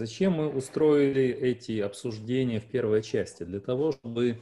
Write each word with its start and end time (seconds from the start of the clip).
Зачем 0.00 0.32
мы 0.32 0.48
устроили 0.48 1.24
эти 1.24 1.78
обсуждения 1.78 2.58
в 2.58 2.64
первой 2.64 3.02
части? 3.02 3.42
Для 3.42 3.60
того, 3.60 3.92
чтобы, 3.92 4.40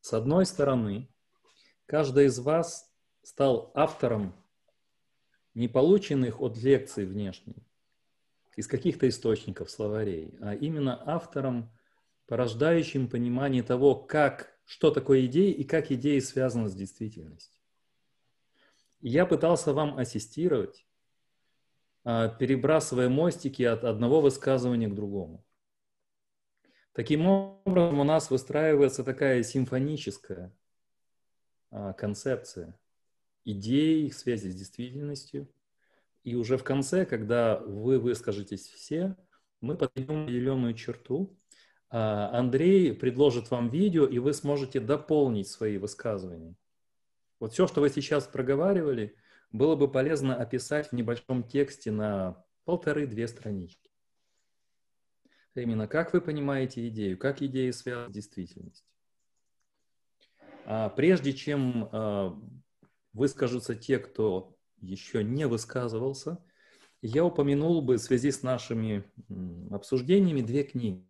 с 0.00 0.12
одной 0.12 0.44
стороны, 0.44 1.08
каждый 1.86 2.26
из 2.26 2.40
вас 2.40 2.92
стал 3.22 3.70
автором 3.76 4.34
не 5.54 5.68
полученных 5.68 6.40
от 6.40 6.56
лекций 6.56 7.06
внешних, 7.06 7.54
из 8.56 8.66
каких-то 8.66 9.08
источников, 9.08 9.70
словарей, 9.70 10.34
а 10.40 10.56
именно 10.56 11.00
автором, 11.06 11.70
порождающим 12.26 13.08
понимание 13.08 13.62
того, 13.62 13.94
как, 13.94 14.52
что 14.64 14.90
такое 14.90 15.26
идеи 15.26 15.52
и 15.52 15.62
как 15.62 15.92
идеи 15.92 16.18
связаны 16.18 16.68
с 16.68 16.74
действительностью. 16.74 17.62
Я 18.98 19.26
пытался 19.26 19.72
вам 19.72 19.96
ассистировать, 19.96 20.87
перебрасывая 22.08 23.10
мостики 23.10 23.62
от 23.62 23.84
одного 23.84 24.22
высказывания 24.22 24.88
к 24.88 24.94
другому. 24.94 25.44
Таким 26.94 27.26
образом, 27.26 28.00
у 28.00 28.04
нас 28.04 28.30
выстраивается 28.30 29.04
такая 29.04 29.42
симфоническая 29.42 30.50
а, 31.70 31.92
концепция 31.92 32.74
идей, 33.44 34.06
их 34.06 34.14
связи 34.14 34.48
с 34.48 34.54
действительностью. 34.54 35.52
И 36.24 36.34
уже 36.34 36.56
в 36.56 36.64
конце, 36.64 37.04
когда 37.04 37.58
вы 37.58 37.98
выскажетесь 37.98 38.66
все, 38.68 39.14
мы 39.60 39.76
подведем 39.76 40.22
определенную 40.22 40.72
черту. 40.72 41.38
А, 41.90 42.30
Андрей 42.32 42.94
предложит 42.94 43.50
вам 43.50 43.68
видео, 43.68 44.06
и 44.06 44.18
вы 44.18 44.32
сможете 44.32 44.80
дополнить 44.80 45.48
свои 45.48 45.76
высказывания. 45.76 46.54
Вот 47.38 47.52
все, 47.52 47.66
что 47.66 47.82
вы 47.82 47.90
сейчас 47.90 48.26
проговаривали– 48.26 49.14
было 49.50 49.76
бы 49.76 49.90
полезно 49.90 50.36
описать 50.36 50.88
в 50.88 50.92
небольшом 50.92 51.42
тексте 51.42 51.90
на 51.90 52.44
полторы-две 52.64 53.28
странички. 53.28 53.90
Именно 55.54 55.88
как 55.88 56.12
вы 56.12 56.20
понимаете 56.20 56.86
идею, 56.88 57.18
как 57.18 57.42
идея 57.42 57.72
связана 57.72 58.10
с 58.10 58.12
действительностью. 58.12 58.86
А 60.64 60.90
прежде 60.90 61.32
чем 61.32 61.88
а, 61.90 62.38
выскажутся 63.12 63.74
те, 63.74 63.98
кто 63.98 64.56
еще 64.80 65.24
не 65.24 65.46
высказывался, 65.46 66.44
я 67.00 67.24
упомянул 67.24 67.80
бы 67.80 67.96
в 67.96 68.02
связи 68.02 68.30
с 68.30 68.42
нашими 68.42 69.04
обсуждениями 69.70 70.42
две 70.42 70.64
книги. 70.64 71.08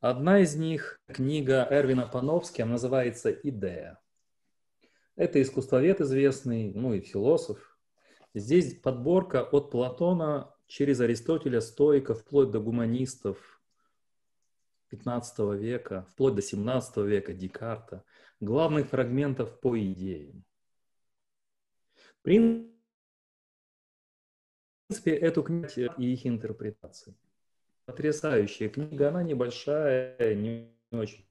Одна 0.00 0.40
из 0.40 0.56
них 0.56 1.00
книга 1.06 1.66
Эрвина 1.70 2.06
Пановски, 2.06 2.62
она 2.62 2.72
называется 2.72 3.30
«Идея». 3.30 3.98
Это 5.20 5.42
искусствовед 5.42 6.00
известный, 6.00 6.72
ну 6.72 6.94
и 6.94 7.00
философ. 7.00 7.78
Здесь 8.32 8.80
подборка 8.80 9.42
от 9.42 9.70
Платона 9.70 10.50
через 10.66 10.98
Аристотеля, 11.00 11.60
стоиков, 11.60 12.22
вплоть 12.22 12.50
до 12.50 12.58
гуманистов 12.58 13.60
15 14.88 15.60
века, 15.60 16.06
вплоть 16.10 16.36
до 16.36 16.40
17 16.40 16.96
века, 17.04 17.34
Декарта, 17.34 18.02
главных 18.40 18.88
фрагментов 18.88 19.60
по 19.60 19.78
идеям. 19.78 20.42
В 22.18 22.22
принципе, 22.22 22.70
эту 25.04 25.42
книгу 25.42 25.92
и 25.98 26.14
их 26.14 26.26
интерпретации. 26.26 27.14
Потрясающая 27.84 28.70
книга, 28.70 29.08
она 29.10 29.22
небольшая, 29.22 30.34
не 30.34 30.79
очень. 30.98 31.24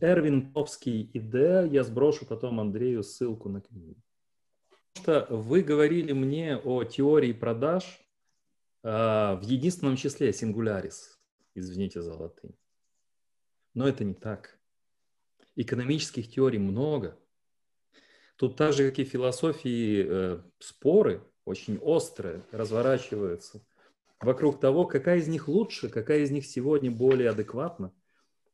Эрвин 0.00 0.52
Топский 0.52 1.10
ИД, 1.14 1.72
я 1.72 1.84
сброшу 1.84 2.26
потом 2.26 2.60
Андрею 2.60 3.02
ссылку 3.02 3.48
на 3.48 3.60
книгу. 3.60 3.96
Потому 4.94 5.24
что 5.24 5.36
вы 5.36 5.62
говорили 5.62 6.12
мне 6.12 6.56
о 6.56 6.84
теории 6.84 7.32
продаж 7.32 7.84
э, 8.82 8.88
в 8.88 9.40
единственном 9.42 9.96
числе, 9.96 10.32
сингулярис, 10.32 11.18
извините 11.54 12.02
за 12.02 12.14
латынь. 12.14 12.54
Но 13.74 13.88
это 13.88 14.04
не 14.04 14.14
так. 14.14 14.58
Экономических 15.54 16.30
теорий 16.30 16.58
много. 16.58 17.18
Тут 18.36 18.56
так 18.56 18.74
же, 18.74 18.90
как 18.90 18.98
и 18.98 19.04
философии, 19.04 20.06
э, 20.06 20.42
споры 20.58 21.22
очень 21.46 21.78
острые 21.78 22.42
разворачиваются 22.50 23.64
вокруг 24.20 24.60
того, 24.60 24.84
какая 24.84 25.18
из 25.18 25.28
них 25.28 25.48
лучше, 25.48 25.88
какая 25.88 26.20
из 26.20 26.30
них 26.30 26.44
сегодня 26.44 26.90
более 26.90 27.30
адекватна– 27.30 27.92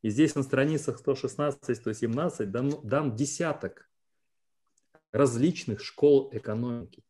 и 0.03 0.11
здесь 0.11 0.35
на 0.35 0.43
страницах 0.43 1.01
116-117 1.01 2.47
дам, 2.47 2.71
дам 2.83 3.17
десяток 3.17 3.89
различных 5.13 5.81
школ 5.81 6.31
экономики 6.33 7.05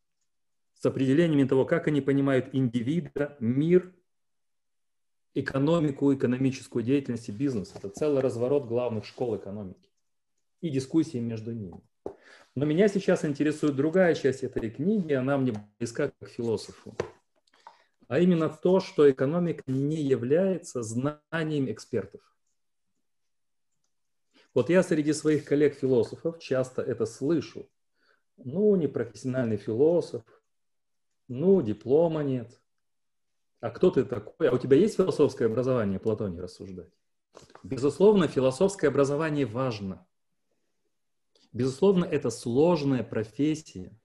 с 0.75 0.85
определениями 0.85 1.49
того, 1.49 1.65
как 1.65 1.89
они 1.89 2.01
понимают 2.01 2.51
индивида, 2.53 3.37
мир, 3.41 3.95
экономику, 5.35 6.13
экономическую 6.13 6.85
деятельность 6.85 7.29
и 7.29 7.33
бизнес. 7.33 7.73
Это 7.75 7.89
целый 7.89 8.21
разворот 8.21 8.67
главных 8.67 9.07
школ 9.07 9.37
экономики 9.37 9.89
и 10.61 10.69
дискуссии 10.69 11.19
между 11.19 11.53
ними. 11.53 11.81
Но 12.55 12.67
меня 12.67 12.89
сейчас 12.89 13.25
интересует 13.25 13.77
другая 13.77 14.15
часть 14.15 14.43
этой 14.43 14.71
книги, 14.71 15.15
она 15.15 15.39
мне 15.39 15.55
близка 15.79 16.13
как 16.19 16.29
философу. 16.29 16.95
А 18.09 18.19
именно 18.19 18.51
то, 18.51 18.81
что 18.81 19.11
экономика 19.11 19.63
не 19.67 20.03
является 20.03 20.83
знанием 20.83 21.71
экспертов. 21.71 22.21
Вот 24.55 24.69
я 24.69 24.83
среди 24.83 25.13
своих 25.13 25.45
коллег-философов 25.45 26.39
часто 26.39 26.83
это 26.83 27.07
слышу. 27.07 27.69
Ну, 28.37 28.77
не 28.77 28.87
профессиональный 28.87 29.57
философ, 29.57 30.23
ну, 31.29 31.63
диплома 31.63 32.23
нет. 32.23 32.61
А 33.61 33.71
кто 33.71 33.91
ты 33.91 34.05
такой? 34.05 34.49
А 34.49 34.55
у 34.55 34.59
тебя 34.59 34.77
есть 34.77 34.97
философское 34.97 35.47
образование, 35.47 36.01
Платоне 36.01 36.41
рассуждать? 36.41 36.93
Безусловно, 37.63 38.29
философское 38.29 38.89
образование 38.89 39.47
важно. 39.47 40.07
Безусловно, 41.53 42.05
это 42.05 42.31
сложная 42.31 43.05
профессия, 43.05 43.97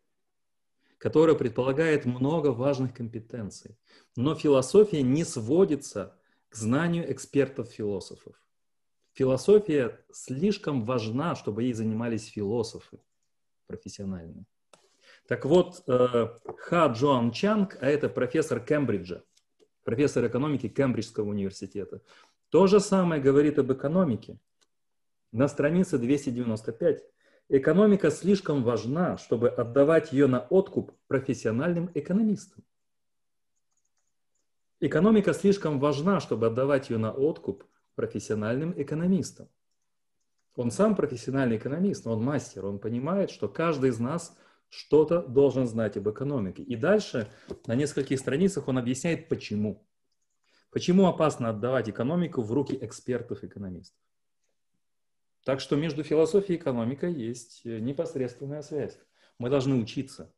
которая 0.98 1.36
предполагает 1.36 2.06
много 2.06 2.50
важных 2.50 2.94
компетенций. 2.94 3.78
Но 4.16 4.36
философия 4.36 5.02
не 5.02 5.24
сводится 5.24 6.18
к 6.50 6.56
знанию 6.56 7.12
экспертов-философов. 7.12 8.36
Философия 9.18 10.00
слишком 10.12 10.86
важна, 10.86 11.34
чтобы 11.34 11.64
ей 11.64 11.74
занимались 11.74 12.28
философы 12.28 13.00
профессиональные. 13.66 14.46
Так 15.28 15.44
вот, 15.46 15.82
э, 15.88 16.28
Ха 16.60 16.86
Джоан 16.86 17.32
Чанг, 17.32 17.80
а 17.82 17.88
это 17.88 18.10
профессор 18.10 18.60
Кембриджа, 18.60 19.24
профессор 19.84 20.28
экономики 20.28 20.70
Кембриджского 20.70 21.28
университета, 21.30 22.04
то 22.50 22.68
же 22.68 22.80
самое 22.80 23.20
говорит 23.20 23.58
об 23.58 23.74
экономике. 23.74 24.38
На 25.32 25.48
странице 25.48 25.98
295 25.98 27.04
экономика 27.50 28.12
слишком 28.12 28.64
важна, 28.64 29.18
чтобы 29.18 29.50
отдавать 29.50 30.14
ее 30.14 30.28
на 30.28 30.42
откуп 30.42 30.92
профессиональным 31.08 31.90
экономистам. 31.96 32.64
Экономика 34.80 35.34
слишком 35.34 35.80
важна, 35.80 36.20
чтобы 36.20 36.46
отдавать 36.46 36.92
ее 36.92 37.00
на 37.00 37.12
откуп 37.12 37.64
профессиональным 37.98 38.80
экономистом. 38.80 39.50
Он 40.56 40.70
сам 40.72 40.96
профессиональный 40.96 41.58
экономист, 41.58 42.06
но 42.06 42.14
он 42.14 42.24
мастер, 42.24 42.66
он 42.66 42.80
понимает, 42.80 43.32
что 43.32 43.50
каждый 43.50 43.90
из 43.90 44.00
нас 44.00 44.38
что-то 44.70 45.24
должен 45.24 45.68
знать 45.68 45.98
об 45.98 46.08
экономике. 46.08 46.62
И 46.62 46.76
дальше 46.76 47.28
на 47.66 47.74
нескольких 47.74 48.20
страницах 48.20 48.68
он 48.68 48.78
объясняет, 48.78 49.28
почему. 49.30 49.84
Почему 50.70 51.08
опасно 51.08 51.50
отдавать 51.50 51.90
экономику 51.90 52.44
в 52.44 52.52
руки 52.52 52.78
экспертов-экономистов. 52.80 54.00
Так 55.44 55.60
что 55.60 55.76
между 55.76 56.04
философией 56.04 56.60
и 56.60 56.62
экономикой 56.62 57.14
есть 57.14 57.66
непосредственная 57.66 58.62
связь. 58.62 59.00
Мы 59.40 59.50
должны 59.50 59.76
учиться. 59.76 60.32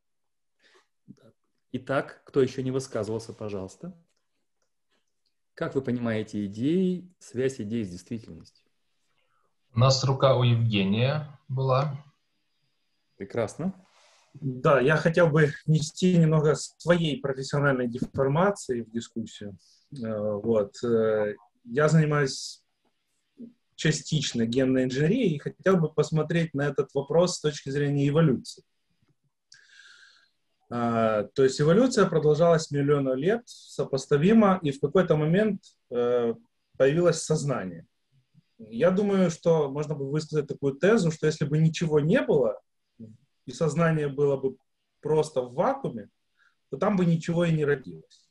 Итак, 1.72 2.22
кто 2.24 2.40
еще 2.40 2.62
не 2.62 2.70
высказывался, 2.70 3.34
пожалуйста. 3.34 3.94
Как 5.54 5.74
вы 5.74 5.82
понимаете 5.82 6.46
идеи, 6.46 7.12
связь 7.18 7.60
идей 7.60 7.84
с 7.84 7.90
действительностью? 7.90 8.64
У 9.74 9.78
нас 9.78 10.02
рука 10.04 10.36
у 10.36 10.42
Евгения 10.42 11.38
была. 11.48 12.04
Прекрасно. 13.16 13.74
Да, 14.34 14.80
я 14.80 14.96
хотел 14.96 15.28
бы 15.28 15.52
внести 15.66 16.16
немного 16.16 16.54
своей 16.54 17.20
профессиональной 17.20 17.88
деформации 17.88 18.82
в 18.82 18.90
дискуссию. 18.90 19.58
Э, 19.92 20.32
вот. 20.42 20.82
Э, 20.84 21.34
я 21.64 21.88
занимаюсь 21.88 22.62
частично 23.74 24.46
генной 24.46 24.84
инженерией 24.84 25.36
и 25.36 25.38
хотел 25.38 25.76
бы 25.76 25.92
посмотреть 25.92 26.54
на 26.54 26.62
этот 26.62 26.92
вопрос 26.94 27.36
с 27.36 27.40
точки 27.40 27.70
зрения 27.70 28.08
эволюции. 28.08 28.62
А, 30.72 31.24
то 31.24 31.42
есть 31.42 31.60
эволюция 31.60 32.06
продолжалась 32.06 32.70
миллионы 32.70 33.16
лет, 33.16 33.42
сопоставимо, 33.46 34.60
и 34.62 34.70
в 34.70 34.80
какой-то 34.80 35.16
момент 35.16 35.62
э, 35.90 36.34
появилось 36.78 37.22
сознание. 37.22 37.86
Я 38.58 38.92
думаю, 38.92 39.30
что 39.30 39.68
можно 39.68 39.96
бы 39.96 40.08
высказать 40.08 40.46
такую 40.46 40.74
тезу, 40.74 41.10
что 41.10 41.26
если 41.26 41.44
бы 41.44 41.58
ничего 41.58 41.98
не 41.98 42.20
было, 42.20 42.60
и 43.46 43.52
сознание 43.52 44.06
было 44.08 44.36
бы 44.36 44.56
просто 45.00 45.42
в 45.42 45.54
вакууме, 45.54 46.08
то 46.70 46.76
там 46.76 46.96
бы 46.96 47.04
ничего 47.04 47.44
и 47.44 47.52
не 47.52 47.64
родилось. 47.64 48.30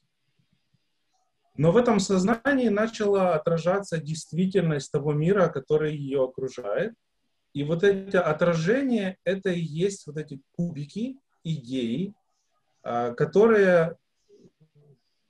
Но 1.57 1.73
в 1.73 1.77
этом 1.77 1.99
сознании 1.99 2.69
начала 2.69 3.35
отражаться 3.35 3.97
действительность 3.97 4.91
того 4.93 5.11
мира, 5.11 5.49
который 5.49 5.93
ее 5.93 6.23
окружает. 6.23 6.93
И 7.53 7.65
вот 7.65 7.83
эти 7.83 8.15
отражения, 8.15 9.17
это 9.25 9.49
и 9.49 9.59
есть 9.59 10.07
вот 10.07 10.15
эти 10.15 10.39
кубики 10.55 11.17
идеи, 11.43 12.13
которые 12.81 13.97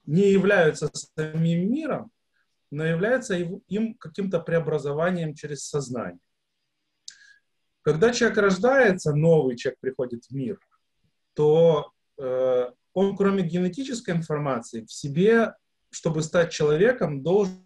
не 0.06 0.32
являются 0.32 0.90
самим 0.94 1.72
миром, 1.72 2.12
но 2.72 2.84
являются 2.84 3.36
им 3.36 3.94
каким-то 3.96 4.40
преобразованием 4.40 5.36
через 5.36 5.68
сознание. 5.68 6.20
Когда 7.82 8.12
человек 8.12 8.38
рождается, 8.38 9.14
новый 9.14 9.56
человек 9.56 9.80
приходит 9.80 10.26
в 10.26 10.32
мир, 10.32 10.60
то 11.34 11.92
э, 12.18 12.72
он, 12.94 13.16
кроме 13.16 13.44
генетической 13.44 14.12
информации, 14.12 14.86
в 14.86 14.92
себе, 14.92 15.54
чтобы 15.90 16.22
стать 16.22 16.52
человеком, 16.52 17.24
должен 17.24 17.64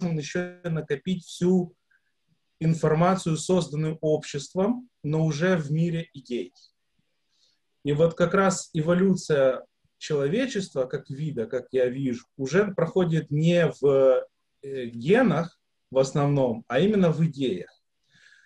еще 0.00 0.60
накопить 0.64 1.24
всю 1.24 1.74
информацию, 2.58 3.36
созданную 3.36 3.98
обществом, 4.00 4.88
но 5.02 5.24
уже 5.24 5.56
в 5.56 5.70
мире 5.70 6.08
идей. 6.12 6.52
И 7.84 7.92
вот 7.92 8.14
как 8.14 8.34
раз 8.34 8.70
эволюция 8.72 9.64
человечества 9.98 10.84
как 10.84 11.10
вида, 11.10 11.46
как 11.46 11.66
я 11.72 11.86
вижу, 11.86 12.26
уже 12.36 12.72
проходит 12.74 13.30
не 13.30 13.70
в 13.80 14.24
э, 14.62 14.86
генах 14.86 15.58
в 15.90 15.98
основном, 15.98 16.64
а 16.68 16.80
именно 16.80 17.10
в 17.10 17.24
идеях. 17.26 17.70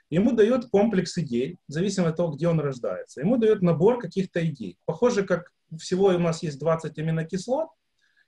Ему 0.09 0.33
дает 0.33 0.67
комплекс 0.67 1.19
идей, 1.19 1.59
зависимо 1.67 2.09
от 2.09 2.17
того, 2.17 2.33
где 2.33 2.49
он 2.49 2.61
рождается. 2.61 3.21
Ему 3.21 3.39
дает 3.39 3.63
набор 3.63 3.99
каких-то 3.99 4.47
идей. 4.47 4.79
Похоже, 4.85 5.25
как 5.25 5.51
всего 5.79 6.07
у 6.07 6.19
нас 6.19 6.43
есть 6.43 6.59
20 6.61 6.97
аминокислот, 6.99 7.69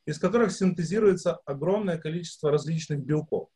из 0.07 0.19
которых 0.19 0.53
синтезируется 0.53 1.35
огромное 1.45 1.99
количество 1.99 2.51
различных 2.51 3.01
белков. 3.01 3.49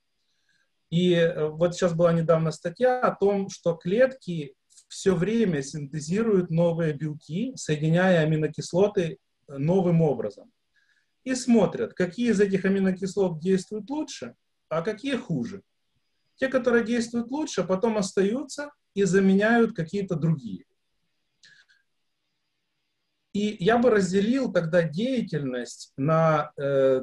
И 0.90 1.14
э, 1.14 1.48
вот 1.48 1.74
сейчас 1.74 1.94
была 1.94 2.12
недавно 2.12 2.52
статья 2.52 3.00
о 3.00 3.14
том, 3.14 3.48
что 3.48 3.74
клетки 3.74 4.54
все 4.92 5.14
время 5.14 5.62
синтезируют 5.62 6.50
новые 6.50 6.92
белки, 6.92 7.56
соединяя 7.56 8.20
аминокислоты 8.20 9.16
э, 9.48 9.56
новым 9.56 10.02
образом. 10.02 10.52
И 11.24 11.34
смотрят, 11.34 11.94
какие 11.94 12.30
из 12.30 12.40
этих 12.40 12.66
аминокислот 12.66 13.40
действуют 13.40 13.88
лучше, 13.88 14.34
а 14.68 14.82
какие 14.82 15.16
хуже. 15.16 15.62
Те, 16.34 16.48
которые 16.48 16.84
действуют 16.84 17.30
лучше, 17.30 17.64
потом 17.64 17.96
остаются 17.96 18.70
и 18.92 19.04
заменяют 19.04 19.74
какие-то 19.74 20.14
другие. 20.14 20.66
И 23.32 23.56
я 23.60 23.78
бы 23.78 23.88
разделил 23.88 24.52
тогда 24.52 24.82
деятельность 24.82 25.94
на, 25.96 26.52
э, 26.58 27.00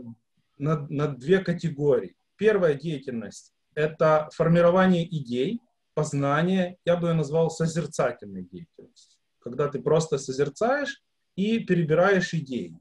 на, 0.60 0.88
на 0.90 1.08
две 1.08 1.40
категории. 1.40 2.16
Первая 2.36 2.76
деятельность– 2.76 3.52
это 3.74 4.30
формирование 4.32 5.08
идей, 5.08 5.60
познание, 6.00 6.78
я 6.86 6.96
бы 6.96 7.10
ее 7.10 7.14
назвал 7.14 7.50
созерцательной 7.50 8.44
деятельностью. 8.44 9.20
Когда 9.40 9.68
ты 9.68 9.82
просто 9.82 10.18
созерцаешь 10.18 11.04
и 11.36 11.60
перебираешь 11.60 12.34
идеи. 12.34 12.80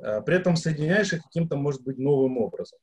Э, 0.00 0.20
при 0.22 0.34
этом 0.34 0.56
соединяешь 0.56 1.12
их 1.12 1.22
каким-то, 1.22 1.54
может 1.54 1.82
быть, 1.84 1.98
новым 1.98 2.38
образом. 2.38 2.80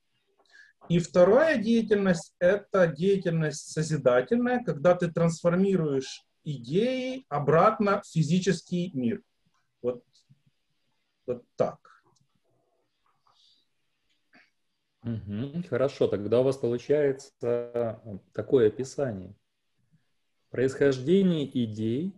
И 0.88 1.00
вторая 1.00 1.62
деятельность– 1.62 2.34
это 2.40 2.88
деятельность 2.88 3.72
созидательная, 3.74 4.64
когда 4.64 4.96
ты 4.96 5.12
трансформируешь 5.12 6.26
идеи 6.46 7.26
обратно 7.28 8.02
в 8.02 8.08
физический 8.08 8.92
мир. 8.94 9.22
Вот, 9.82 10.06
вот 11.26 11.44
так. 11.58 11.80
Хорошо, 15.70 16.08
тогда 16.08 16.42
у 16.42 16.44
вас 16.44 16.58
получается 16.58 18.00
такое 18.34 18.68
описание. 18.68 19.34
Происхождение 20.50 21.50
идей 21.64 22.14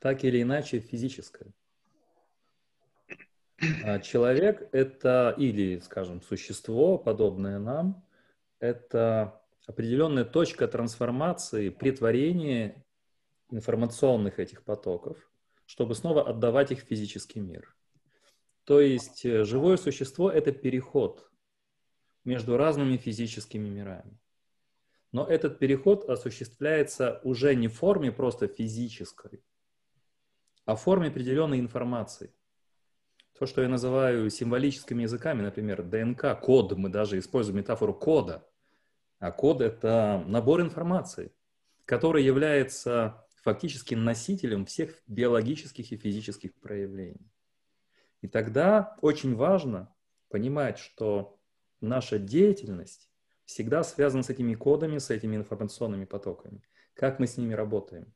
так 0.00 0.24
или 0.24 0.42
иначе 0.42 0.78
физическое. 0.78 1.52
А 3.84 4.00
человек– 4.00 4.68
это, 4.72 5.34
или, 5.38 5.78
скажем, 5.78 6.20
существо, 6.20 6.98
подобное 6.98 7.58
нам, 7.58 8.04
это 8.58 9.40
определенная 9.66 10.24
точка 10.24 10.66
трансформации, 10.66 11.68
притворения 11.68 12.84
информационных 13.50 14.40
этих 14.40 14.64
потоков, 14.64 15.30
чтобы 15.66 15.94
снова 15.94 16.28
отдавать 16.28 16.72
их 16.72 16.82
в 16.82 16.86
физический 16.86 17.40
мир. 17.40 17.76
То 18.64 18.80
есть 18.80 19.24
э, 19.24 19.44
живое 19.44 19.76
существо– 19.76 20.30
это 20.32 20.52
переход– 20.52 21.28
между 22.24 22.56
разными 22.56 22.96
физическими 22.96 23.68
мирами. 23.68 24.18
Но 25.12 25.26
этот 25.26 25.58
переход 25.58 26.08
осуществляется 26.08 27.20
уже 27.22 27.54
не 27.54 27.68
в 27.68 27.74
форме 27.74 28.10
просто 28.10 28.48
физической, 28.48 29.42
а 30.64 30.74
в 30.74 30.80
форме 30.80 31.08
определенной 31.08 31.60
информации. 31.60 32.32
То, 33.38 33.46
что 33.46 33.62
я 33.62 33.68
называю 33.68 34.30
символическими 34.30 35.02
языками, 35.02 35.42
например, 35.42 35.82
ДНК, 35.82 36.38
код, 36.40 36.72
мы 36.76 36.88
даже 36.88 37.18
используем 37.18 37.58
метафору 37.58 37.92
кода. 37.92 38.48
А 39.18 39.32
код– 39.32 39.60
это 39.62 40.22
набор 40.26 40.60
информации, 40.60 41.32
который 41.84 42.24
является 42.24 43.26
фактически 43.42 43.94
носителем 43.94 44.64
всех 44.64 45.02
биологических 45.08 45.92
и 45.92 45.96
физических 45.96 46.54
проявлений. 46.54 47.30
И 48.20 48.28
тогда 48.28 48.96
очень 49.00 49.34
важно 49.34 49.92
понимать, 50.28 50.78
что 50.78 51.40
наша 51.82 52.18
деятельность 52.18 53.10
всегда 53.44 53.82
связана 53.84 54.22
с 54.22 54.30
этими 54.30 54.54
кодами, 54.54 54.98
с 54.98 55.10
этими 55.10 55.36
информационными 55.36 56.04
потоками. 56.04 56.62
Как 56.94 57.18
мы 57.18 57.26
с 57.26 57.36
ними 57.36 57.54
работаем. 57.54 58.12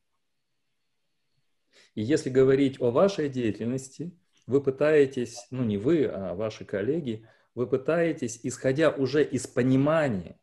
И 1.93 2.01
если 2.01 2.29
говорить 2.29 2.81
о 2.81 2.91
вашей 2.91 3.29
деятельности, 3.29 4.17
вы 4.45 4.61
пытаетесь, 4.61 5.45
ну 5.51 5.63
не 5.63 5.77
вы, 5.77 6.05
а 6.05 6.33
ваши 6.33 6.65
коллеги, 6.65 7.27
вы 7.53 7.67
пытаетесь, 7.67 8.39
исходя 8.43 8.89
уже 8.91 9.23
из 9.23 9.47
понимания 9.47 10.39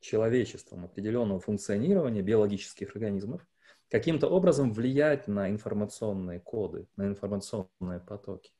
человечеством 0.00 0.84
определенного 0.84 1.40
функционирования 1.40 2.22
биологических 2.22 2.94
организмов, 2.94 3.46
каким-то 3.88 4.28
образом 4.28 4.72
влиять 4.72 5.28
на 5.28 5.50
информационные 5.50 6.40
коды, 6.40 6.86
на 6.96 7.06
информационные 7.06 8.00
потоки. 8.00 8.52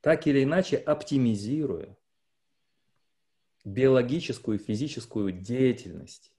Так 0.00 0.26
или 0.26 0.44
иначе 0.44 0.76
оптимизируя 0.76 1.96
биологическую 3.64 4.58
и 4.58 4.62
физическую 4.62 5.32
деятельность 5.32 6.32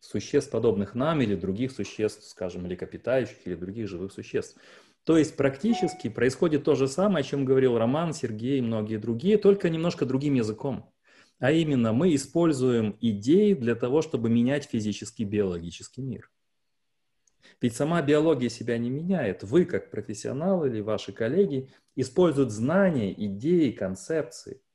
существ, 0.00 0.50
подобных 0.50 0.94
нам 0.94 1.20
или 1.20 1.34
других 1.34 1.72
существ, 1.72 2.24
скажем, 2.28 2.62
млекопитающих 2.62 3.36
или 3.44 3.54
других 3.54 3.88
живых 3.88 4.12
существ. 4.12 4.58
То 5.04 5.16
есть 5.16 5.36
практически 5.36 6.08
происходит 6.08 6.64
то 6.64 6.74
же 6.74 6.88
самое, 6.88 7.22
о 7.22 7.26
чем 7.26 7.44
говорил 7.44 7.78
Роман, 7.78 8.12
Сергей 8.12 8.58
и 8.58 8.62
многие 8.62 8.96
другие, 8.96 9.38
только 9.38 9.68
немножко 9.68 10.06
другим 10.06 10.34
языком. 10.34 10.92
А 11.38 11.52
именно 11.52 11.92
мы 11.92 12.14
используем 12.14 12.96
идеи 13.00 13.54
для 13.54 13.74
того, 13.74 14.02
чтобы 14.02 14.28
менять 14.28 14.64
физический 14.64 15.24
биологический 15.24 16.02
мир. 16.02 16.30
Ведь 17.62 17.74
сама 17.74 18.00
биология 18.02 18.50
себя 18.50 18.78
не 18.78 18.90
меняет. 18.90 19.42
Вы, 19.42 19.64
как 19.64 19.90
профессионал 19.90 20.64
или 20.64 20.80
ваши 20.80 21.12
коллеги, 21.12 21.70
используют 21.96 22.50
знания, 22.50 23.12
идеи, 23.12 23.70
концепции– 23.70 24.62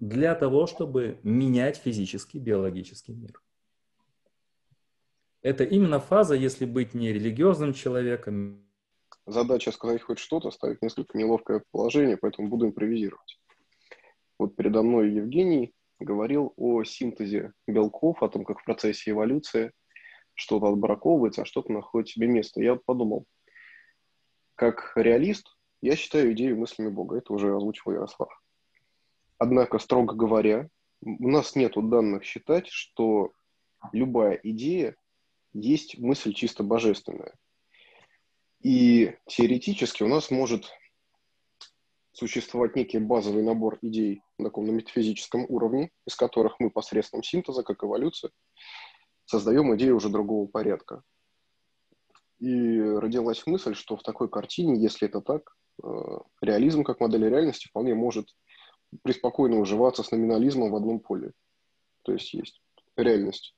для 0.00 0.34
того, 0.34 0.66
чтобы 0.66 1.18
менять 1.22 1.76
физический, 1.76 2.38
биологический 2.38 3.12
мир. 3.12 3.40
Это 5.42 5.64
именно 5.64 6.00
фаза, 6.00 6.34
если 6.34 6.64
быть 6.64 6.94
не 6.94 7.12
религиозным 7.12 7.72
человеком. 7.72 8.64
Задача 9.26 9.72
сказать 9.72 10.02
хоть 10.02 10.18
что-то 10.18 10.50
ставит 10.50 10.82
несколько 10.82 11.16
неловкое 11.16 11.62
положение, 11.70 12.16
поэтому 12.16 12.48
буду 12.48 12.66
импровизировать. 12.66 13.40
Вот 14.38 14.56
передо 14.56 14.82
мной 14.82 15.10
Евгений 15.10 15.74
говорил 15.98 16.52
о 16.56 16.84
синтезе 16.84 17.52
белков, 17.66 18.22
о 18.22 18.28
том, 18.28 18.44
как 18.44 18.60
в 18.60 18.64
процессе 18.64 19.10
эволюции 19.10 19.72
что-то 20.34 20.68
отбраковывается, 20.68 21.42
а 21.42 21.44
что-то 21.44 21.72
находит 21.72 22.08
себе 22.08 22.28
место. 22.28 22.62
Я 22.62 22.76
подумал, 22.76 23.26
как 24.54 24.92
реалист, 24.96 25.56
я 25.82 25.96
считаю 25.96 26.32
идею 26.32 26.56
мыслями 26.56 26.88
Бога. 26.88 27.18
Это 27.18 27.32
уже 27.32 27.54
озвучил 27.54 27.92
Ярослав. 27.92 28.30
Однако, 29.38 29.78
строго 29.78 30.14
говоря, 30.14 30.68
у 31.00 31.28
нас 31.28 31.54
нет 31.54 31.72
данных 31.76 32.24
считать, 32.24 32.68
что 32.68 33.32
любая 33.92 34.38
идея 34.42 34.96
есть 35.52 35.98
мысль 35.98 36.32
чисто 36.34 36.64
божественная. 36.64 37.34
И 38.60 39.14
теоретически 39.26 40.02
у 40.02 40.08
нас 40.08 40.30
может 40.32 40.68
существовать 42.10 42.74
некий 42.74 42.98
базовый 42.98 43.44
набор 43.44 43.78
идей 43.80 44.22
на 44.38 44.46
таком 44.46 44.66
на 44.66 44.72
метафизическом 44.72 45.46
уровне, 45.48 45.90
из 46.04 46.16
которых 46.16 46.58
мы 46.58 46.70
посредством 46.70 47.22
синтеза, 47.22 47.62
как 47.62 47.84
эволюция, 47.84 48.32
создаем 49.24 49.74
идею 49.76 49.96
уже 49.96 50.08
другого 50.08 50.48
порядка. 50.48 51.02
И 52.40 52.80
родилась 52.80 53.46
мысль, 53.46 53.74
что 53.74 53.96
в 53.96 54.02
такой 54.02 54.28
картине, 54.28 54.80
если 54.80 55.06
это 55.06 55.20
так, 55.20 55.56
э, 55.82 55.88
реализм 56.40 56.82
как 56.82 56.98
модель 56.98 57.28
реальности 57.28 57.68
вполне 57.68 57.94
может 57.94 58.28
преспокойно 59.02 59.58
уживаться 59.58 60.02
с 60.02 60.10
номинализмом 60.10 60.70
в 60.70 60.76
одном 60.76 61.00
поле. 61.00 61.32
То 62.02 62.12
есть 62.12 62.32
есть 62.34 62.60
реальность, 62.96 63.54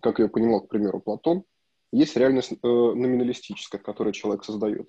как 0.00 0.18
я 0.18 0.28
понимал, 0.28 0.62
к 0.62 0.68
примеру, 0.68 1.00
Платон, 1.00 1.44
есть 1.92 2.16
реальность 2.16 2.52
э, 2.52 2.56
номиналистическая, 2.62 3.80
которую 3.80 4.12
человек 4.14 4.44
создает. 4.44 4.88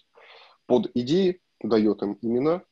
Под 0.65 0.89
идеи 0.93 1.41
дает 1.61 2.01
им 2.01 2.17
имена, 2.21 2.63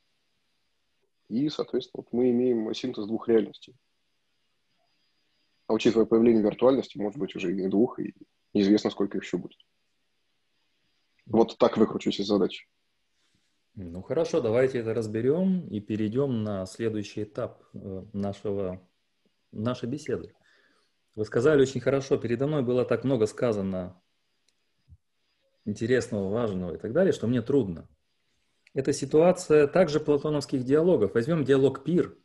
и, 1.27 1.49
соответственно, 1.49 2.03
вот 2.03 2.13
мы 2.13 2.29
имеем 2.31 2.73
синтез 2.73 3.05
двух 3.05 3.27
реальностей. 3.27 3.75
А 5.67 5.73
учитывая 5.73 6.05
появление 6.05 6.43
виртуальности, 6.43 6.97
может 6.97 7.17
быть, 7.17 7.35
уже 7.35 7.51
и 7.51 7.55
не 7.55 7.69
двух, 7.69 7.99
и 7.99 8.13
неизвестно, 8.53 8.89
сколько 8.89 9.17
их 9.17 9.23
еще 9.23 9.37
будет. 9.37 9.57
Вот 11.25 11.57
так 11.57 11.77
выкручусь 11.77 12.19
из 12.19 12.27
задачи. 12.27 12.67
Ну 13.75 14.01
хорошо, 14.01 14.41
давайте 14.41 14.79
это 14.79 14.93
разберем 14.93 15.67
и 15.69 15.79
перейдем 15.79 16.43
на 16.43 16.65
следующий 16.65 17.23
этап 17.23 17.63
э, 17.73 18.03
нашего, 18.11 18.85
нашей 19.53 19.87
беседы. 19.87 20.33
Вы 21.15 21.23
сказали 21.23 21.61
очень 21.61 21.79
хорошо, 21.79 22.17
передо 22.17 22.47
мной 22.47 22.63
было 22.63 22.83
так 22.83 23.05
много 23.05 23.27
сказано 23.27 24.01
интересного, 25.65 26.29
важного 26.29 26.75
и 26.75 26.77
так 26.77 26.91
далее, 26.91 27.13
что 27.13 27.27
мне 27.27 27.41
трудно. 27.41 27.87
Это 28.73 28.91
ситуация 28.91 29.67
также 29.67 29.99
платоновских 29.99 30.63
диалогов. 30.63 31.13
Возьмем 31.13 31.45
диалог 31.45 31.83
«Пир», 31.83 32.17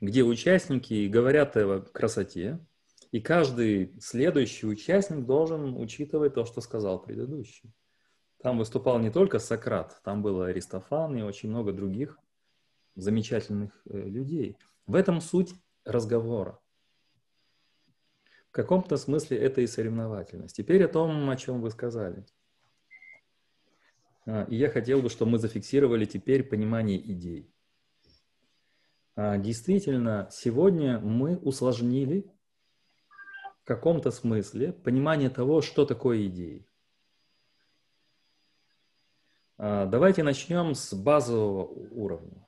где 0.00 0.22
участники 0.22 1.08
говорят 1.08 1.56
о 1.56 1.80
красоте, 1.80 2.64
и 3.10 3.20
каждый 3.20 3.98
следующий 4.00 4.66
участник 4.66 5.24
должен 5.24 5.76
учитывать 5.76 6.34
то, 6.34 6.44
что 6.44 6.60
сказал 6.60 7.02
предыдущий. 7.02 7.72
Там 8.44 8.58
выступал 8.58 8.98
не 8.98 9.10
только 9.10 9.38
Сократ, 9.38 10.02
там 10.04 10.20
был 10.20 10.42
Аристофан 10.42 11.16
и 11.16 11.22
очень 11.22 11.48
много 11.48 11.72
других 11.72 12.18
замечательных 12.94 13.72
э, 13.86 13.98
людей. 13.98 14.58
В 14.86 14.96
этом 14.96 15.22
суть 15.22 15.54
разговора. 15.86 16.60
В 18.48 18.50
каком-то 18.50 18.98
смысле 18.98 19.38
это 19.38 19.62
и 19.62 19.66
соревновательность. 19.66 20.54
Теперь 20.54 20.84
о 20.84 20.88
том, 20.88 21.30
о 21.30 21.36
чем 21.36 21.62
вы 21.62 21.70
сказали. 21.70 22.26
А, 24.26 24.44
и 24.50 24.56
я 24.56 24.68
хотел 24.68 25.00
бы, 25.00 25.08
чтобы 25.08 25.30
мы 25.30 25.38
зафиксировали 25.38 26.04
теперь 26.04 26.44
понимание 26.44 27.00
идей. 27.00 27.50
А, 29.16 29.38
действительно, 29.38 30.28
сегодня 30.30 31.00
мы 31.00 31.38
усложнили 31.38 32.30
в 33.62 33.64
каком-то 33.64 34.10
смысле 34.10 34.74
понимание 34.74 35.30
того, 35.30 35.62
что 35.62 35.86
такое 35.86 36.26
идеи. 36.26 36.68
А, 39.56 39.86
давайте 39.86 40.24
начнем 40.24 40.74
с 40.74 40.92
базового 40.94 41.64
уровня. 41.92 42.44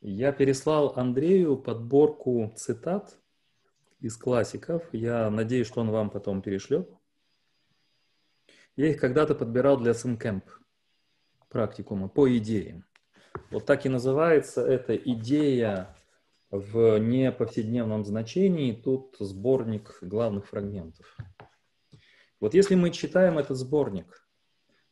Я 0.00 0.32
переслал 0.32 0.92
Андрею 0.96 1.56
подборку 1.56 2.52
цитат 2.56 3.16
из 4.00 4.16
классиков. 4.16 4.82
Я 4.92 5.30
надеюсь, 5.30 5.68
что 5.68 5.82
он 5.82 5.90
вам 5.90 6.10
потом 6.10 6.42
перешлет. 6.42 6.90
Я 8.76 8.88
их 8.88 9.00
когда-то 9.00 9.36
подбирал 9.36 9.78
для 9.78 9.92
SimCamp 9.92 10.42
практикума 11.48 12.08
по 12.08 12.36
идеям. 12.38 12.84
Вот 13.50 13.64
так 13.64 13.86
и 13.86 13.88
называется 13.88 14.66
эта 14.66 14.96
идея 14.96 15.96
в 16.50 16.98
неповседневном 16.98 18.04
значении. 18.04 18.72
Тут 18.72 19.14
сборник 19.20 19.96
главных 20.00 20.48
фрагментов. 20.48 21.16
Вот 22.40 22.52
если 22.52 22.74
мы 22.74 22.90
читаем 22.90 23.38
этот 23.38 23.56
сборник– 23.56 24.22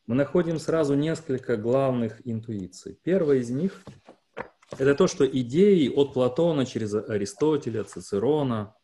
мы 0.05 0.15
находим 0.15 0.59
сразу 0.59 0.95
несколько 0.95 1.55
главных 1.55 2.25
интуиций. 2.27 2.99
Первая 3.03 3.39
из 3.39 3.49
них– 3.49 3.83
это 4.77 4.95
то, 4.95 5.07
что 5.07 5.25
идеи 5.25 5.87
от 5.87 6.13
Платона 6.13 6.65
через 6.65 6.93
Аристотеля, 6.93 7.83
Цицерона, 7.83 8.75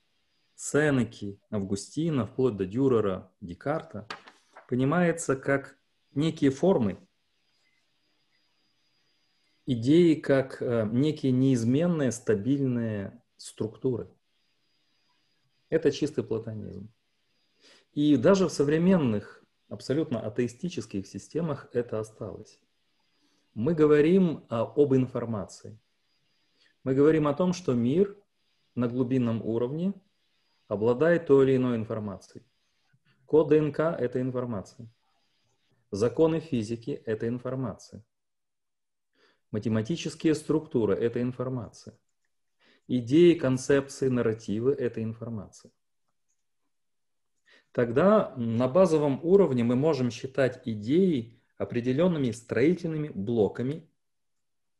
Сенеки, 0.55 1.39
Августина, 1.49 2.25
вплоть 2.25 2.55
до 2.55 2.65
Дюрера, 2.65 3.31
Декарта, 3.41 4.07
понимается 4.67 5.35
как 5.35 5.77
некие 6.13 6.51
формы, 6.51 6.99
идеи 9.65 10.15
как 10.15 10.61
э, 10.61 10.87
некие 10.91 11.31
неизменные 11.31 12.11
стабильные 12.11 13.21
структуры. 13.37 14.09
Это 15.69 15.91
чистый 15.91 16.23
платонизм. 16.23 16.91
И 17.93 18.15
даже 18.17 18.47
в 18.47 18.51
современных 18.51 19.38
абсолютно 19.69 20.19
атеистических 20.19 21.07
системах 21.07 21.69
это 21.73 21.99
осталось. 21.99 22.59
Мы 23.53 23.73
говорим 23.73 24.45
а, 24.49 24.61
об 24.61 24.93
информации. 24.93 25.79
Мы 26.83 26.95
говорим 26.95 27.27
о 27.27 27.33
том, 27.33 27.53
что 27.53 27.73
мир 27.73 28.17
на 28.75 28.87
глубинном 28.87 29.41
уровне 29.41 29.93
обладает 30.67 31.27
той 31.27 31.45
или 31.45 31.55
иной 31.57 31.77
информацией. 31.77 32.45
Код 33.25 33.49
ДНК– 33.49 33.79
это 33.99 34.21
информация. 34.21 34.89
Законы 35.91 36.39
физики– 36.39 36.91
это 37.05 37.27
информация. 37.27 38.03
Математические 39.51 40.35
структуры– 40.35 40.95
это 40.95 41.21
информация. 41.21 41.97
Идеи, 42.87 43.33
концепции, 43.33 44.07
нарративы– 44.07 44.71
это 44.79 45.03
информация 45.03 45.71
тогда 47.71 48.33
на 48.35 48.67
базовом 48.67 49.19
уровне 49.23 49.63
мы 49.63 49.75
можем 49.75 50.11
считать 50.11 50.61
идеи 50.65 51.39
определенными 51.57 52.31
строительными 52.31 53.09
блоками 53.09 53.89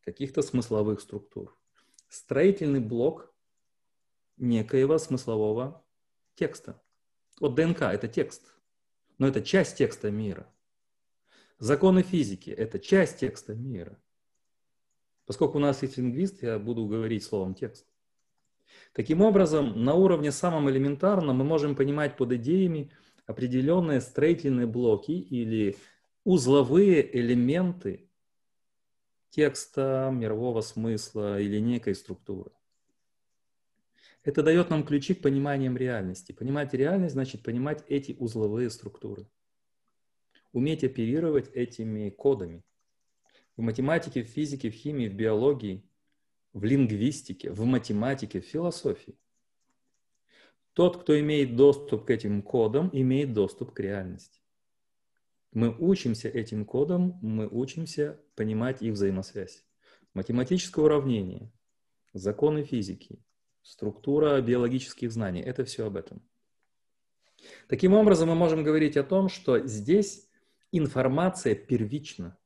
каких-то 0.02 0.42
смысловых 0.42 1.02
структур. 1.02 1.56
Строительный 2.08 2.80
блок 2.80 3.34
некоего 4.38 4.98
смыслового 4.98 5.86
текста. 6.36 6.82
Вот 7.40 7.56
ДНК– 7.56 7.82
это 7.84 8.08
текст, 8.08 8.54
но 9.18 9.28
это 9.28 9.42
часть 9.42 9.78
текста 9.78 10.10
мира. 10.10 10.52
Законы 11.60 12.04
физики– 12.04 12.50
это 12.58 12.80
часть 12.80 13.20
текста 13.20 13.54
мира. 13.54 14.02
Поскольку 15.26 15.58
у 15.58 15.62
нас 15.62 15.84
есть 15.84 15.98
лингвист, 15.98 16.42
я 16.42 16.58
буду 16.58 16.88
говорить 16.88 17.24
словом 17.24 17.54
текст. 17.54 17.86
Таким 18.94 19.22
образом, 19.22 19.84
на 19.84 19.94
уровне 19.94 20.32
самом 20.32 20.70
элементарном 20.70 21.38
мы 21.38 21.44
можем 21.44 21.76
понимать 21.76 22.18
под 22.18 22.34
идеями 22.34 22.92
определенные 23.26 24.02
строительные 24.02 24.68
блоки 24.68 25.12
или 25.12 25.78
узловые 26.24 27.18
элементы 27.18 28.10
текста, 29.30 30.10
мирового 30.14 30.62
смысла 30.62 31.40
или 31.40 31.60
некой 31.60 31.96
структуры. 31.96 32.52
Это 34.24 34.44
дает 34.44 34.70
нам 34.70 34.84
ключи 34.84 35.14
к 35.14 35.22
пониманиям 35.22 35.78
реальности. 35.78 36.34
Понимать 36.34 36.74
реальность 36.74 37.14
значит 37.14 37.42
понимать 37.44 37.84
эти 37.88 38.16
узловые 38.20 38.70
структуры. 38.70 39.28
Уметь 40.52 40.84
оперировать 40.84 41.50
этими 41.54 42.10
кодами. 42.10 42.64
В 43.56 43.62
математике, 43.62 44.24
в 44.24 44.28
физике, 44.28 44.70
в 44.70 44.74
химии, 44.74 45.08
в 45.08 45.14
биологии 45.14 45.89
в 46.54 46.64
лингвистике, 46.64 47.52
в 47.52 47.64
математике, 47.66 48.42
в 48.42 48.46
философии. 48.46 49.18
Тот, 50.74 51.02
кто 51.02 51.20
имеет 51.20 51.56
доступ 51.56 52.06
к 52.06 52.10
этим 52.10 52.42
кодам, 52.42 52.90
имеет 52.94 53.34
доступ 53.34 53.74
к 53.74 53.80
реальности. 53.80 54.42
Мы 55.52 55.76
учимся 55.78 56.30
этим 56.30 56.64
кодам, 56.64 57.18
мы 57.22 57.48
учимся 57.48 58.20
понимать 58.36 58.82
их 58.82 58.94
взаимосвязь. 58.94 59.66
Математическое 60.14 60.86
уравнение, 60.86 61.52
законы 62.14 62.64
физики, 62.64 63.24
структура 63.62 64.40
биологических 64.42 65.12
знаний– 65.12 65.42
это 65.46 65.66
все 65.66 65.88
об 65.88 65.98
этом. 65.98 66.22
Таким 67.68 67.94
образом, 67.94 68.30
мы 68.30 68.36
можем 68.36 68.64
говорить 68.64 68.98
о 68.98 69.04
том, 69.04 69.30
что 69.30 69.66
здесь 69.66 70.30
информация 70.72 71.56
первична. 71.56 72.38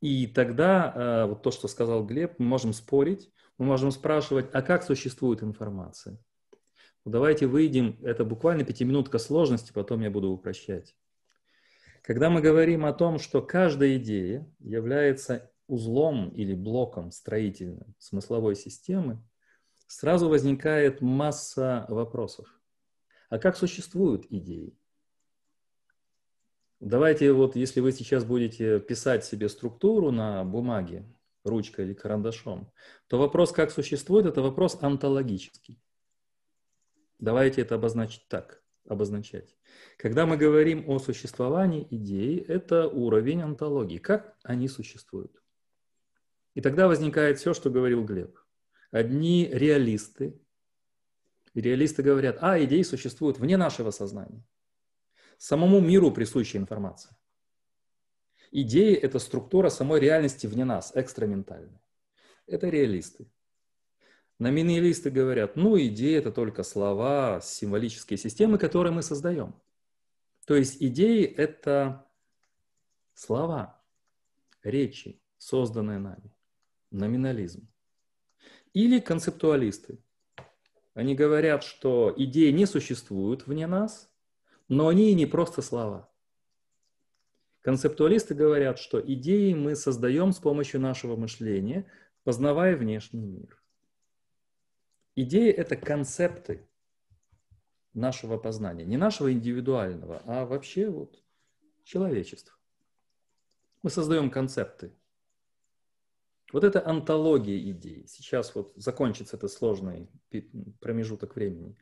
И 0.00 0.26
тогда, 0.26 0.92
э, 0.94 1.26
вот 1.26 1.42
то, 1.42 1.50
что 1.50 1.68
сказал 1.68 2.04
Глеб, 2.04 2.38
мы 2.38 2.46
можем 2.46 2.72
спорить, 2.72 3.30
мы 3.58 3.66
можем 3.66 3.90
спрашивать, 3.90 4.46
а 4.52 4.62
как 4.62 4.82
существует 4.82 5.42
информация? 5.42 6.18
Давайте 7.04 7.46
выйдем, 7.46 7.98
это 8.02 8.24
буквально 8.24 8.64
пятиминутка 8.64 9.18
сложности, 9.18 9.72
потом 9.72 10.00
я 10.00 10.10
буду 10.10 10.30
упрощать. 10.30 10.96
Когда 12.02 12.30
мы 12.30 12.40
говорим 12.40 12.86
о 12.86 12.92
том, 12.92 13.18
что 13.18 13.42
каждая 13.42 13.96
идея 13.96 14.50
является 14.58 15.50
узлом 15.66 16.30
или 16.30 16.54
блоком 16.54 17.10
строительным 17.10 17.94
смысловой 17.98 18.56
системы, 18.56 19.22
сразу 19.86 20.28
возникает 20.28 21.00
масса 21.00 21.84
вопросов. 21.88 22.46
А 23.28 23.38
как 23.38 23.56
существуют 23.56 24.26
идеи? 24.30 24.76
Давайте 26.80 27.32
вот, 27.32 27.56
если 27.56 27.80
вы 27.80 27.92
сейчас 27.92 28.24
будете 28.24 28.80
писать 28.80 29.24
себе 29.24 29.50
структуру 29.50 30.10
на 30.10 30.44
бумаге, 30.44 31.04
ручкой 31.44 31.84
или 31.84 31.94
карандашом, 31.94 32.72
то 33.06 33.18
вопрос, 33.18 33.52
как 33.52 33.70
существует, 33.70 34.24
это 34.24 34.40
вопрос 34.40 34.78
онтологический. 34.80 35.78
Давайте 37.18 37.60
это 37.60 37.74
обозначить 37.74 38.26
так, 38.28 38.62
обозначать. 38.88 39.54
Когда 39.98 40.24
мы 40.24 40.38
говорим 40.38 40.88
о 40.88 40.98
существовании 40.98 41.86
идей, 41.90 42.38
это 42.38 42.88
уровень 42.88 43.42
онтологии, 43.42 43.98
как 43.98 44.34
они 44.42 44.66
существуют. 44.66 45.42
И 46.54 46.62
тогда 46.62 46.88
возникает 46.88 47.38
все, 47.38 47.52
что 47.52 47.68
говорил 47.68 48.04
Глеб. 48.04 48.38
Одни 48.90 49.48
реалисты, 49.52 50.40
реалисты 51.54 52.02
говорят, 52.02 52.38
а, 52.40 52.62
идеи 52.64 52.82
существуют 52.82 53.38
вне 53.38 53.58
нашего 53.58 53.90
сознания. 53.90 54.42
Самому 55.40 55.80
миру 55.80 56.10
присуща 56.10 56.58
информация. 56.58 57.16
Идеи– 58.50 58.94
это 59.02 59.18
структура 59.18 59.70
самой 59.70 59.98
реальности 59.98 60.46
вне 60.46 60.66
нас, 60.66 60.92
экстраментальная. 60.94 61.80
Это 62.46 62.68
реалисты. 62.68 63.26
Номиналисты 64.38 65.10
говорят, 65.10 65.56
ну, 65.56 65.80
идеи– 65.80 66.14
это 66.18 66.30
только 66.30 66.62
слова, 66.62 67.40
символические 67.40 68.18
системы, 68.18 68.58
которые 68.58 68.92
мы 68.92 69.02
создаем. 69.02 69.58
То 70.44 70.56
есть 70.56 70.76
идеи– 70.82 71.24
это 71.38 72.06
слова, 73.14 73.82
речи, 74.62 75.22
созданные 75.38 76.00
нами. 76.00 76.34
Номинализм. 76.90 77.66
Или 78.74 79.00
концептуалисты. 79.00 80.00
Они 80.92 81.14
говорят, 81.14 81.64
что 81.64 82.12
идеи 82.14 82.50
не 82.50 82.66
существуют 82.66 83.46
вне 83.46 83.66
нас, 83.66 84.09
но 84.70 84.86
они 84.86 85.12
не 85.14 85.26
просто 85.26 85.62
слова. 85.62 86.08
Концептуалисты 87.60 88.34
говорят, 88.34 88.78
что 88.78 89.00
идеи 89.00 89.52
мы 89.52 89.74
создаем 89.74 90.32
с 90.32 90.38
помощью 90.38 90.80
нашего 90.80 91.16
мышления, 91.16 91.90
познавая 92.22 92.76
внешний 92.76 93.26
мир. 93.26 93.60
Идеи– 95.16 95.50
это 95.50 95.74
концепты 95.76 96.68
нашего 97.94 98.38
познания, 98.38 98.84
не 98.84 98.96
нашего 98.96 99.32
индивидуального, 99.32 100.22
а 100.24 100.46
вообще 100.46 100.88
вот 100.88 101.20
человечества. 101.82 102.54
Мы 103.82 103.90
создаем 103.90 104.30
концепты. 104.30 104.94
Вот 106.52 106.62
это 106.62 106.86
антология 106.86 107.58
идей. 107.58 108.06
Сейчас 108.06 108.54
вот 108.54 108.72
закончится 108.76 109.36
этот 109.36 109.50
сложный 109.50 110.08
промежуток 110.80 111.34
времени. 111.34 111.76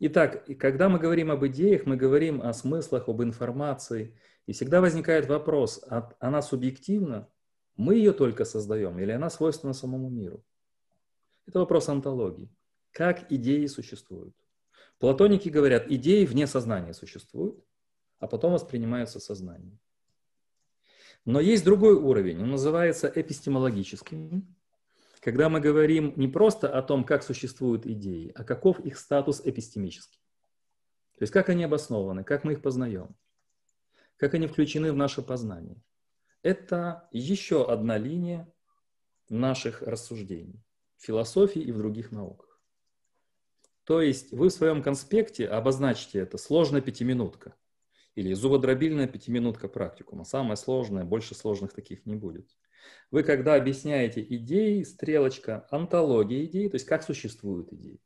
Итак, 0.00 0.46
когда 0.60 0.88
мы 0.88 1.00
говорим 1.00 1.30
об 1.30 1.44
идеях, 1.46 1.84
мы 1.84 1.96
говорим 1.96 2.40
о 2.40 2.52
смыслах, 2.52 3.08
об 3.08 3.20
информации. 3.22 4.14
И 4.46 4.52
всегда 4.52 4.80
возникает 4.80 5.26
вопрос, 5.26 5.82
а 5.88 6.12
она 6.20 6.40
субъективна? 6.40 7.28
Мы 7.76 7.96
ее 7.96 8.12
только 8.12 8.44
создаем 8.44 8.98
или 8.98 9.10
она 9.10 9.28
свойственна 9.28 9.72
самому 9.72 10.08
миру? 10.08 10.44
Это 11.46 11.58
вопрос 11.58 11.88
антологии. 11.88 12.48
Как 12.92 13.30
идеи 13.32 13.66
существуют? 13.66 14.34
Платоники 14.98 15.48
говорят, 15.48 15.90
идеи 15.90 16.24
вне 16.26 16.46
сознания 16.46 16.92
существуют, 16.92 17.64
а 18.18 18.26
потом 18.26 18.52
воспринимаются 18.52 19.20
сознанием. 19.20 19.78
Но 21.24 21.40
есть 21.40 21.64
другой 21.64 21.94
уровень, 21.94 22.40
он 22.40 22.50
называется 22.50 23.10
эпистемологическим, 23.14 24.46
когда 25.20 25.48
мы 25.48 25.60
говорим 25.60 26.12
не 26.16 26.28
просто 26.28 26.68
о 26.68 26.82
том, 26.82 27.04
как 27.04 27.22
существуют 27.22 27.86
идеи, 27.86 28.32
а 28.34 28.44
каков 28.44 28.80
их 28.80 28.98
статус 28.98 29.40
эпистемический. 29.44 30.20
То 31.18 31.22
есть 31.22 31.32
как 31.32 31.48
они 31.48 31.64
обоснованы, 31.64 32.24
как 32.24 32.44
мы 32.44 32.52
их 32.52 32.62
познаем, 32.62 33.16
как 34.16 34.34
они 34.34 34.46
включены 34.46 34.92
в 34.92 34.96
наше 34.96 35.22
познание. 35.22 35.82
Это 36.42 37.08
еще 37.10 37.70
одна 37.70 37.98
линия 37.98 38.52
наших 39.28 39.82
рассуждений 39.82 40.62
в 40.96 41.04
философии 41.04 41.60
и 41.60 41.72
в 41.72 41.78
других 41.78 42.12
науках. 42.12 42.60
То 43.84 44.00
есть 44.00 44.32
вы 44.32 44.48
в 44.48 44.52
своем 44.52 44.82
конспекте 44.82 45.46
обозначите 45.48 46.20
это 46.20 46.38
сложная 46.38 46.80
пятиминутка– 46.80 47.54
или 48.18 48.32
зубодробильная 48.34 49.06
пятиминутка 49.06 49.68
практикума. 49.68 50.24
Самое 50.24 50.56
сложное, 50.56 51.04
больше 51.04 51.36
сложных 51.36 51.72
таких 51.72 52.04
не 52.04 52.16
будет. 52.16 52.50
Вы 53.10 53.22
когда 53.22 53.54
объясняете 53.54 54.22
идеи, 54.22 54.82
стрелочка, 54.82 55.66
антология 55.70 56.44
идей, 56.44 56.68
то 56.68 56.74
есть 56.74 56.86
как 56.86 57.02
существуют 57.02 57.72
идеи. 57.72 58.00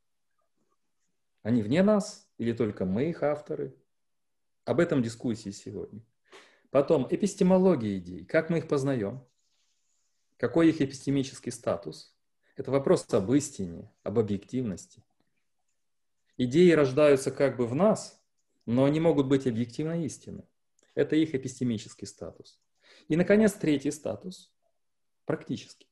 Они 1.42 1.62
вне 1.62 1.82
нас 1.82 2.30
или 2.38 2.52
только 2.52 2.84
мы 2.84 3.10
их 3.10 3.22
авторы? 3.22 3.74
Об 4.64 4.78
этом 4.78 5.02
дискуссии 5.02 5.50
сегодня. 5.50 6.02
Потом 6.70 7.06
эпистемология 7.10 7.98
идей. 7.98 8.24
Как 8.24 8.48
мы 8.48 8.58
их 8.58 8.68
познаем? 8.68 9.26
Какой 10.36 10.68
их 10.68 10.80
эпистемический 10.80 11.50
статус? 11.50 12.16
Это 12.56 12.70
вопрос 12.70 13.06
об 13.12 13.32
истине, 13.32 13.90
об 14.04 14.18
объективности. 14.20 15.02
Идеи 16.36 16.70
рождаются 16.70 17.32
как 17.32 17.56
бы 17.56 17.66
в 17.66 17.74
нас, 17.74 18.22
но 18.66 18.84
они 18.84 19.00
могут 19.00 19.26
быть 19.26 19.46
объективно 19.46 20.04
истинны. 20.04 20.44
Это 20.94 21.16
их 21.16 21.34
эпистемический 21.34 22.06
статус. 22.06 22.60
И, 23.08 23.16
наконец, 23.16 23.52
третий 23.54 23.90
статус– 23.90 24.52
практический. 25.24 25.88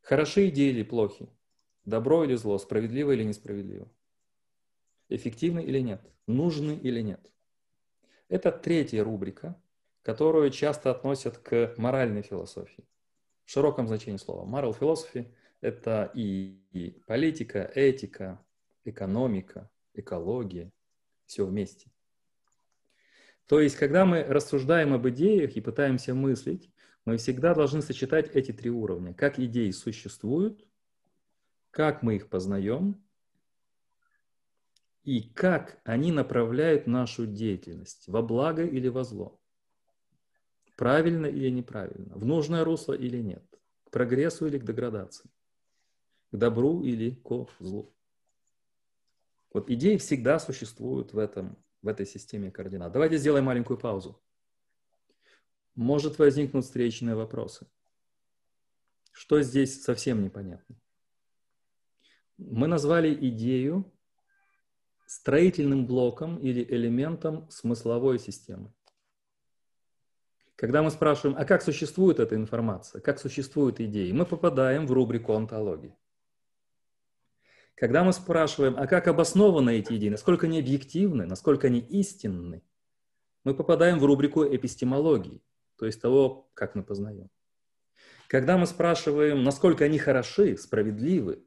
Хороши 0.00 0.48
идеи 0.48 0.70
или 0.70 0.82
плохи? 0.82 1.28
Добро 1.84 2.24
или 2.24 2.34
зло? 2.34 2.58
Справедливо 2.58 3.12
или 3.12 3.24
несправедливо? 3.24 3.88
Эффективны 5.08 5.60
или 5.60 5.80
нет? 5.80 6.00
Нужны 6.26 6.72
или 6.76 7.00
нет? 7.00 7.32
Это 8.28 8.50
третья 8.50 9.04
рубрика, 9.04 9.60
которую 10.02 10.50
часто 10.50 10.90
относят 10.90 11.38
к 11.38 11.74
моральной 11.76 12.22
философии. 12.22 12.88
В 13.44 13.50
широком 13.50 13.86
значении 13.86 14.18
слова. 14.18 14.44
Moral 14.44 14.76
philosophy– 14.78 15.32
это 15.60 16.10
и 16.14 17.02
политика, 17.06 17.70
этика, 17.74 18.44
экономика, 18.84 19.70
экология, 19.94 20.72
все 21.26 21.44
вместе. 21.46 21.90
То 23.46 23.60
есть, 23.60 23.76
когда 23.76 24.04
мы 24.04 24.24
рассуждаем 24.24 24.92
об 24.92 25.08
идеях 25.08 25.56
и 25.56 25.60
пытаемся 25.60 26.14
мыслить, 26.14 26.70
мы 27.06 27.16
всегда 27.16 27.54
должны 27.54 27.80
сочетать 27.80 28.28
эти 28.34 28.52
три 28.52 28.68
уровня. 28.68 29.14
Как 29.14 29.38
идеи 29.38 29.70
существуют, 29.70 30.66
как 31.70 32.02
мы 32.02 32.16
их 32.16 32.28
познаем, 32.28 33.00
и 35.04 35.22
как 35.22 35.80
они 35.84 36.10
направляют 36.10 36.88
нашу 36.88 37.26
деятельность, 37.26 38.08
во 38.08 38.22
благо 38.22 38.64
или 38.64 38.88
во 38.88 39.04
зло. 39.04 39.40
Правильно 40.76 41.26
или 41.26 41.48
неправильно, 41.48 42.16
в 42.16 42.24
нужное 42.24 42.64
русло 42.64 42.92
или 42.92 43.18
нет, 43.18 43.44
к 43.84 43.90
прогрессу 43.92 44.48
или 44.48 44.58
к 44.58 44.64
деградации, 44.64 45.30
к 46.32 46.36
добру 46.36 46.82
или 46.82 47.14
к 47.14 47.48
злу. 47.60 47.94
Вот 49.52 49.70
идеи 49.70 49.96
всегда 49.96 50.40
существуют 50.40 51.12
в, 51.12 51.18
этом, 51.18 51.56
в 51.82 51.88
этой 51.88 52.04
системе 52.04 52.50
координат. 52.50 52.92
Давайте 52.92 53.16
сделаем 53.16 53.44
маленькую 53.44 53.78
паузу. 53.78 54.20
Может 55.76 56.18
возникнуть 56.18 56.64
встречные 56.64 57.14
вопросы. 57.14 57.66
Что 59.12 59.42
здесь 59.42 59.82
совсем 59.82 60.24
непонятно? 60.24 60.76
Мы 62.38 62.66
назвали 62.66 63.14
идею 63.28 63.90
строительным 65.06 65.86
блоком 65.86 66.38
или 66.38 66.64
элементом 66.64 67.48
смысловой 67.50 68.18
системы. 68.18 68.72
Когда 70.56 70.82
мы 70.82 70.90
спрашиваем, 70.90 71.36
а 71.38 71.44
как 71.44 71.62
существует 71.62 72.20
эта 72.20 72.34
информация, 72.34 73.02
как 73.02 73.18
существуют 73.18 73.78
идеи, 73.78 74.10
мы 74.12 74.24
попадаем 74.24 74.86
в 74.86 74.92
рубрику 74.92 75.34
онтологии. 75.34 75.94
Когда 77.74 78.02
мы 78.02 78.14
спрашиваем, 78.14 78.74
а 78.78 78.86
как 78.86 79.06
обоснованы 79.06 79.78
эти 79.78 79.92
идеи, 79.96 80.08
насколько 80.08 80.46
они 80.46 80.58
объективны, 80.58 81.26
насколько 81.26 81.66
они 81.66 81.80
истинны, 81.80 82.62
мы 83.44 83.54
попадаем 83.54 83.98
в 83.98 84.04
рубрику 84.06 84.42
эпистемологии, 84.44 85.42
то 85.78 85.86
есть 85.86 86.00
того, 86.00 86.50
как 86.54 86.74
мы 86.74 86.82
познаем. 86.82 87.30
Когда 88.28 88.58
мы 88.58 88.66
спрашиваем, 88.66 89.44
насколько 89.44 89.84
они 89.84 89.98
хороши, 89.98 90.56
справедливы, 90.56 91.44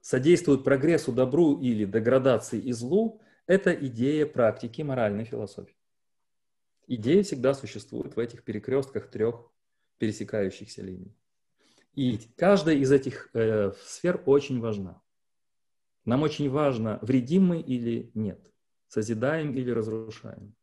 содействуют 0.00 0.64
прогрессу, 0.64 1.12
добру 1.12 1.60
или 1.60 1.84
деградации 1.84 2.58
и 2.58 2.72
злу, 2.72 3.20
это 3.46 3.72
идея 3.72 4.26
практики 4.26 4.82
моральной 4.82 5.24
философии. 5.24 5.76
Идея 6.88 7.22
всегда 7.22 7.54
существует 7.54 8.16
в 8.16 8.18
этих 8.18 8.42
перекрестках 8.42 9.10
трех 9.10 9.50
пересекающихся 9.98 10.82
линий. 10.82 11.16
И 11.94 12.18
каждая 12.36 12.76
из 12.76 12.90
этих 12.90 13.30
э, 13.34 13.72
сфер 13.84 14.22
очень 14.26 14.60
важна. 14.60 15.00
Нам 16.04 16.22
очень 16.22 16.50
важно, 16.50 16.98
вредим 17.02 17.46
мы 17.46 17.60
или 17.60 18.10
нет, 18.14 18.52
созидаем 18.88 19.54
или 19.54 19.70
разрушаем. 19.70 20.56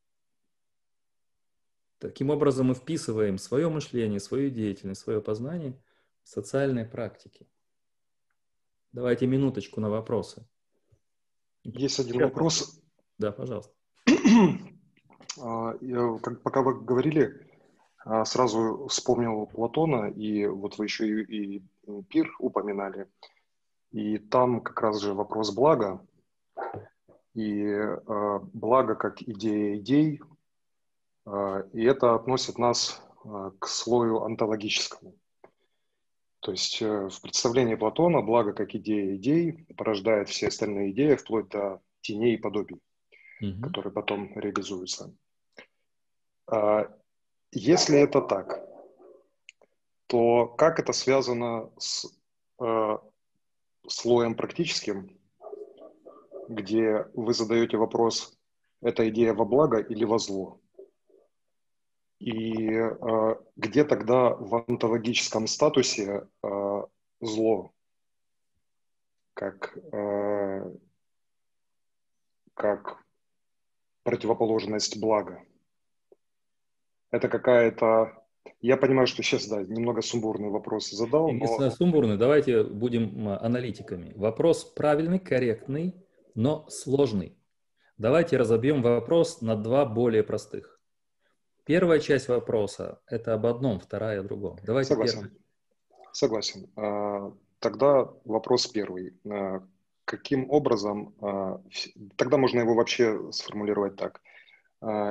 Таким 1.99 2.29
образом 2.29 2.67
мы 2.67 2.75
вписываем 2.75 3.37
свое 3.37 3.69
мышление, 3.69 4.19
свою 4.19 4.49
деятельность, 4.49 5.01
свое 5.01 5.21
познание 5.21 5.77
в 6.23 6.29
социальные 6.29 6.85
практики. 6.85 7.45
Давайте 8.93 9.27
минуточку 9.27 9.81
на 9.81 9.89
вопросы. 9.89 10.47
Есть 11.63 11.99
один 11.99 12.21
вопрос. 12.21 12.81
Да, 13.17 13.31
пожалуйста. 13.31 13.73
А, 15.41 15.75
я, 15.79 16.17
как, 16.21 16.41
пока 16.41 16.61
вы 16.61 16.81
говорили, 16.81 17.47
а, 18.03 18.25
сразу 18.25 18.87
вспомнил 18.87 19.45
Платона, 19.45 20.09
и 20.09 20.45
вот 20.47 20.77
вы 20.77 20.85
еще 20.85 21.21
и, 21.21 21.57
и 21.57 21.63
пир 22.09 22.33
упоминали. 22.39 23.07
И 23.91 24.17
там 24.17 24.61
как 24.61 24.81
раз 24.81 24.99
же 24.99 25.13
вопрос 25.13 25.51
блага. 25.53 26.05
И 27.33 27.63
э, 27.63 28.39
благо 28.53 28.95
как 28.95 29.21
идея 29.21 29.77
идей. 29.77 30.19
Э, 31.29 31.63
и 31.73 31.83
это 31.83 32.15
относит 32.15 32.57
нас 32.57 33.01
э, 33.23 33.51
к 33.59 33.67
слою 33.67 34.23
онтологическому. 34.23 35.15
То 36.39 36.51
есть 36.51 36.81
э, 36.81 37.09
в 37.09 37.21
представлении 37.21 37.75
Платона 37.75 38.21
благо 38.21 38.53
как 38.53 38.73
идея 38.75 39.15
идей 39.15 39.65
порождает 39.77 40.29
все 40.29 40.47
остальные 40.47 40.91
идеи, 40.91 41.15
вплоть 41.15 41.49
до 41.49 41.81
теней 42.01 42.35
и 42.35 42.37
подобий, 42.37 42.81
угу. 43.41 43.61
которые 43.61 43.91
потом 43.91 44.31
реализуются. 44.39 45.13
А, 46.47 46.87
если 47.51 47.99
это 47.99 48.21
так, 48.21 48.65
то 50.07 50.47
как 50.47 50.79
это 50.79 50.93
связано 50.93 51.69
с 51.77 52.07
э, 52.59 52.97
слоем 53.87 54.35
практическим, 54.35 55.19
где 56.47 57.05
вы 57.13 57.33
задаете 57.33 57.77
вопрос, 57.77 58.35
эта 58.81 59.07
идея 59.09 59.33
во 59.33 59.45
благо 59.45 59.77
или 59.77 60.05
во 60.05 60.17
зло? 60.17 60.59
И 62.19 62.69
э, 62.69 63.35
где 63.55 63.85
тогда 63.85 64.31
в 64.31 64.65
онтологическом 64.67 65.47
статусе 65.47 66.27
э, 66.43 66.81
зло, 67.21 67.71
как, 69.33 69.77
э, 69.93 70.75
как 72.53 72.97
противоположность 74.03 74.99
блага? 74.99 75.41
Это 77.09 77.29
какая-то... 77.29 78.11
Я 78.59 78.75
понимаю, 78.75 79.07
что 79.07 79.23
сейчас, 79.23 79.47
да, 79.47 79.63
немного 79.63 80.01
сумбурный 80.01 80.49
вопрос 80.49 80.89
задал, 80.91 81.31
но... 81.31 81.69
Сумбурный, 81.71 82.17
давайте 82.17 82.63
будем 82.63 83.29
аналитиками. 83.29 84.11
Вопрос 84.17 84.65
правильный, 84.65 85.19
корректный, 85.19 85.95
но 86.35 86.67
сложный. 86.69 87.37
Давайте 87.97 88.35
разобьем 88.35 88.81
вопрос 88.81 89.41
на 89.41 89.55
два 89.55 89.85
более 89.85 90.23
простых. 90.23 90.78
Первая 91.69 91.99
часть 91.99 92.29
вопроса– 92.29 92.99
это 93.07 93.35
об 93.35 93.45
одном, 93.45 93.79
вторая– 93.79 94.19
о 94.21 94.23
другом. 94.23 94.57
Давайте 94.63 94.87
Согласен. 94.89 95.19
Первый. 95.19 95.37
Согласен. 96.13 96.67
А, 96.75 97.31
тогда 97.59 98.09
вопрос 98.25 98.65
первый. 98.65 99.13
А, 99.29 99.61
каким 100.03 100.49
образом, 100.49 101.13
а, 101.21 101.61
тогда 102.15 102.37
можно 102.37 102.61
его 102.61 102.73
вообще 102.73 103.31
сформулировать 103.31 103.95
так. 103.97 104.19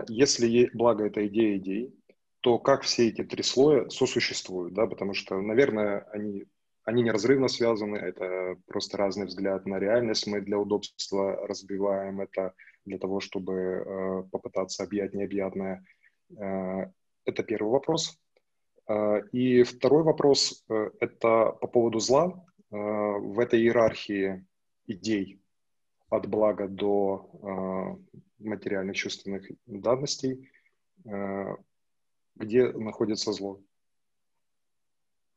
Если 0.08 0.68
благо– 0.74 1.04
это 1.06 1.24
идея 1.28 1.58
идей, 1.58 1.94
то 2.40 2.58
как 2.58 2.82
все 2.82 3.06
эти 3.06 3.22
три 3.22 3.44
слоя 3.44 3.88
сосуществуют, 3.88 4.74
да, 4.74 4.88
потому 4.88 5.14
что, 5.14 5.40
наверное, 5.40 6.08
они, 6.12 6.46
они 6.82 7.04
неразрывно 7.04 7.46
связаны, 7.46 7.94
это 7.98 8.56
просто 8.66 8.96
разный 8.96 9.26
взгляд 9.26 9.64
на 9.64 9.78
реальность, 9.78 10.26
мы 10.26 10.40
для 10.40 10.58
удобства 10.58 11.46
разбиваем 11.46 12.20
это 12.20 12.52
для 12.84 12.98
того, 12.98 13.20
чтобы 13.20 14.26
попытаться 14.32 14.82
объять 14.82 15.14
необъятное– 15.14 15.84
это 16.30 17.42
первый 17.42 17.70
вопрос. 17.70 18.18
Э, 18.88 19.20
и 19.32 19.62
второй 19.62 20.02
вопрос 20.02 20.64
э,– 20.68 20.90
это 21.00 21.52
по 21.60 21.68
поводу 21.68 22.00
зла. 22.00 22.44
В 22.70 23.40
этой 23.40 23.60
иерархии 23.60 24.44
идей 24.86 25.40
от 26.10 26.26
блага 26.26 26.68
до 26.68 27.98
материальных 28.38 28.94
чувственных 28.94 29.50
данностей, 29.64 30.50
где 32.34 32.68
находится 32.72 33.32
зло. 33.32 33.62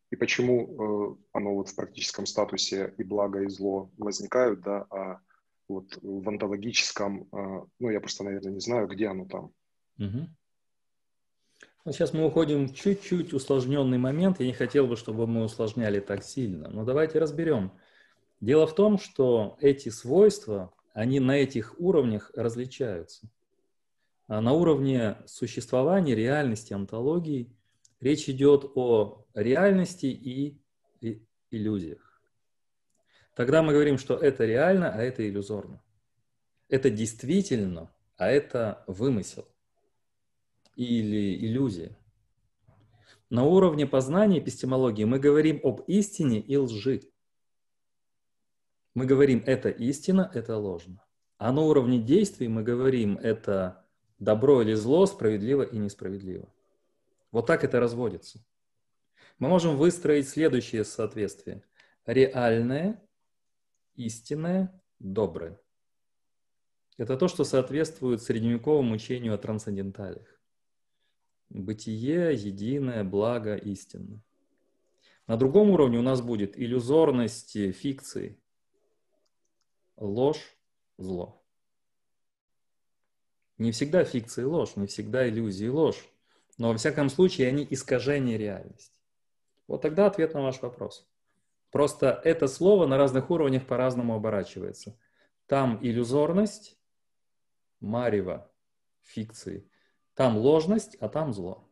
И 0.09 0.17
почему 0.17 1.17
оно 1.31 1.55
вот 1.55 1.69
в 1.69 1.75
практическом 1.77 2.25
статусе 2.25 2.93
и 2.97 3.03
благо, 3.05 3.43
и 3.43 3.47
зло 3.47 3.89
возникают, 3.97 4.59
да, 4.59 4.85
а 4.89 5.21
вот 5.69 5.97
в 6.01 6.27
онтологическом, 6.27 7.29
ну, 7.79 7.89
я 7.89 8.01
просто, 8.01 8.25
наверное, 8.25 8.51
не 8.51 8.59
знаю, 8.59 8.89
где 8.89 9.07
оно 9.07 9.23
там. 9.23 9.53
Угу. 9.99 10.27
Ну, 11.83 11.91
сейчас 11.91 12.13
мы 12.13 12.25
уходим 12.25 12.67
в 12.67 12.75
чуть-чуть 12.75 13.33
усложненный 13.33 13.97
момент. 13.97 14.39
Я 14.39 14.45
не 14.45 14.53
хотел 14.53 14.85
бы, 14.85 14.95
чтобы 14.95 15.25
мы 15.25 15.43
усложняли 15.43 15.99
так 15.99 16.23
сильно. 16.23 16.69
Но 16.69 16.85
давайте 16.85 17.17
разберем. 17.17 17.71
Дело 18.39 18.67
в 18.67 18.75
том, 18.75 18.99
что 18.99 19.57
эти 19.61 19.89
свойства, 19.89 20.71
они 20.93 21.19
на 21.19 21.37
этих 21.37 21.79
уровнях 21.79 22.29
различаются. 22.35 23.27
А 24.27 24.41
на 24.41 24.53
уровне 24.53 25.17
существования, 25.25 26.13
реальности, 26.13 26.71
онтологии 26.73 27.51
речь 27.99 28.29
идет 28.29 28.71
о 28.75 29.25
реальности 29.33 30.05
и 30.05 30.61
иллюзиях. 31.49 32.21
Тогда 33.35 33.63
мы 33.63 33.73
говорим, 33.73 33.97
что 33.97 34.15
это 34.15 34.45
реально, 34.45 34.91
а 34.93 35.01
это 35.01 35.27
иллюзорно. 35.27 35.81
Это 36.69 36.91
действительно, 36.91 37.91
а 38.17 38.29
это 38.29 38.83
вымысел 38.85 39.47
или 40.75 41.35
иллюзия. 41.45 41.97
На 43.29 43.45
уровне 43.45 43.87
познания 43.87 44.39
эпистемологии 44.39 45.05
мы 45.05 45.19
говорим 45.19 45.59
об 45.63 45.81
истине 45.87 46.39
и 46.39 46.57
лжи. 46.57 47.01
Мы 48.93 49.05
говорим, 49.05 49.41
это 49.45 49.69
истина, 49.69 50.29
это 50.33 50.57
ложно. 50.57 51.01
А 51.37 51.51
на 51.53 51.61
уровне 51.61 51.99
действий 51.99 52.49
мы 52.49 52.61
говорим, 52.61 53.17
это 53.17 53.87
добро 54.19 54.61
или 54.61 54.73
зло, 54.73 55.05
справедливо 55.05 55.63
и 55.63 55.77
несправедливо. 55.77 56.53
Вот 57.31 57.47
так 57.47 57.63
это 57.63 57.79
разводится. 57.79 58.45
Мы 59.39 59.47
можем 59.47 59.77
выстроить 59.77 60.27
следующее 60.27 60.83
соответствие. 60.83 61.63
Реальное, 62.05 63.01
истинное, 63.95 64.83
доброе. 64.99 65.59
Это 66.97 67.17
то, 67.17 67.27
что 67.27 67.43
соответствует 67.43 68.21
средневековому 68.21 68.93
учению 68.93 69.33
о 69.33 69.37
трансценденталях. 69.37 70.40
Бытие, 71.53 72.33
единое, 72.33 73.03
благо, 73.03 73.55
истинно. 73.55 74.21
На 75.27 75.35
другом 75.35 75.69
уровне 75.71 75.99
у 75.99 76.01
нас 76.01 76.21
будет 76.21 76.57
иллюзорность 76.57 77.51
фикции, 77.73 78.39
ложь, 79.97 80.55
зло. 80.97 81.43
Не 83.57 83.73
всегда 83.73 84.05
фикция 84.05 84.47
ложь, 84.47 84.77
не 84.77 84.87
всегда 84.87 85.27
иллюзии 85.27 85.67
ложь, 85.67 86.09
но 86.57 86.69
во 86.69 86.77
всяком 86.77 87.09
случае 87.09 87.49
они 87.49 87.67
искажение 87.69 88.37
реальности. 88.37 88.97
Вот 89.67 89.81
тогда 89.81 90.05
ответ 90.05 90.33
на 90.33 90.43
ваш 90.43 90.61
вопрос. 90.61 91.05
Просто 91.69 92.21
это 92.23 92.47
слово 92.47 92.87
на 92.87 92.97
разных 92.97 93.29
уровнях 93.29 93.67
по-разному 93.67 94.15
оборачивается. 94.15 94.97
Там 95.47 95.79
иллюзорность, 95.81 96.79
марево, 97.81 98.49
фикции, 99.01 99.69
там 100.15 100.37
ложность, 100.37 100.95
а 100.99 101.09
там 101.09 101.33
зло. 101.33 101.67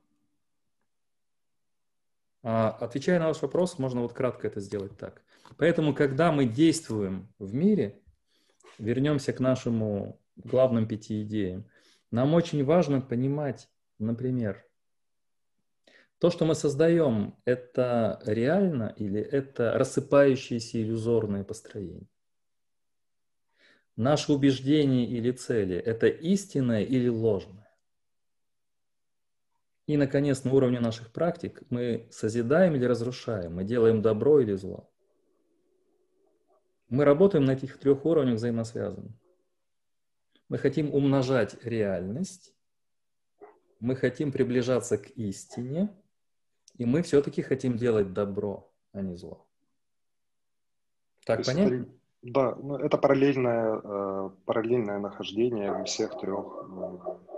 А, 2.41 2.69
отвечая 2.69 3.19
на 3.19 3.27
ваш 3.27 3.41
вопрос, 3.41 3.79
можно 3.79 4.01
вот 4.01 4.13
кратко 4.13 4.47
это 4.47 4.59
сделать 4.59 4.97
так. 4.97 5.21
Поэтому, 5.57 5.93
когда 5.93 6.31
мы 6.31 6.45
действуем 6.45 7.33
в 7.37 7.53
мире, 7.53 8.01
вернемся 8.77 9.33
к 9.33 9.39
нашему 9.39 10.21
главным 10.35 10.87
пяти 10.87 11.23
идеям, 11.23 11.65
нам 12.11 12.33
очень 12.33 12.63
важно 12.63 13.01
понимать, 13.01 13.69
например, 13.97 14.65
то, 16.19 16.29
что 16.29 16.45
мы 16.45 16.53
создаем, 16.53 17.35
это 17.45 18.21
реально 18.25 18.93
или 18.97 19.21
это 19.21 19.73
рассыпающиеся 19.73 20.81
иллюзорные 20.81 21.43
построения? 21.45 22.07
Наши 23.95 24.31
убеждения 24.31 25.05
или 25.05 25.31
цели– 25.31 25.75
это 25.77 26.07
истинное 26.07 26.83
или 26.83 27.07
ложное? 27.09 27.58
И, 29.89 29.97
наконец, 29.97 30.43
на 30.43 30.53
уровне 30.53 30.79
наших 30.79 31.11
практик 31.11 31.63
мы 31.71 32.07
созидаем 32.11 32.75
или 32.75 32.85
разрушаем, 32.85 33.55
мы 33.55 33.63
делаем 33.63 34.03
добро 34.03 34.39
или 34.39 34.53
зло. 34.53 34.87
Мы 36.89 37.05
работаем 37.05 37.45
на 37.45 37.53
этих 37.53 37.79
трех 37.79 38.05
уровнях 38.05 38.35
взаимосвязанно. 38.35 39.17
Мы 40.47 40.59
хотим 40.59 40.93
умножать 40.93 41.57
реальность, 41.65 42.53
мы 43.79 43.95
хотим 43.95 44.31
приближаться 44.31 44.99
к 44.99 45.09
истине, 45.15 45.89
и 46.75 46.85
мы 46.85 47.01
все-таки 47.01 47.41
хотим 47.41 47.75
делать 47.75 48.13
добро, 48.13 48.71
а 48.91 49.01
не 49.01 49.15
зло. 49.15 49.47
Так 51.25 51.43
понятно? 51.43 51.73
Это, 51.73 51.89
да, 52.21 52.55
ну, 52.61 52.75
это 52.75 52.95
параллельное, 52.99 53.81
э, 53.83 54.29
параллельное 54.45 54.99
нахождение 54.99 55.83
всех 55.85 56.19
трех 56.19 56.45
э, 56.69 57.28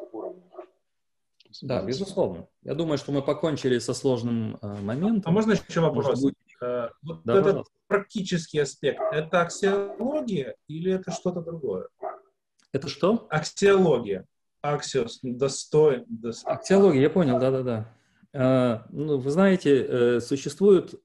да, 1.61 1.83
безусловно. 1.83 2.47
Я 2.63 2.75
думаю, 2.75 2.97
что 2.97 3.11
мы 3.11 3.21
покончили 3.21 3.79
со 3.79 3.93
сложным 3.93 4.57
э, 4.61 4.67
моментом. 4.81 5.31
А 5.31 5.31
можно 5.31 5.53
еще 5.53 5.79
вопрос? 5.81 6.21
Быть... 6.21 6.35
Э, 6.61 6.89
вот 7.01 7.21
да, 7.23 7.33
этот 7.33 7.45
пожалуйста. 7.45 7.73
практический 7.87 8.59
аспект, 8.59 9.01
это 9.11 9.41
аксиология 9.41 10.55
или 10.67 10.91
это 10.91 11.11
что-то 11.11 11.41
другое? 11.41 11.87
Это 12.71 12.87
что? 12.87 13.27
Аксиология. 13.29 14.25
Аксиос, 14.61 15.19
достоин. 15.23 16.05
достоин. 16.07 16.55
Аксиология, 16.55 17.01
я 17.01 17.09
понял, 17.09 17.39
да-да-да. 17.39 17.93
Э, 18.33 18.83
ну, 18.89 19.17
вы 19.17 19.29
знаете, 19.29 19.83
э, 19.83 20.19
существует 20.19 20.95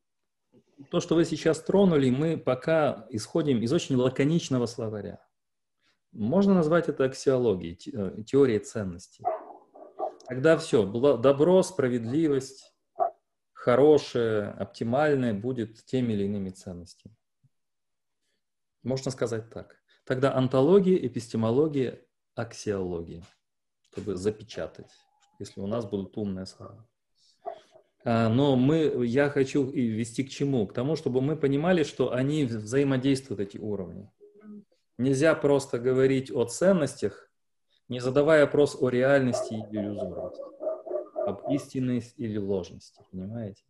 то, 0.90 1.00
что 1.00 1.14
вы 1.14 1.24
сейчас 1.24 1.61
тронули, 1.61 2.11
мы 2.11 2.37
пока 2.37 3.06
исходим 3.11 3.62
из 3.62 3.72
очень 3.72 3.96
лаконичного 3.96 4.66
словаря. 4.66 5.20
Можно 6.12 6.54
назвать 6.54 6.88
это 6.88 7.04
аксиологией, 7.04 7.78
э, 7.92 8.22
теорией 8.22 8.59
ценностей. 8.59 9.24
Тогда 10.28 10.56
все, 10.58 10.84
добро, 10.84 11.62
справедливость, 11.62 12.74
хорошее, 13.52 14.48
оптимальное 14.50 15.34
будет 15.34 15.84
теми 15.84 16.12
или 16.14 16.24
иными 16.24 16.50
ценностями. 16.50 17.16
Можно 18.82 19.10
сказать 19.10 19.50
так. 19.50 19.76
Тогда 20.04 20.34
антология, 20.34 20.96
эпистемология, 20.96 22.00
аксиология, 22.34 23.22
чтобы 23.90 24.16
запечатать, 24.16 24.90
если 25.38 25.60
у 25.60 25.66
нас 25.66 25.84
будут 25.84 26.16
умные 26.16 26.46
слова. 26.46 26.88
А, 28.04 28.28
но 28.28 28.54
мы, 28.54 29.04
я 29.04 29.28
хочу 29.30 29.68
и 29.68 29.88
вести 29.88 30.22
к 30.22 30.30
чему? 30.30 30.66
К 30.66 30.72
тому, 30.72 30.94
чтобы 30.94 31.20
мы 31.20 31.36
понимали, 31.36 31.82
что 31.82 32.12
они 32.12 32.44
взаимодействуют, 32.44 33.40
эти 33.40 33.58
уровни. 33.58 34.08
Нельзя 34.96 35.34
просто 35.34 35.80
говорить 35.80 36.30
о 36.30 36.44
ценностях, 36.44 37.25
не 37.88 38.01
задавая 38.01 38.44
вопрос 38.44 38.77
о 38.81 38.88
реальности 38.88 39.55
и 39.55 39.77
иллюзорности, 39.77 40.42
об 41.27 41.51
истинности 41.51 42.14
или 42.16 42.38
ложности, 42.38 43.05
понимаете? 43.11 43.64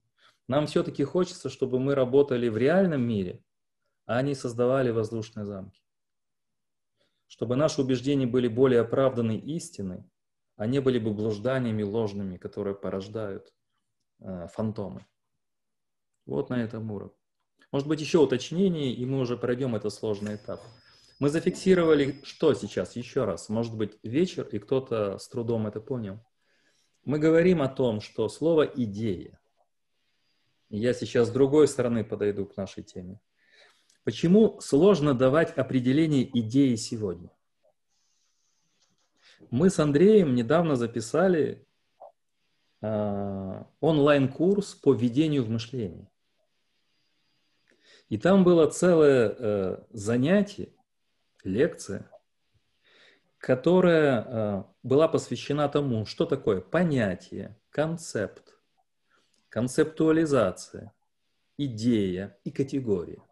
Нам 0.49 0.67
все-таки 0.67 1.05
хочется, 1.05 1.49
чтобы 1.49 1.81
мы 1.81 1.95
работали 1.95 2.49
в 2.49 2.57
реальном 2.57 3.03
мире, 3.03 3.43
а 4.07 4.19
они 4.19 4.35
создавали 4.35 4.91
воздушные 4.91 5.45
замки. 5.45 5.83
Чтобы 7.27 7.57
наши 7.57 7.81
убеждения 7.81 8.27
были 8.27 8.47
более 8.47 8.81
оправданы 8.81 9.37
истиной, 9.37 10.05
а 10.57 10.67
не 10.67 10.81
были 10.81 10.99
бы 10.99 11.13
блужданиями 11.13 11.83
ложными, 11.83 12.37
которые 12.37 12.77
порождают 12.77 13.53
Э, 14.21 14.47
фантомы. 14.49 15.07
Вот 16.25 16.49
на 16.49 16.63
этом 16.63 16.91
уровне. 16.91 17.15
Может 17.71 17.87
быть, 17.87 18.01
еще 18.01 18.19
уточнение, 18.19 18.93
и 18.93 19.05
мы 19.05 19.21
уже 19.21 19.37
пройдем 19.37 19.77
этот 19.77 19.93
сложный 19.93 20.37
этап. 20.37 20.61
Мы 21.19 21.31
зафиксировали, 21.31 22.21
что 22.25 22.53
сейчас, 22.55 22.97
еще 22.97 23.25
раз, 23.25 23.49
может 23.49 23.75
быть, 23.75 23.99
вечер, 24.03 24.47
и 24.47 24.59
кто-то 24.59 25.19
с 25.19 25.29
трудом 25.29 25.67
это 25.67 25.81
понял. 25.81 26.21
Мы 27.05 27.19
говорим 27.19 27.63
о 27.63 27.69
том, 27.69 28.01
что 28.01 28.29
слово 28.29 28.63
«идея», 28.63 29.41
я 30.69 30.93
сейчас 30.93 31.29
с 31.29 31.31
другой 31.31 31.69
стороны 31.69 32.05
подойду 32.05 32.45
к 32.45 32.57
нашей 32.57 32.83
теме. 32.83 33.21
Почему 34.05 34.61
сложно 34.61 35.15
давать 35.15 35.57
определение 35.57 36.29
идеи 36.41 36.75
сегодня? 36.75 37.31
Мы 39.51 39.71
с 39.71 39.79
Андреем 39.79 40.35
недавно 40.35 40.75
записали 40.77 41.67
Э, 42.83 43.65
онлайн-курс 43.81 44.75
по 44.75 44.93
введению 44.93 45.45
в 45.45 45.51
мышление. 45.51 46.09
И 48.09 48.19
там 48.19 48.45
было 48.45 48.69
целое 48.69 49.35
э, 49.37 49.85
занятие, 49.91 50.73
лекция, 51.47 52.11
которая 53.39 54.25
э, 54.25 54.65
была 54.83 55.09
посвящена 55.09 55.69
тому, 55.69 56.05
что 56.07 56.27
такое 56.27 56.61
понятие, 56.61 57.59
концепт, 57.71 58.59
концептуализация, 59.49 60.93
идея 61.57 62.39
и 62.45 62.51
категория. 62.51 63.23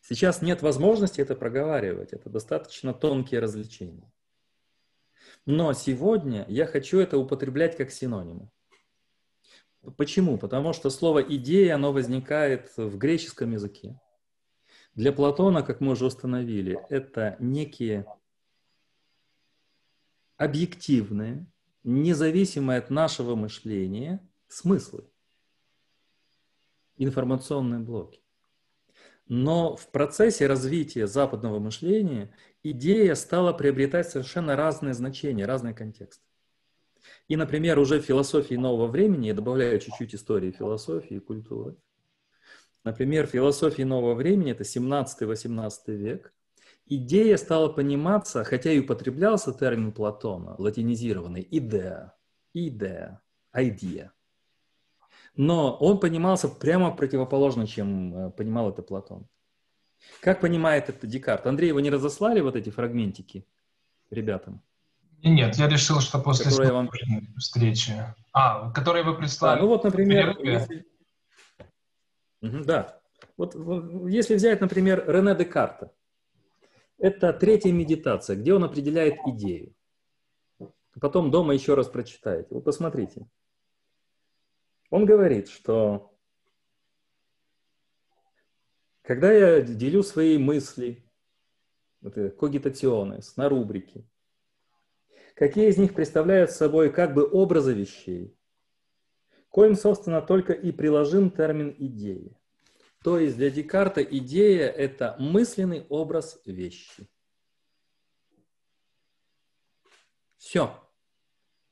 Сейчас 0.00 0.42
нет 0.42 0.60
возможности 0.60 1.20
это 1.20 1.34
проговаривать, 1.34 2.12
это 2.12 2.28
достаточно 2.28 2.92
тонкие 2.92 3.40
развлечения. 3.40 4.12
Но 5.46 5.72
сегодня 5.72 6.44
я 6.48 6.66
хочу 6.66 6.98
это 6.98 7.16
употреблять 7.16 7.76
как 7.76 7.90
синонимы. 7.90 8.50
Почему? 9.96 10.38
Потому 10.38 10.72
что 10.72 10.90
слово 10.90 11.20
«идея», 11.20 11.74
оно 11.74 11.92
возникает 11.92 12.72
в 12.76 12.96
греческом 12.96 13.52
языке. 13.52 13.98
Для 14.94 15.12
Платона, 15.12 15.62
как 15.62 15.80
мы 15.80 15.92
уже 15.92 16.06
установили, 16.06 16.78
это 16.88 17.36
некие 17.40 18.06
объективные, 20.36 21.46
независимые 21.82 22.78
от 22.78 22.90
нашего 22.90 23.34
мышления 23.34 24.26
смыслы, 24.46 25.04
информационные 26.96 27.80
блоки. 27.80 28.20
Но 29.26 29.74
в 29.74 29.90
процессе 29.90 30.46
развития 30.46 31.06
западного 31.06 31.58
мышления 31.58 32.32
идея 32.62 33.14
стала 33.14 33.52
приобретать 33.52 34.10
совершенно 34.10 34.54
разные 34.54 34.94
значения, 34.94 35.46
разный 35.46 35.74
контекст. 35.74 36.22
И, 37.26 37.36
например, 37.36 37.78
уже 37.78 38.00
в 38.00 38.04
философии 38.04 38.54
нового 38.54 38.86
времени, 38.86 39.28
я 39.28 39.34
добавляю 39.34 39.80
чуть-чуть 39.80 40.14
истории 40.14 40.52
философии 40.52 41.16
и 41.16 41.20
культуры. 41.20 41.76
Например, 42.84 43.26
в 43.26 43.30
философии 43.30 43.82
нового 43.82 44.14
времени, 44.14 44.52
это 44.52 44.62
17-18 44.62 45.72
век, 45.88 46.34
идея 46.86 47.38
стала 47.38 47.68
пониматься, 47.68 48.44
хотя 48.44 48.70
и 48.70 48.80
употреблялся 48.80 49.52
термин 49.52 49.90
Платона, 49.90 50.54
латинизированный, 50.58 51.48
идея, 51.50 52.14
идея, 52.52 53.22
идея. 53.54 54.12
Но 55.34 55.76
он 55.76 55.98
понимался 55.98 56.48
прямо 56.48 56.94
противоположно, 56.94 57.66
чем 57.66 58.14
э, 58.14 58.30
понимал 58.30 58.70
это 58.70 58.82
Платон. 58.82 59.26
Как 60.20 60.40
понимает 60.40 60.88
это 60.90 61.06
Декарт? 61.06 61.46
Андрей, 61.46 61.72
вы 61.72 61.82
не 61.82 61.90
разослали 61.90 62.40
вот 62.40 62.54
эти 62.54 62.70
фрагментики 62.70 63.46
ребятам? 64.10 64.62
Нет, 65.22 65.56
я 65.56 65.68
решил, 65.68 66.00
что 66.00 66.18
после 66.20 66.50
вам... 66.70 66.90
встречи. 67.38 67.94
А, 68.32 68.70
которые 68.72 69.04
вы 69.04 69.16
прислали. 69.16 69.56
Да, 69.56 69.62
ну 69.62 69.68
вот, 69.68 69.84
например, 69.84 70.36
если... 70.40 70.84
да. 72.64 73.00
Вот, 73.36 73.54
вот 73.54 74.08
если 74.08 74.34
взять, 74.34 74.60
например, 74.60 75.04
Рене 75.06 75.34
Декарта, 75.34 75.92
это 76.98 77.32
третья 77.32 77.72
медитация, 77.72 78.36
где 78.36 78.54
он 78.54 78.64
определяет 78.64 79.16
идею. 79.26 79.74
Потом 81.00 81.30
дома 81.30 81.54
еще 81.54 81.74
раз 81.74 81.88
прочитаете. 81.88 82.54
Вы 82.54 82.60
посмотрите. 82.60 83.26
Он 84.90 85.04
говорит, 85.04 85.48
что 85.48 86.14
когда 89.02 89.32
я 89.32 89.60
делю 89.60 90.02
свои 90.02 90.38
мысли, 90.38 91.04
это 92.02 92.30
когитационы, 92.30 93.20
на 93.36 93.48
рубрики, 93.48 94.06
какие 95.34 95.68
из 95.68 95.78
них 95.78 95.94
представляют 95.94 96.52
собой 96.52 96.92
как 96.92 97.12
бы 97.12 97.28
образы 97.28 97.74
вещей, 97.74 98.36
коим, 99.54 99.76
собственно, 99.76 100.20
только 100.20 100.52
и 100.52 100.72
приложим 100.72 101.30
термин 101.30 101.76
идеи. 101.78 102.36
То 103.04 103.20
есть 103.20 103.36
для 103.36 103.50
Декарта 103.50 104.02
идея– 104.02 104.68
это 104.68 105.14
мысленный 105.20 105.86
образ 105.90 106.40
вещи. 106.44 107.08
Все. 110.38 110.74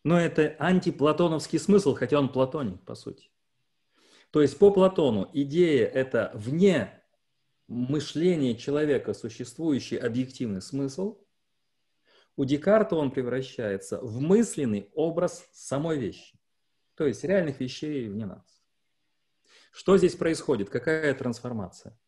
Но 0.04 0.16
это 0.16 0.54
антиплатоновский 0.60 1.58
смысл, 1.58 1.96
хотя 1.96 2.20
он 2.20 2.28
платоник, 2.28 2.80
по 2.84 2.94
сути. 2.94 3.32
То 4.30 4.42
есть 4.42 4.56
по 4.60 4.70
Платону 4.70 5.28
идея– 5.32 5.86
это 5.88 6.30
вне 6.34 7.02
мышление 7.66 8.56
человека 8.56 9.12
существующий 9.12 9.96
объективный 9.96 10.62
смысл, 10.62 11.18
у 12.36 12.44
Декарта 12.44 12.94
он 12.94 13.10
превращается 13.10 14.00
в 14.00 14.20
мысленный 14.20 14.88
образ 14.94 15.48
самой 15.50 15.98
вещи, 15.98 16.38
то 17.02 17.08
есть 17.08 17.24
реальных 17.24 17.58
вещей 17.58 18.08
вне 18.08 18.26
нас. 18.26 18.62
Что 19.72 19.98
здесь 19.98 20.14
происходит? 20.14 20.70
Какая 20.70 21.12
трансформация? 21.14 21.98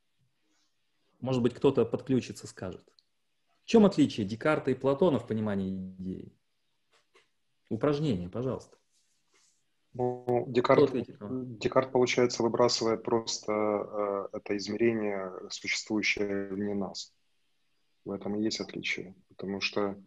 Может 1.18 1.42
быть, 1.42 1.52
кто-то 1.52 1.84
подключится, 1.84 2.46
скажет. 2.46 2.88
В 3.64 3.66
чем 3.66 3.86
отличие 3.86 4.24
Декарта 4.24 4.70
и 4.70 4.74
Платона 4.74 5.18
в 5.18 5.26
понимании 5.26 5.96
идеи? 5.98 6.32
Упражнение, 7.70 8.28
пожалуйста. 8.28 8.76
Ну, 9.94 10.44
Декарт, 10.46 10.92
Декарт, 11.58 11.90
получается, 11.90 12.44
выбрасывает 12.44 13.02
просто 13.02 13.50
э, 13.52 14.28
это 14.36 14.56
измерение, 14.56 15.32
существующее 15.50 16.50
вне 16.50 16.74
нас. 16.74 17.12
В 18.04 18.12
этом 18.12 18.36
и 18.36 18.44
есть 18.44 18.60
отличие. 18.60 19.16
Потому 19.28 19.60
что 19.60 20.00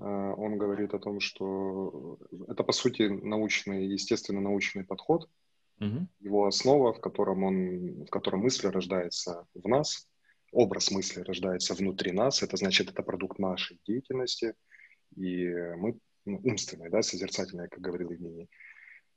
он 0.00 0.58
говорит 0.58 0.94
о 0.94 0.98
том, 0.98 1.20
что 1.20 2.18
это, 2.48 2.64
по 2.64 2.72
сути, 2.72 3.02
научный, 3.02 3.86
естественно, 3.86 4.40
научный 4.40 4.84
подход, 4.84 5.28
угу. 5.80 6.06
его 6.20 6.46
основа, 6.46 6.92
в 6.92 7.00
котором, 7.00 7.44
он, 7.44 8.04
в 8.04 8.10
котором 8.10 8.40
мысль 8.40 8.68
рождается 8.68 9.46
в 9.54 9.68
нас, 9.68 10.08
образ 10.52 10.90
мысли 10.90 11.20
рождается 11.20 11.74
внутри 11.74 12.12
нас, 12.12 12.42
это 12.42 12.56
значит, 12.56 12.90
это 12.90 13.02
продукт 13.02 13.38
нашей 13.38 13.78
деятельности, 13.86 14.54
и 15.16 15.48
мы 15.76 15.98
ну, 16.24 16.40
умственные, 16.44 16.90
да, 16.90 17.02
созерцательные, 17.02 17.68
как 17.68 17.80
говорил 17.80 18.10
Евгений. 18.10 18.48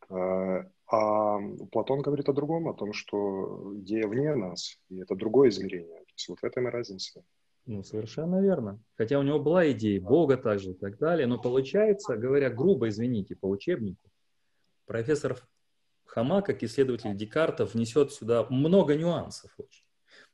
А, 0.10 0.66
а 0.88 1.40
Платон 1.72 2.02
говорит 2.02 2.30
о 2.30 2.34
другом, 2.34 2.68
о 2.68 2.74
том, 2.74 2.94
что 2.94 3.74
идея 3.78 4.08
вне 4.08 4.36
нас, 4.36 4.78
и 4.90 5.02
это 5.02 5.16
другое 5.16 5.50
измерение. 5.50 6.00
То 6.00 6.14
есть 6.16 6.30
вот 6.30 6.40
в 6.40 6.44
этом 6.44 6.68
и 6.68 6.72
разница. 6.72 7.24
Ну, 7.66 7.82
совершенно 7.84 8.42
верно. 8.42 8.82
Хотя 8.96 9.20
у 9.20 9.24
него 9.24 9.40
была 9.40 9.72
идея 9.72 10.02
Бога 10.02 10.38
также 10.38 10.72
и 10.72 10.74
так 10.74 10.98
далее, 10.98 11.28
но 11.28 11.40
получается, 11.40 12.18
говоря 12.18 12.50
грубо, 12.50 12.90
извините, 12.90 13.36
по 13.36 13.48
учебнику, 13.48 14.10
профессор 14.86 15.38
Хама, 16.06 16.42
как 16.42 16.62
исследователь 16.62 17.16
Декарта, 17.16 17.66
внесет 17.66 18.12
сюда 18.12 18.46
много 18.50 18.96
нюансов 18.96 19.52
очень. 19.58 19.86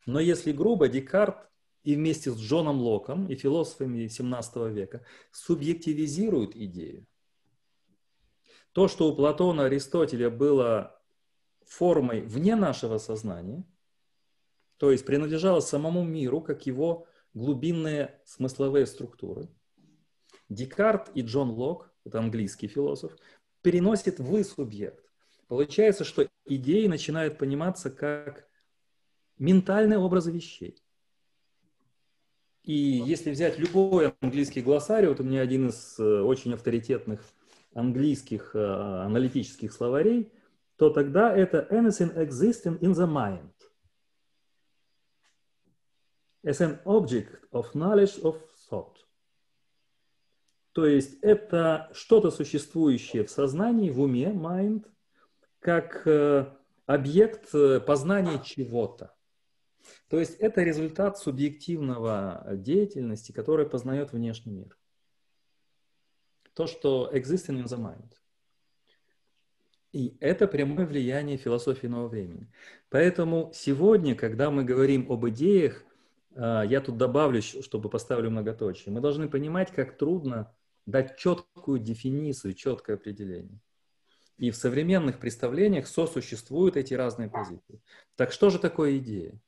Но 0.05 0.19
если 0.19 0.51
грубо, 0.51 0.89
Декарт 0.89 1.47
и 1.83 1.95
вместе 1.95 2.31
с 2.31 2.37
Джоном 2.37 2.81
Локом 2.81 3.27
и 3.27 3.35
философами 3.35 4.07
17 4.07 4.73
века 4.73 5.05
субъективизирует 5.31 6.55
идею 6.55 7.05
То, 8.73 8.87
что 8.87 9.09
у 9.09 9.15
Платона, 9.15 9.65
Аристотеля 9.65 10.29
было 10.29 10.99
формой 11.65 12.21
вне 12.21 12.55
нашего 12.55 12.97
сознания, 12.97 13.63
то 14.77 14.91
есть 14.91 15.05
принадлежало 15.05 15.59
самому 15.59 16.03
миру, 16.03 16.41
как 16.41 16.65
его 16.65 17.07
глубинные 17.33 18.19
смысловые 18.25 18.85
структуры. 18.85 19.47
Декарт 20.49 21.11
и 21.13 21.21
Джон 21.21 21.49
Лок, 21.51 21.91
это 22.05 22.19
английский 22.19 22.67
философ, 22.67 23.15
переносит 23.61 24.19
в 24.19 24.43
субъект. 24.43 25.03
Получается, 25.47 26.03
что 26.03 26.27
идеи 26.45 26.87
начинают 26.87 27.37
пониматься 27.37 27.89
как 27.89 28.47
ментальные 29.37 29.99
образы 29.99 30.31
вещей. 30.31 30.77
И 32.63 32.73
если 32.73 33.31
взять 33.31 33.57
любой 33.57 34.13
английский 34.19 34.61
глоссарий, 34.61 35.07
вот 35.07 35.19
у 35.19 35.23
меня 35.23 35.41
один 35.41 35.69
из 35.69 35.97
э, 35.97 36.21
очень 36.21 36.53
авторитетных 36.53 37.21
английских 37.73 38.51
э, 38.53 38.59
аналитических 38.59 39.73
словарей, 39.73 40.31
то 40.75 40.89
тогда 40.89 41.35
это 41.35 41.67
anything 41.71 42.15
existing 42.15 42.79
in 42.79 42.91
the 42.91 43.07
mind 43.07 43.49
as 46.43 46.62
an 46.62 46.80
object 46.86 47.43
of 47.52 47.73
knowledge 47.73 48.21
of 48.21 48.38
thought. 48.69 48.95
То 50.73 50.86
есть 50.86 51.17
это 51.21 51.89
что-то 51.93 52.32
существующее 52.32 53.25
в 53.25 53.30
сознании, 53.32 53.89
в 53.89 53.99
уме, 53.99 54.32
mind, 54.32 54.86
как 55.60 56.08
э, 56.08 56.45
объект 56.86 57.54
э, 57.54 57.80
познания 57.80 58.41
чего-то. 58.43 59.13
То 60.08 60.19
есть 60.19 60.36
это 60.36 60.62
результат 60.63 61.17
субъективного 61.17 62.45
деятельности, 62.52 63.32
которая 63.32 63.67
познает 63.67 64.13
внешний 64.13 64.54
мир. 64.54 64.78
То, 66.54 66.67
что 66.67 67.10
existing 67.13 67.63
in 67.63 67.65
the 67.65 67.78
mind. 67.78 68.13
И 69.91 70.17
это 70.19 70.47
прямое 70.47 70.86
влияние 70.86 71.38
философии 71.38 71.88
нового 71.88 72.10
времени. 72.10 72.52
Поэтому 72.89 73.52
сегодня, 73.56 74.15
когда 74.15 74.52
мы 74.52 74.63
говорим 74.63 75.12
об 75.12 75.28
идеях, 75.30 75.84
я 76.35 76.81
тут 76.81 76.97
добавлю, 76.97 77.41
чтобы 77.41 77.89
поставлю 77.89 78.29
многоточие, 78.29 78.93
мы 78.93 79.01
должны 79.01 79.27
понимать, 79.27 79.71
как 79.71 79.97
трудно 79.97 80.53
дать 80.85 81.17
четкую 81.17 81.79
дефиницию, 81.79 82.53
четкое 82.53 82.95
определение. 82.95 83.59
И 84.37 84.51
в 84.51 84.55
современных 84.55 85.19
представлениях 85.19 85.87
сосуществуют 85.87 86.77
эти 86.77 86.93
разные 86.93 87.29
позиции. 87.29 87.81
Так 88.15 88.31
что 88.31 88.49
же 88.49 88.57
такое 88.57 88.97
идея? 88.97 89.39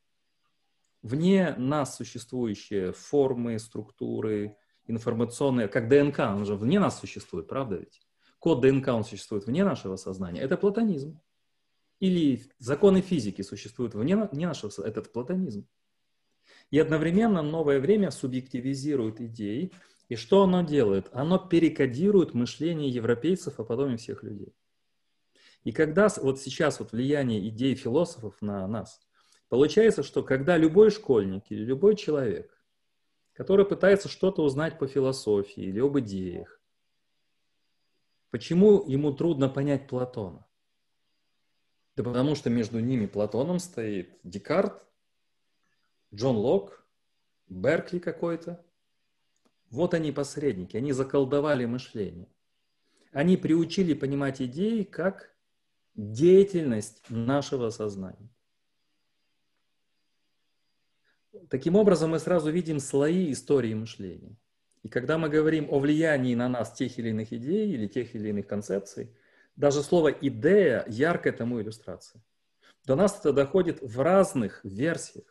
Вне 1.01 1.55
нас 1.57 1.95
существующие 1.95 2.91
формы, 2.91 3.57
структуры, 3.57 4.57
информационные, 4.85 5.67
как 5.67 5.87
ДНК, 5.87 6.19
он 6.19 6.45
же 6.45 6.55
вне 6.55 6.79
нас 6.79 6.99
существует, 6.99 7.47
правда 7.47 7.77
ведь? 7.77 8.01
Код 8.37 8.61
ДНК, 8.61 8.89
он 8.89 9.03
существует 9.03 9.45
вне 9.45 9.63
нашего 9.63 9.95
сознания. 9.95 10.41
Это 10.41 10.57
платонизм. 10.57 11.19
Или 11.99 12.43
законы 12.57 13.01
физики 13.01 13.43
существуют 13.43 13.93
вне, 13.93 14.15
вне 14.15 14.47
нашего 14.47 14.71
сознания. 14.71 14.91
Это 14.91 15.09
платонизм. 15.09 15.67
И 16.69 16.79
одновременно 16.79 17.41
новое 17.41 17.79
время 17.79 18.11
субъективизирует 18.11 19.21
идеи. 19.21 19.71
И 20.09 20.15
что 20.15 20.43
оно 20.43 20.61
делает? 20.61 21.09
Оно 21.11 21.37
перекодирует 21.37 22.33
мышление 22.33 22.89
европейцев, 22.89 23.59
а 23.59 23.63
потом 23.63 23.93
и 23.93 23.97
всех 23.97 24.23
людей. 24.23 24.53
И 25.63 25.71
когда 25.71 26.07
вот 26.17 26.39
сейчас 26.39 26.79
вот 26.79 26.91
влияние 26.91 27.47
идей 27.47 27.75
философов 27.75 28.35
на 28.41 28.67
нас– 28.67 28.99
Получается, 29.51 30.01
что 30.01 30.23
когда 30.23 30.55
любой 30.55 30.91
школьник 30.91 31.43
или 31.49 31.65
любой 31.65 31.97
человек, 31.97 32.57
который 33.33 33.65
пытается 33.65 34.07
что-то 34.07 34.43
узнать 34.43 34.79
по 34.79 34.87
философии 34.87 35.61
или 35.61 35.81
об 35.81 35.99
идеях, 35.99 36.61
почему 38.29 38.81
ему 38.87 39.11
трудно 39.11 39.49
понять 39.49 39.89
Платона? 39.89 40.47
Да 41.97 42.03
потому 42.05 42.35
что 42.35 42.49
между 42.49 42.79
ними 42.79 43.07
Платоном 43.07 43.59
стоит 43.59 44.21
Декарт, 44.23 44.85
Джон 46.13 46.37
Лок, 46.37 46.85
Беркли 47.47 47.99
какой-то. 47.99 48.63
Вот 49.69 49.93
они 49.93 50.11
посредники, 50.11 50.77
они 50.77 50.91
заколдовали 50.93 51.65
мышление. 51.65 52.29
Они 53.11 53.37
приучили 53.37 53.93
понимать 53.93 54.41
идеи 54.41 54.83
как 54.83 55.33
деятельность 55.95 57.01
нашего 57.09 57.69
сознания. 57.69 58.29
Таким 61.49 61.75
образом, 61.75 62.11
мы 62.11 62.19
сразу 62.19 62.51
видим 62.51 62.79
слои 62.79 63.31
истории 63.31 63.73
мышления. 63.73 64.37
И 64.83 64.89
когда 64.89 65.17
мы 65.17 65.29
говорим 65.29 65.67
о 65.69 65.79
влиянии 65.79 66.35
на 66.35 66.49
нас 66.49 66.71
тех 66.73 66.97
или 66.97 67.09
иных 67.09 67.31
идей 67.31 67.71
или 67.71 67.87
тех 67.87 68.15
или 68.15 68.29
иных 68.29 68.47
концепций, 68.47 69.15
даже 69.55 69.83
слово 69.83 70.09
«идея»– 70.09 70.85
яркая 70.87 71.33
тому 71.33 71.61
иллюстрация. 71.61 72.23
До 72.85 72.95
нас 72.95 73.19
это 73.19 73.31
доходит 73.31 73.81
в 73.81 73.99
разных 73.99 74.63
версиях. 74.63 75.30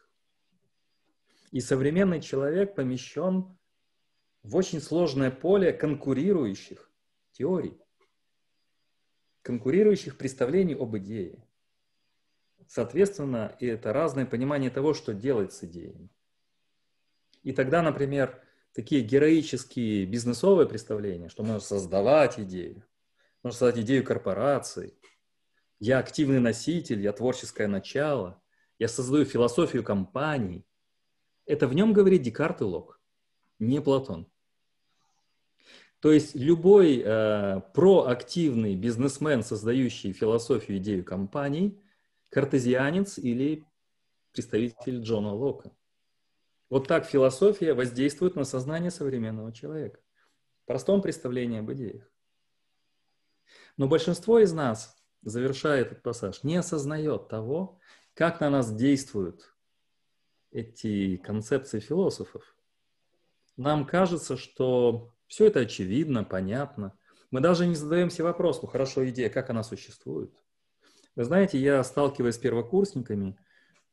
И 1.50 1.60
современный 1.60 2.20
человек 2.20 2.74
помещен 2.74 3.56
в 4.42 4.56
очень 4.56 4.80
сложное 4.80 5.30
поле 5.30 5.72
конкурирующих 5.72 6.90
теорий, 7.32 7.78
конкурирующих 9.42 10.16
представлений 10.16 10.74
об 10.74 10.96
идее. 10.96 11.46
Соответственно, 12.66 13.56
и 13.58 13.66
это 13.66 13.92
разное 13.92 14.26
понимание 14.26 14.70
того, 14.70 14.94
что 14.94 15.12
делать 15.12 15.52
с 15.52 15.64
идеями. 15.64 16.08
И 17.42 17.52
тогда, 17.52 17.82
например, 17.82 18.40
такие 18.72 19.02
героические 19.02 20.06
бизнесовые 20.06 20.68
представления, 20.68 21.28
что 21.28 21.42
можно 21.42 21.60
создавать 21.60 22.38
идею, 22.38 22.84
можно 23.42 23.58
создать 23.58 23.82
идею 23.84 24.04
корпорации, 24.04 24.94
я 25.80 25.98
активный 25.98 26.40
носитель, 26.40 27.00
я 27.00 27.12
творческое 27.12 27.66
начало, 27.66 28.40
я 28.78 28.86
создаю 28.86 29.24
философию 29.24 29.82
компаний. 29.82 30.66
Это 31.50 31.66
в 31.66 31.74
нем 31.74 31.92
говорит 31.92 32.22
Декарт 32.22 32.60
и 32.60 32.64
Лок, 32.64 33.00
не 33.58 33.80
Платон. 33.80 34.26
То 36.00 36.12
есть 36.12 36.34
любой 36.34 37.02
э, 37.04 37.60
проактивный 37.74 38.74
бизнесмен, 38.74 39.42
создающий 39.42 40.12
философию, 40.12 40.78
идею 40.78 41.04
компаний– 41.04 41.78
картезианец 42.30 43.18
или 43.18 43.64
представитель 44.32 45.02
Джона 45.02 45.34
Лока. 45.34 45.72
Вот 46.70 46.86
так 46.86 47.04
философия 47.04 47.74
воздействует 47.74 48.36
на 48.36 48.44
сознание 48.44 48.92
современного 48.92 49.52
человека. 49.52 49.98
В 50.62 50.66
простом 50.66 51.02
представлении 51.02 51.58
об 51.58 51.72
идеях. 51.72 52.08
Но 53.76 53.88
большинство 53.88 54.38
из 54.38 54.52
нас, 54.52 54.96
завершая 55.22 55.82
этот 55.82 56.02
пассаж, 56.02 56.44
не 56.44 56.56
осознает 56.56 57.28
того, 57.28 57.80
как 58.14 58.40
на 58.40 58.50
нас 58.50 58.72
действуют 58.72 59.52
эти 60.50 61.16
концепции 61.16 61.80
философов. 61.80 62.56
Нам 63.56 63.86
кажется, 63.86 64.36
что 64.36 65.12
все 65.26 65.46
это 65.46 65.60
очевидно, 65.60 66.24
понятно. 66.24 66.96
Мы 67.30 67.40
даже 67.40 67.66
не 67.66 67.74
задаемся 67.74 68.24
вопрос, 68.24 68.62
ну 68.62 68.68
хорошо, 68.68 69.08
идея, 69.10 69.30
как 69.30 69.50
она 69.50 69.62
существует? 69.62 70.34
Вы 71.14 71.24
знаете, 71.24 71.58
я, 71.58 71.82
сталкиваясь 71.84 72.36
с 72.36 72.38
первокурсниками, 72.38 73.38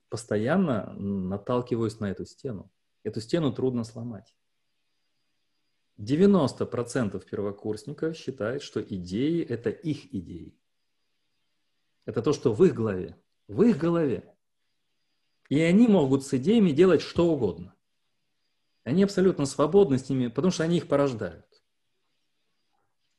постоянно 0.09 0.93
наталкиваюсь 0.93 1.99
на 1.99 2.11
эту 2.11 2.25
стену. 2.25 2.71
Эту 3.03 3.21
стену 3.21 3.51
трудно 3.51 3.83
сломать. 3.83 4.35
90% 5.99 7.23
первокурсников 7.25 8.15
считают, 8.15 8.61
что 8.61 8.81
идеи– 8.81 9.43
это 9.49 9.69
их 9.69 10.13
идеи. 10.13 10.55
Это 12.05 12.21
то, 12.21 12.33
что 12.33 12.53
в 12.53 12.63
их 12.63 12.73
голове. 12.73 13.19
В 13.47 13.63
их 13.63 13.77
голове. 13.77 14.36
И 15.49 15.59
они 15.61 15.87
могут 15.87 16.25
с 16.25 16.33
идеями 16.33 16.71
делать 16.71 17.01
что 17.01 17.27
угодно. 17.27 17.75
Они 18.83 19.03
абсолютно 19.03 19.45
свободны 19.45 19.97
с 19.97 20.09
ними, 20.09 20.27
потому 20.27 20.51
что 20.51 20.63
они 20.63 20.77
их 20.77 20.87
порождают. 20.87 21.45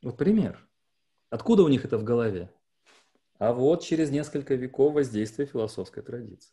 Вот 0.03 0.17
пример. 0.17 0.67
Откуда 1.31 1.63
у 1.63 1.69
них 1.69 1.85
это 1.85 1.99
в 1.99 2.05
голове? 2.05 2.51
а 3.39 3.53
вот 3.53 3.83
через 3.83 4.11
несколько 4.11 4.55
веков 4.55 4.95
воздействия 4.95 5.47
философской 5.47 6.03
традиции. 6.03 6.53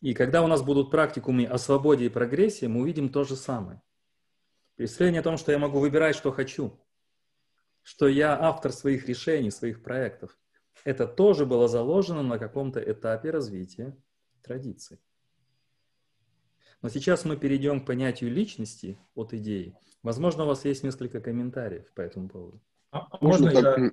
И 0.00 0.14
когда 0.14 0.42
у 0.42 0.46
нас 0.46 0.62
будут 0.62 0.90
практикумы 0.90 1.44
о 1.44 1.58
свободе 1.58 2.06
и 2.06 2.10
прогрессе, 2.10 2.68
мы 2.68 2.80
увидим 2.80 3.10
то 3.10 3.24
же 3.24 3.36
самое. 3.36 3.82
Представление 4.76 5.20
о 5.20 5.24
том, 5.24 5.36
что 5.36 5.52
я 5.52 5.58
могу 5.58 5.78
выбирать, 5.78 6.16
что 6.16 6.32
хочу, 6.32 6.80
что 7.82 8.08
я 8.08 8.38
автор 8.40 8.72
своих 8.72 9.06
решений, 9.06 9.50
своих 9.50 9.82
проектов, 9.82 10.38
это 10.84 11.06
тоже 11.06 11.44
было 11.44 11.68
заложено 11.68 12.22
на 12.22 12.38
каком-то 12.38 12.80
этапе 12.80 13.30
развития 13.30 13.94
традиции. 14.42 14.98
Но 16.82 16.88
сейчас 16.88 17.24
мы 17.24 17.36
перейдем 17.36 17.80
к 17.80 17.86
понятию 17.86 18.30
личности 18.30 18.98
от 19.14 19.34
идеи. 19.34 19.76
Возможно, 20.02 20.44
у 20.44 20.46
вас 20.46 20.64
есть 20.64 20.82
несколько 20.82 21.20
комментариев 21.20 21.92
по 21.92 22.00
этому 22.00 22.28
поводу. 22.28 22.60
А, 22.90 23.06
а 23.10 23.18
можно, 23.20 23.52
можно 23.52 23.84
я... 23.84 23.92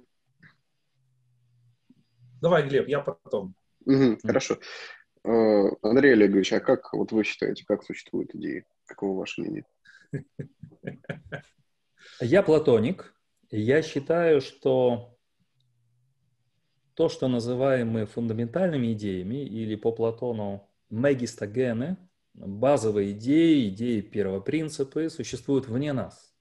Давай, 2.41 2.67
Глеб, 2.67 2.87
я 2.87 3.01
потом. 3.01 3.55
Угу, 3.85 4.19
хорошо. 4.23 4.57
Э, 5.23 5.69
Андрей 5.81 6.13
Олегович, 6.13 6.53
а 6.53 6.59
как 6.59 6.93
вот 6.93 7.11
вы 7.11 7.23
считаете, 7.23 7.65
как 7.65 7.83
существуют 7.83 8.33
идеи? 8.35 8.65
Каково 8.85 9.19
ваше 9.19 9.41
мнение? 9.41 9.65
Я 12.21 12.43
платоник, 12.43 13.13
Я 13.49 13.81
считаю, 13.81 14.39
что 14.39 15.16
то, 16.97 17.09
что 17.09 17.27
называем 17.27 17.89
мы 17.89 18.07
фундаментальными 18.07 18.93
идеями, 18.93 19.45
или 19.45 19.75
по 19.75 19.91
Платону 19.91 20.67
мегистогены, 20.89 21.95
базовые 22.33 23.11
идеи, 23.11 23.69
идеи 23.69 24.01
первопринципы, 24.01 25.11
существуют 25.11 25.67
вне 25.67 25.93
нас. 25.93 26.33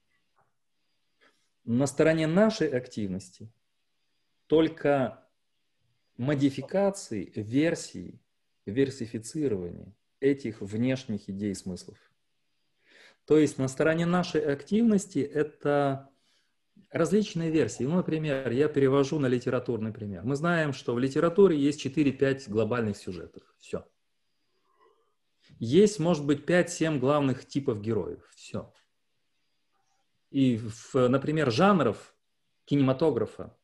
На 1.63 1.85
стороне 1.85 2.25
нашей 2.25 2.69
активности 2.69 3.53
только 4.47 5.23
модификации, 6.17 7.31
версии, 7.35 8.19
версифицирования 8.65 9.93
этих 10.19 10.61
внешних 10.61 11.29
идей 11.29 11.53
смыслов. 11.53 11.99
То 13.25 13.37
есть 13.37 13.59
на 13.59 13.67
стороне 13.67 14.07
нашей 14.07 14.41
активности 14.41 15.19
это 15.19 16.09
различные 16.89 17.51
версии. 17.51 17.83
Ну, 17.83 17.95
например, 17.95 18.51
я 18.51 18.67
перевожу 18.67 19.19
на 19.19 19.27
литературный 19.27 19.91
пример. 19.91 20.23
Мы 20.23 20.35
знаем, 20.35 20.73
что 20.73 20.93
в 20.93 20.99
литературе 20.99 21.57
есть 21.57 21.85
4-5 21.85 22.49
глобальных 22.49 22.97
сюжетов. 22.97 23.43
Все. 23.59 23.85
Есть, 25.59 25.99
может 25.99 26.25
быть, 26.25 26.45
5-7 26.45 26.99
главных 26.99 27.45
типов 27.45 27.81
героев. 27.81 28.27
Все. 28.35 28.73
И, 30.29 30.57
в, 30.57 31.07
например, 31.07 31.51
жанров 31.51 32.15
кинематографа 32.65 33.57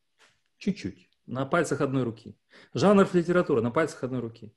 чуть-чуть, 0.58 1.10
на 1.26 1.46
пальцах 1.46 1.82
одной 1.82 2.04
руки. 2.04 2.38
Жанров 2.74 3.14
литературы 3.14 3.62
на 3.62 3.72
пальцах 3.72 4.04
одной 4.04 4.22
руки. 4.22 4.56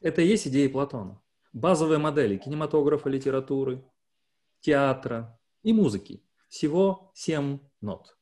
Это 0.00 0.22
и 0.22 0.26
есть 0.26 0.46
идеи 0.46 0.68
Платона. 0.68 1.20
Базовые 1.52 1.98
модели 1.98 2.36
кинематографа, 2.36 3.08
литературы, 3.08 3.82
театра 4.60 5.40
и 5.62 5.72
музыки. 5.72 6.22
Всего 6.48 7.10
7 7.14 7.58
нот. 7.80 8.16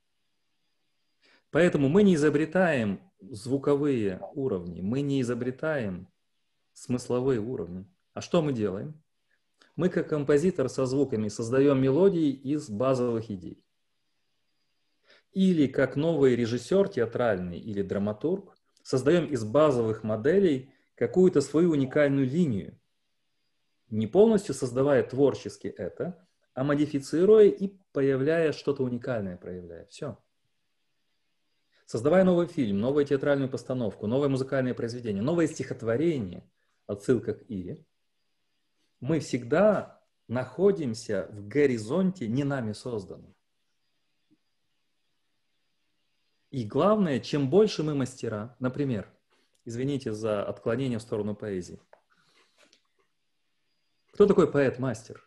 Поэтому 1.50 1.88
мы 1.88 2.02
не 2.02 2.14
изобретаем 2.14 3.00
звуковые 3.20 4.20
уровни, 4.34 4.80
мы 4.80 5.00
не 5.00 5.20
изобретаем 5.20 6.08
смысловые 6.72 7.40
уровни. 7.40 7.86
А 8.12 8.20
что 8.20 8.42
мы 8.42 8.52
делаем? 8.52 9.02
Мы, 9.74 9.88
как 9.88 10.08
композитор 10.08 10.68
со 10.68 10.86
звуками, 10.86 11.28
создаем 11.28 11.80
мелодии 11.80 12.30
из 12.30 12.68
базовых 12.68 13.30
идей. 13.30 13.64
Или 15.32 15.66
как 15.66 15.96
новый 15.96 16.34
режиссер 16.34 16.88
театральный 16.88 17.58
или 17.58 17.82
драматург, 17.82 18.56
создаем 18.82 19.26
из 19.26 19.44
базовых 19.44 20.02
моделей 20.02 20.72
какую-то 20.94 21.40
свою 21.40 21.72
уникальную 21.72 22.26
линию, 22.26 22.78
не 23.90 24.06
полностью 24.06 24.54
создавая 24.54 25.02
творчески 25.02 25.66
это, 25.68 26.25
а 26.56 26.64
модифицируя 26.64 27.44
и 27.44 27.68
появляя 27.92 28.50
что-то 28.52 28.82
уникальное, 28.82 29.36
проявляя. 29.36 29.84
Все. 29.86 30.18
Создавая 31.84 32.24
новый 32.24 32.46
фильм, 32.46 32.80
новую 32.80 33.04
театральную 33.04 33.50
постановку, 33.50 34.06
новое 34.06 34.30
музыкальное 34.30 34.72
произведение, 34.72 35.22
новое 35.22 35.48
стихотворение, 35.48 36.50
отсылка 36.86 37.34
к 37.34 37.42
Ире, 37.50 37.84
мы 39.00 39.20
всегда 39.20 40.02
находимся 40.28 41.28
в 41.30 41.46
горизонте 41.46 42.26
не 42.26 42.42
нами 42.42 42.72
созданном. 42.72 43.36
И 46.50 46.64
главное, 46.64 47.20
чем 47.20 47.50
больше 47.50 47.82
мы 47.82 47.94
мастера, 47.94 48.56
например, 48.60 49.12
извините 49.66 50.10
за 50.12 50.42
отклонение 50.42 50.98
в 50.98 51.02
сторону 51.02 51.36
поэзии. 51.36 51.78
Кто 54.12 54.24
такой 54.24 54.50
поэт-мастер? 54.50 55.25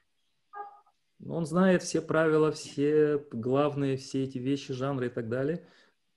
Он 1.26 1.46
знает 1.46 1.84
все 1.84 2.02
правила, 2.02 2.52
все 2.52 3.18
главные, 3.32 3.98
все 3.98 4.24
эти 4.24 4.38
вещи, 4.38 4.74
жанры 4.74 5.08
и 5.08 5.10
так 5.10 5.30
далее. 5.30 5.66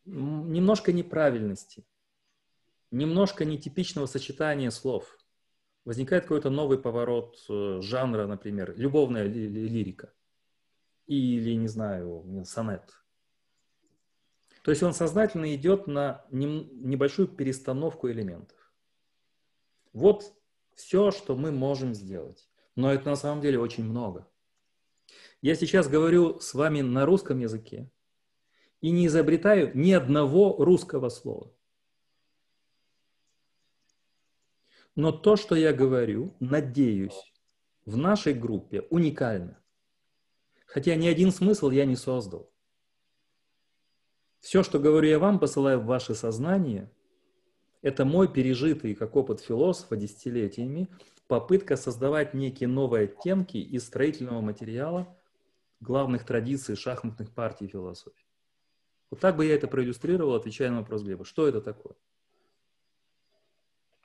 Немножко 0.05 0.93
неправильности, 0.93 1.85
немножко 2.91 3.45
нетипичного 3.45 4.07
сочетания 4.07 4.71
слов– 4.71 5.19
возникает 5.85 6.25
какой-то 6.25 6.51
новый 6.51 6.79
поворот 6.79 7.45
э, 7.49 7.81
жанра, 7.81 8.27
например, 8.27 8.75
любовная 8.77 9.25
ли, 9.25 9.49
ли, 9.49 9.69
лирика 9.69 10.13
или, 11.07 11.55
не 11.55 11.69
знаю, 11.69 12.45
сонет. 12.47 12.83
То 14.63 14.71
есть 14.71 14.83
он 14.83 14.95
сознательно 14.95 15.55
идет 15.55 15.89
на 15.89 16.25
небольшую 16.31 17.27
перестановку 17.27 18.09
элементов. 18.09 18.57
Вот 19.93 20.33
все, 20.75 21.11
что 21.11 21.37
мы 21.37 21.51
можем 21.51 21.95
сделать. 21.95 22.49
Но 22.77 22.93
это 22.93 23.11
на 23.11 23.17
самом 23.17 23.43
деле 23.43 23.59
очень 23.59 23.85
много. 23.85 24.29
Я 25.43 25.57
сейчас 25.57 25.89
говорю 25.89 26.39
с 26.39 26.55
вами 26.55 26.83
на 26.83 27.05
русском 27.05 27.41
языке 27.41 27.91
и 28.81 28.91
не 28.93 29.09
изобретаю 29.09 29.77
ни 29.77 29.91
одного 29.91 30.65
русского 30.65 31.09
слова. 31.09 31.53
Но 34.95 35.11
то, 35.11 35.35
что 35.35 35.57
я 35.57 35.73
говорю, 35.73 36.37
надеюсь, 36.39 37.33
в 37.85 37.97
нашей 37.97 38.35
группе 38.35 38.83
уникально. 38.83 39.61
Хотя 40.65 40.95
ни 40.95 41.09
один 41.09 41.33
смысл 41.33 41.71
я 41.71 41.87
не 41.87 41.97
создал. 41.97 42.53
Все, 44.39 44.63
что 44.63 44.79
говорю 44.79 45.09
я 45.09 45.19
вам, 45.19 45.41
посылаю 45.41 45.81
в 45.81 45.87
ваше 45.87 46.15
сознание, 46.15 46.89
это 47.81 48.05
мой 48.05 48.33
пережитый, 48.33 48.95
как 48.95 49.17
опыт 49.17 49.41
философа 49.41 49.97
десятилетиями, 49.97 50.89
попытка 51.27 51.77
создавать 51.77 52.33
некие 52.33 52.69
новые 52.69 53.05
оттенки 53.05 53.57
из 53.57 53.85
строительного 53.85 54.41
материала 54.41 55.17
главных 55.83 56.25
традиций 56.25 56.77
шахматных 56.77 57.33
партий 57.35 57.67
философии. 57.67 58.25
Вот 59.11 59.21
так 59.21 59.37
бы 59.37 59.45
я 59.45 59.55
это 59.55 59.69
проиллюстрировал, 59.69 60.35
отвечая 60.35 60.71
на 60.71 60.79
вопрос 60.79 61.03
Глеба. 61.03 61.25
Что 61.25 61.47
это 61.47 61.61
такое? 61.61 61.95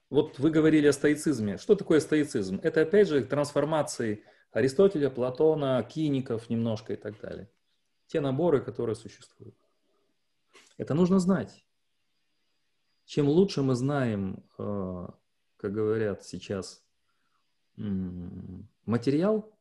Вот 0.09 0.39
вы 0.39 0.49
говорили 0.49 0.87
о 0.87 0.93
стоицизме. 0.93 1.57
Что 1.57 1.75
такое 1.75 1.99
стоицизм? 1.99 2.59
Это, 2.63 2.81
опять 2.81 3.07
же, 3.07 3.23
трансформации 3.23 4.23
Аристотеля, 4.51 5.09
Платона, 5.09 5.83
киников 5.83 6.49
немножко 6.49 6.93
и 6.93 6.95
так 6.95 7.19
далее. 7.21 7.49
Те 8.07 8.21
наборы, 8.21 8.61
которые 8.61 8.95
существуют. 8.95 9.55
Это 10.77 10.93
нужно 10.93 11.19
знать. 11.19 11.65
Чем 13.05 13.27
лучше 13.29 13.61
мы 13.61 13.75
знаем, 13.75 14.43
э, 14.57 15.07
как 15.57 15.73
говорят 15.73 16.25
сейчас, 16.25 16.83
материал, 18.85 19.56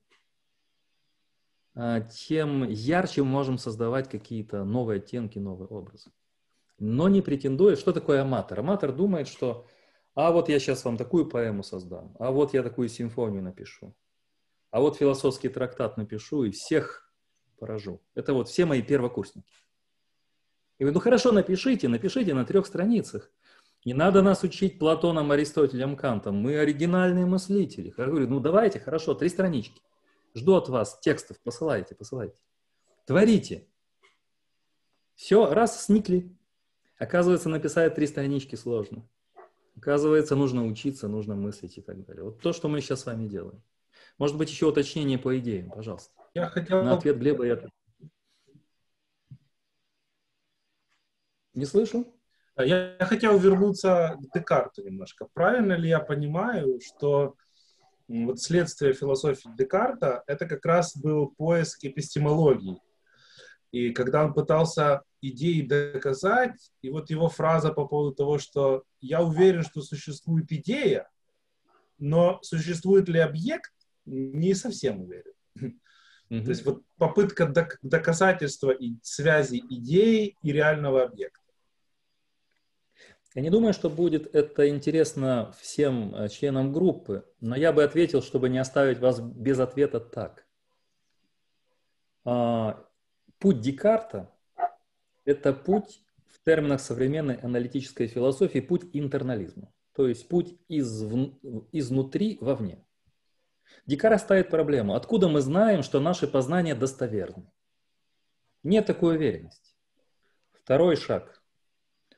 тем 2.10 2.68
ярче 2.68 3.22
мы 3.22 3.28
можем 3.28 3.58
создавать 3.58 4.08
какие-то 4.08 4.64
новые 4.64 4.98
оттенки, 4.98 5.38
новые 5.38 5.68
образы. 5.68 6.10
Но 6.78 7.08
не 7.08 7.22
претендуя, 7.22 7.76
что 7.76 7.92
такое 7.92 8.22
аматор. 8.22 8.60
Аматор 8.60 8.92
думает, 8.92 9.28
что 9.28 9.66
а 10.16 10.32
вот 10.32 10.48
я 10.48 10.58
сейчас 10.58 10.82
вам 10.86 10.96
такую 10.96 11.28
поэму 11.28 11.62
создам, 11.62 12.16
а 12.18 12.30
вот 12.30 12.54
я 12.54 12.62
такую 12.62 12.88
симфонию 12.88 13.42
напишу, 13.42 13.94
а 14.70 14.80
вот 14.80 14.96
философский 14.96 15.50
трактат 15.50 15.98
напишу 15.98 16.44
и 16.44 16.50
всех 16.50 17.12
поражу. 17.58 18.00
Это 18.14 18.32
вот 18.32 18.48
все 18.48 18.64
мои 18.64 18.80
первокурсники. 18.80 19.52
И 20.78 20.84
говорю, 20.84 20.94
ну 20.94 21.00
хорошо, 21.00 21.32
напишите, 21.32 21.88
напишите 21.88 22.32
на 22.32 22.46
трех 22.46 22.66
страницах. 22.66 23.30
Не 23.84 23.92
надо 23.92 24.22
нас 24.22 24.42
учить 24.42 24.78
Платоном, 24.78 25.30
Аристотелем, 25.32 25.96
Кантом. 25.96 26.36
Мы 26.36 26.58
оригинальные 26.58 27.26
мыслители. 27.26 27.94
Я 27.96 28.06
говорю, 28.06 28.26
ну 28.26 28.40
давайте, 28.40 28.80
хорошо, 28.80 29.14
три 29.14 29.28
странички. 29.28 29.80
Жду 30.36 30.54
от 30.54 30.68
вас 30.68 30.98
текстов, 31.00 31.40
посылайте, 31.40 31.94
посылайте. 31.94 32.38
Творите. 33.06 33.66
Все, 35.14 35.50
раз, 35.50 35.86
сникли. 35.86 36.30
Оказывается, 36.98 37.48
написать 37.48 37.94
три 37.94 38.06
странички 38.06 38.54
сложно. 38.54 39.08
Оказывается, 39.78 40.36
нужно 40.36 40.66
учиться, 40.66 41.08
нужно 41.08 41.36
мыслить 41.36 41.78
и 41.78 41.80
так 41.80 42.04
далее. 42.04 42.24
Вот 42.24 42.40
то, 42.40 42.52
что 42.52 42.68
мы 42.68 42.82
сейчас 42.82 43.00
с 43.00 43.06
вами 43.06 43.26
делаем. 43.26 43.62
Может 44.18 44.36
быть, 44.36 44.50
еще 44.50 44.66
уточнение 44.66 45.18
по 45.18 45.38
идеям, 45.38 45.70
пожалуйста. 45.70 46.12
Я 46.34 46.48
хотел... 46.48 46.82
На 46.82 46.92
ответ 46.92 47.18
Глеба 47.18 47.46
я... 47.46 47.62
Не 51.54 51.64
слышу? 51.64 52.14
Я 52.58 52.98
хотел 53.00 53.38
вернуться 53.38 54.18
к 54.18 54.34
Декарту 54.34 54.82
немножко. 54.82 55.28
Правильно 55.32 55.72
ли 55.72 55.88
я 55.88 56.00
понимаю, 56.00 56.78
что 56.82 57.36
вот 58.08 58.40
следствие 58.40 58.92
философии 58.92 59.50
Декарта– 59.56 60.22
это 60.26 60.46
как 60.46 60.64
раз 60.64 60.96
был 60.96 61.28
поиск 61.36 61.84
эпистемологии. 61.84 62.80
И 63.72 63.90
когда 63.90 64.24
он 64.24 64.32
пытался 64.32 65.02
идеи 65.20 65.62
доказать, 65.62 66.70
и 66.82 66.90
вот 66.90 67.10
его 67.10 67.28
фраза 67.28 67.72
по 67.72 67.86
поводу 67.86 68.14
того, 68.14 68.38
что 68.38 68.84
я 69.00 69.22
уверен, 69.22 69.62
что 69.62 69.82
существует 69.82 70.50
идея, 70.52 71.08
но 71.98 72.38
существует 72.42 73.08
ли 73.08 73.18
объект, 73.18 73.72
не 74.04 74.54
совсем 74.54 75.02
уверен. 75.02 75.32
Mm-hmm. 76.28 76.44
То 76.44 76.48
есть 76.50 76.64
вот 76.64 76.82
попытка 76.96 77.46
док- 77.46 77.78
доказательства 77.82 78.70
и 78.70 78.94
связи 79.02 79.62
идеи 79.68 80.36
и 80.42 80.52
реального 80.52 81.02
объекта. 81.02 81.45
Я 83.36 83.42
не 83.42 83.50
думаю, 83.50 83.74
что 83.74 83.90
будет 83.90 84.34
это 84.34 84.66
интересно 84.66 85.52
всем 85.60 86.14
э, 86.14 86.30
членам 86.30 86.72
группы, 86.72 87.30
но 87.42 87.54
я 87.54 87.70
бы 87.70 87.84
ответил, 87.84 88.22
чтобы 88.22 88.48
не 88.48 88.56
оставить 88.56 88.98
вас 88.98 89.20
без 89.20 89.58
ответа 89.58 90.00
так. 90.00 90.46
А, 92.24 92.82
путь 93.38 93.60
Декарта 93.60 94.32
Это 95.26 95.52
путь 95.52 96.02
в 96.24 96.42
терминах 96.46 96.80
современной 96.80 97.34
аналитической 97.34 98.06
философии, 98.06 98.60
путь 98.60 98.88
интернализма. 98.94 99.70
То 99.92 100.08
есть 100.08 100.26
путь 100.28 100.56
из, 100.68 101.04
изнутри 101.72 102.38
вовне. 102.40 102.82
Дикара 103.84 104.16
ставит 104.16 104.48
проблему. 104.48 104.94
Откуда 104.94 105.28
мы 105.28 105.42
знаем, 105.42 105.82
что 105.82 106.00
наши 106.00 106.26
познания 106.26 106.74
достоверны? 106.74 107.52
Нет 108.62 108.86
такой 108.86 109.16
уверенности. 109.16 109.74
Второй 110.52 110.96
шаг. 110.96 111.35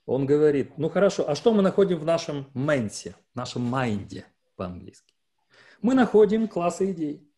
Он 0.08 0.24
говорит, 0.24 0.78
ну 0.78 0.88
хорошо, 0.88 1.28
а 1.28 1.34
что 1.34 1.52
мы 1.52 1.60
находим 1.60 1.98
в 1.98 2.04
нашем 2.06 2.50
mens 2.54 2.94
е, 2.94 3.14
в 3.34 3.36
нашем 3.36 3.60
mind 3.60 4.11
е 4.11 4.24
по-английски? 4.56 5.12
Мы 5.82 5.92
находим 5.92 6.48
классы 6.48 6.92
идей. 6.92 7.30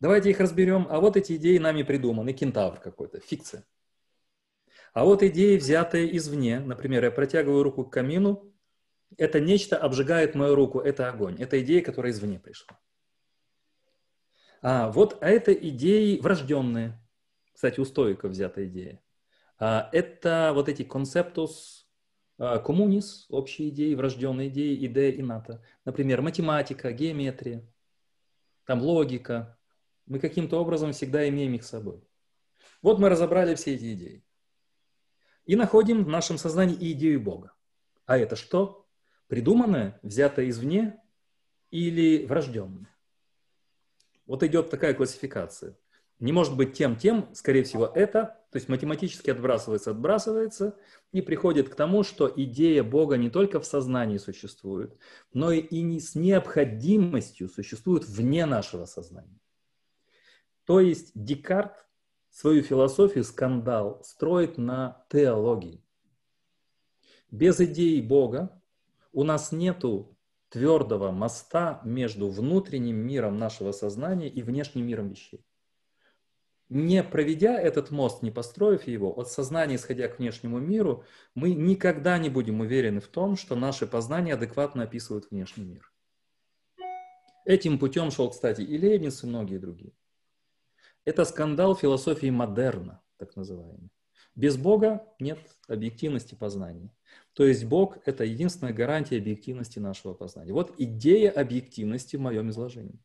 Давайте 0.00 0.30
их 0.30 0.40
разберем. 0.40 0.88
А 0.90 0.98
вот 0.98 1.16
эти 1.16 1.36
идеи 1.36 1.56
нами 1.58 1.84
придуманы. 1.84 2.32
Кентавр 2.32 2.80
какой-то, 2.80 3.20
фикция. 3.20 3.64
А 4.92 5.04
вот 5.04 5.22
идеи, 5.22 5.56
взятые 5.56 6.16
извне. 6.16 6.58
Например, 6.58 7.04
я 7.04 7.12
протягиваю 7.12 7.62
руку 7.62 7.84
к 7.84 7.92
камину. 7.92 8.52
Это 9.16 9.38
нечто 9.38 9.78
обжигает 9.78 10.34
мою 10.34 10.56
руку. 10.56 10.80
Это 10.80 11.08
огонь. 11.08 11.40
Это 11.40 11.62
идея, 11.62 11.80
которая 11.80 12.10
извне 12.10 12.40
пришла. 12.40 12.76
А 14.62 14.90
вот 14.90 15.16
а 15.20 15.30
это 15.30 15.54
идеи 15.54 16.18
врожденные. 16.18 17.00
Кстати, 17.52 17.78
у 17.78 17.84
стоиков 17.84 18.32
взята 18.32 18.66
идея. 18.66 19.00
А, 19.60 19.88
это 19.92 20.50
вот 20.54 20.68
эти 20.68 20.82
концептус 20.82 21.83
коммунис, 22.38 23.26
общие 23.28 23.68
идеи, 23.68 23.94
врожденные 23.94 24.48
идеи, 24.48 24.84
идея 24.86 25.12
ината. 25.20 25.64
Например, 25.84 26.20
математика, 26.20 26.92
геометрия, 26.92 27.66
там 28.66 28.82
логика. 28.82 29.58
Мы 30.06 30.18
каким-то 30.18 30.60
образом 30.60 30.92
всегда 30.92 31.28
имеем 31.28 31.54
их 31.54 31.64
с 31.64 31.68
собой. 31.68 32.02
Вот 32.82 32.98
мы 32.98 33.08
разобрали 33.08 33.54
все 33.54 33.74
эти 33.74 33.94
идеи. 33.94 34.24
И 35.46 35.56
находим 35.56 36.04
в 36.04 36.08
нашем 36.08 36.38
сознании 36.38 36.92
идею 36.92 37.20
Бога. 37.20 37.54
А 38.06 38.18
это 38.18 38.36
что? 38.36 38.86
Придуманное, 39.28 39.98
взятое 40.02 40.48
извне 40.48 41.00
или 41.70 42.26
врожденное? 42.26 42.94
Вот 44.26 44.42
идет 44.42 44.70
такая 44.70 44.94
классификация. 44.94 45.78
Не 46.20 46.32
может 46.32 46.56
быть 46.56 46.74
тем-тем, 46.74 47.28
скорее 47.34 47.64
всего, 47.64 47.86
это, 47.86 48.40
то 48.50 48.56
есть 48.56 48.68
математически 48.68 49.30
отбрасывается, 49.30 49.90
отбрасывается, 49.90 50.76
и 51.12 51.20
приходит 51.22 51.68
к 51.68 51.74
тому, 51.74 52.02
что 52.02 52.32
идея 52.34 52.82
Бога 52.82 53.16
не 53.16 53.30
только 53.30 53.60
в 53.60 53.66
сознании 53.66 54.18
существует, 54.18 54.96
но 55.32 55.52
и 55.52 55.80
не 55.82 56.00
с 56.00 56.14
необходимостью 56.14 57.48
существует 57.48 58.04
вне 58.06 58.46
нашего 58.46 58.84
сознания. 58.84 59.40
То 60.64 60.80
есть 60.80 61.10
Декарт 61.14 61.84
свою 62.34 62.62
философию, 62.62 63.22
скандал, 63.22 64.02
строит 64.02 64.58
на 64.58 65.06
теологии. 65.08 65.80
Без 67.30 67.60
идеи 67.60 68.00
Бога 68.00 68.60
у 69.12 69.22
нас 69.22 69.52
нету 69.52 70.18
твердого 70.48 71.12
моста 71.12 71.80
между 71.84 72.28
внутренним 72.28 72.96
миром 72.96 73.38
нашего 73.38 73.70
сознания 73.70 74.28
и 74.28 74.42
внешним 74.42 74.84
миром 74.86 75.08
вещей. 75.10 75.44
Не 76.70 77.02
проведя 77.02 77.60
этот 77.60 77.90
мост, 77.90 78.22
не 78.22 78.30
построив 78.30 78.86
его, 78.86 79.12
от 79.12 79.28
сознания, 79.30 79.76
исходя 79.76 80.08
к 80.08 80.18
внешнему 80.18 80.58
миру, 80.58 81.04
мы 81.34 81.52
никогда 81.52 82.18
не 82.18 82.30
будем 82.30 82.60
уверены 82.60 83.00
в 83.00 83.08
том, 83.08 83.36
что 83.36 83.54
наши 83.54 83.86
познания 83.86 84.34
адекватно 84.34 84.84
описывают 84.84 85.30
внешний 85.30 85.64
мир. 85.64 85.92
Этим 87.44 87.78
путем 87.78 88.10
шел, 88.10 88.30
кстати, 88.30 88.62
и 88.62 88.78
Лейбниц, 88.78 89.22
и 89.22 89.26
многие 89.26 89.58
другие. 89.58 89.92
Это 91.04 91.26
скандал 91.26 91.76
философии 91.76 92.30
модерна, 92.30 93.02
так 93.18 93.36
называемый. 93.36 93.90
Без 94.34 94.56
Бога 94.56 95.06
нет 95.20 95.38
объективности 95.68 96.34
познания. 96.34 96.90
То 97.34 97.44
есть 97.44 97.64
Бог– 97.64 97.98
это 98.04 98.24
единственная 98.24 98.72
гарантия 98.72 99.18
объективности 99.18 99.78
нашего 99.78 100.14
познания. 100.14 100.52
Вот 100.52 100.74
идея 100.78 101.30
объективности 101.30 102.16
в 102.16 102.20
моем 102.20 102.48
изложении. 102.50 102.98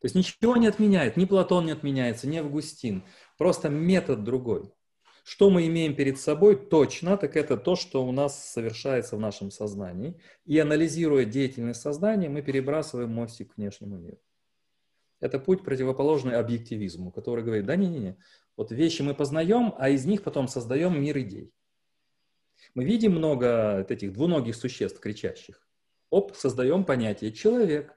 То 0.00 0.06
есть 0.06 0.14
ничего 0.14 0.56
не 0.56 0.66
отменяет, 0.66 1.16
ни 1.16 1.24
Платон 1.24 1.66
не 1.66 1.72
отменяется, 1.72 2.28
ни 2.28 2.36
Августин. 2.36 3.04
Просто 3.38 3.68
метод 3.68 4.24
другой. 4.24 4.72
Что 5.24 5.50
мы 5.50 5.66
имеем 5.66 5.96
перед 5.96 6.20
собой 6.20 6.54
точно, 6.54 7.16
так 7.16 7.36
это 7.36 7.56
то, 7.56 7.74
что 7.74 8.06
у 8.06 8.12
нас 8.12 8.52
совершается 8.52 9.16
в 9.16 9.20
нашем 9.20 9.50
сознании. 9.50 10.20
И 10.44 10.58
анализируя 10.58 11.24
деятельность 11.24 11.80
сознания, 11.80 12.28
мы 12.28 12.42
перебрасываем 12.42 13.10
мостик 13.10 13.54
к 13.54 13.56
внешнему 13.56 13.96
миру. 13.98 14.20
Это 15.18 15.40
путь 15.40 15.64
противоположный 15.64 16.36
объективизму, 16.36 17.10
который 17.10 17.42
говорит, 17.42 17.64
да 17.64 17.74
не-не-не, 17.74 18.18
вот 18.56 18.70
вещи 18.70 19.02
мы 19.02 19.14
познаем, 19.14 19.74
а 19.78 19.88
из 19.88 20.04
них 20.04 20.22
потом 20.22 20.46
создаем 20.46 21.00
мир 21.00 21.18
идей. 21.18 21.52
Мы 22.74 22.84
видим 22.84 23.12
много 23.12 23.84
этих 23.88 24.12
двуногих 24.12 24.54
существ 24.54 25.00
кричащих. 25.00 25.66
Оп, 26.10 26.36
создаем 26.36 26.84
понятие 26.84 27.32
«человек». 27.32 27.95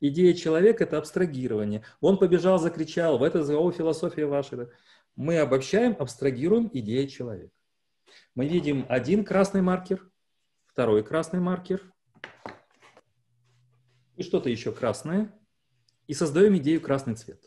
Идея 0.00 0.34
человека– 0.34 0.84
это 0.84 0.98
абстрагирование. 0.98 1.84
Он 2.00 2.18
побежал, 2.18 2.58
закричал, 2.58 3.18
в 3.18 3.22
это 3.22 3.42
ЗО 3.42 3.70
философия 3.72 4.26
ваша. 4.26 4.70
Мы 5.16 5.38
обобщаем, 5.38 5.96
абстрагируем 5.98 6.70
идея 6.72 7.06
человека. 7.06 7.54
Мы 8.34 8.46
видим 8.46 8.86
один 8.88 9.24
красный 9.24 9.62
маркер, 9.62 10.10
второй 10.66 11.04
красный 11.04 11.40
маркер 11.40 11.82
и 14.16 14.22
что-то 14.22 14.48
еще 14.48 14.72
красное, 14.72 15.32
и 16.06 16.14
создаем 16.14 16.56
идею 16.58 16.80
красный 16.80 17.14
цвет. 17.14 17.42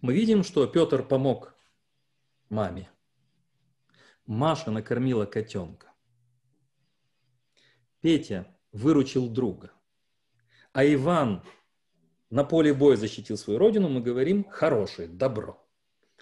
Мы 0.00 0.14
видим, 0.14 0.42
что 0.42 0.66
Петр 0.66 1.02
помог 1.02 1.54
маме– 2.48 2.90
Маша 4.28 4.70
накормила 4.70 5.24
котенка. 5.24 5.90
Петя 8.02 8.46
выручил 8.72 9.30
друга. 9.30 9.72
А 10.78 10.86
Иван 10.86 11.42
на 12.30 12.44
поле 12.44 12.72
боя 12.72 12.94
защитил 12.94 13.36
свою 13.36 13.58
родину, 13.58 13.88
мы 13.88 14.00
говорим 14.00 14.44
хорошее, 14.44 15.08
добро. 15.08 15.60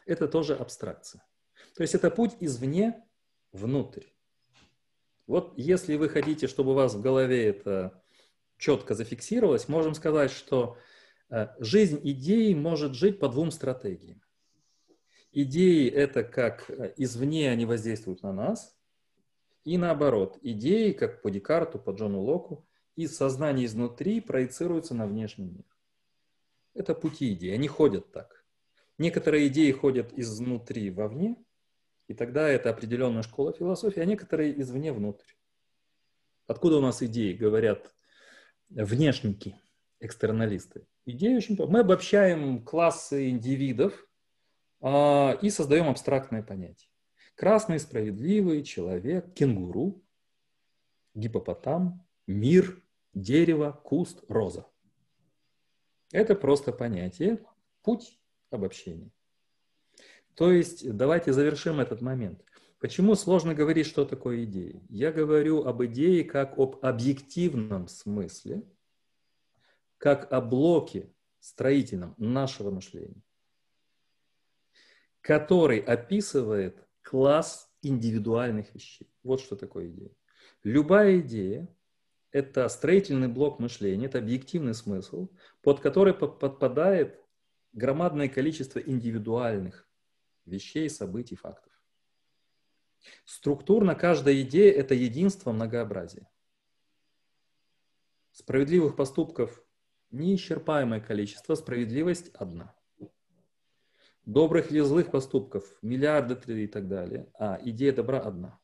Это 0.06 0.28
тоже 0.28 0.54
абстракция. 0.54 1.22
То 1.74 1.82
есть 1.82 1.94
это 1.94 2.10
путь 2.10 2.38
извне 2.40 3.04
внутрь. 3.52 4.04
Вот 5.26 5.52
если 5.58 5.96
вы 5.96 6.08
хотите, 6.08 6.46
чтобы 6.46 6.70
у 6.70 6.74
вас 6.74 6.94
в 6.94 7.02
голове 7.02 7.48
это 7.48 8.02
четко 8.56 8.94
зафиксировалось, 8.94 9.68
можем 9.68 9.92
сказать, 9.92 10.30
что 10.30 10.78
э, 11.28 11.48
жизнь 11.58 12.00
идеи 12.02 12.54
может 12.54 12.94
жить 12.94 13.20
по 13.20 13.28
двум 13.28 13.50
стратегиям. 13.50 14.22
Идеи– 15.32 15.90
это 15.90 16.24
как 16.24 16.70
э, 16.70 16.94
извне 16.96 17.50
они 17.50 17.66
воздействуют 17.66 18.22
на 18.22 18.32
нас, 18.32 18.74
и 19.64 19.76
наоборот, 19.76 20.38
идеи, 20.40 20.92
как 20.92 21.20
по 21.20 21.30
Декарту, 21.30 21.78
по 21.78 21.90
Джону 21.90 22.22
Локу, 22.22 22.66
из 22.96 23.16
сознания 23.16 23.66
изнутри 23.66 24.20
проецируются 24.20 24.94
на 24.94 25.06
внешний 25.06 25.46
мир. 25.46 25.64
Это 26.74 26.94
пути 26.94 27.32
идей, 27.32 27.54
они 27.54 27.68
ходят 27.68 28.10
так. 28.10 28.44
Некоторые 28.98 29.48
идеи 29.48 29.70
ходят 29.72 30.12
изнутри 30.18 30.90
вовне, 30.90 31.36
и 32.08 32.14
тогда 32.14 32.48
это 32.48 32.70
определенная 32.70 33.22
школа 33.22 33.52
философии, 33.52 34.00
а 34.00 34.04
некоторые 34.04 34.58
извне 34.60 34.92
внутрь. 34.92 35.32
Откуда 36.46 36.78
у 36.78 36.80
нас 36.80 37.02
идеи, 37.02 37.32
говорят 37.32 37.94
внешники, 38.70 39.56
экстерналисты? 40.00 40.86
Идеи 41.04 41.36
очень... 41.36 41.56
Мы 41.66 41.80
обобщаем 41.80 42.64
классы 42.64 43.30
индивидов, 43.30 44.06
а, 44.80 45.38
и 45.42 45.50
создаем 45.50 45.88
абстрактное 45.88 46.42
понятие. 46.42 46.90
Красный, 47.34 47.78
справедливый, 47.78 48.62
человек, 48.62 49.32
кенгуру, 49.34 50.02
гипопотам, 51.14 52.06
мир, 52.26 52.82
дерево, 53.16 53.72
куст, 53.84 54.22
роза. 54.28 54.64
Это 56.12 56.36
просто 56.36 56.72
понятие, 56.72 57.44
путь 57.82 58.20
обобщения. 58.50 59.10
То 60.34 60.52
есть 60.52 60.88
давайте 60.96 61.32
завершим 61.32 61.80
этот 61.80 62.00
момент. 62.00 62.44
Почему 62.78 63.16
сложно 63.16 63.54
говорить, 63.54 63.86
что 63.86 64.04
такое 64.04 64.44
идеи? 64.44 64.80
Я 64.88 65.10
говорю 65.10 65.64
об 65.64 65.82
идее 65.84 66.22
как 66.22 66.56
об 66.58 66.78
объективном 66.82 67.88
смысле, 67.88 68.62
как 69.98 70.32
о 70.32 70.40
блоке 70.40 71.12
строительном 71.40 72.14
нашего 72.18 72.70
мышления 72.70 73.22
который 75.26 75.80
описывает 75.80 76.86
класс 77.02 77.68
индивидуальных 77.82 78.72
вещей. 78.72 79.10
Вот 79.24 79.40
что 79.40 79.56
такое 79.56 79.88
идея. 79.88 80.12
Любая 80.62 81.18
идея– 81.18 81.66
это 82.36 82.68
строительный 82.68 83.28
блок 83.28 83.58
мышления, 83.60 84.04
это 84.04 84.18
объективный 84.18 84.74
смысл, 84.74 85.30
под 85.62 85.80
который 85.80 86.12
подпадает 86.12 87.18
громадное 87.72 88.28
количество 88.28 88.78
индивидуальных 88.78 89.88
вещей, 90.44 90.90
событий, 90.90 91.34
фактов. 91.34 91.72
Структурно 93.24 93.94
каждая 93.94 94.42
идея– 94.42 94.70
это 94.78 94.94
единство 94.94 95.52
многообразия. 95.52 96.28
Справедливых 98.32 98.96
поступков 98.96 99.64
неисчерпаемое 100.10 101.00
количество, 101.00 101.54
справедливость 101.54 102.28
одна. 102.34 102.74
добрых 104.26 104.70
или 104.70 104.80
злых 104.80 105.10
поступков, 105.10 105.64
миллиарды 105.80 106.34
и 106.64 106.66
так 106.66 106.86
далее, 106.86 107.30
а 107.38 107.58
идея 107.62 107.92
добра 107.92 108.18
одна. 108.18 108.58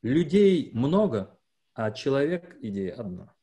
Людей 0.00 0.70
много, 0.72 1.38
а 1.86 1.90
человек– 1.92 2.56
идея 2.60 2.94
одна. 2.94 3.34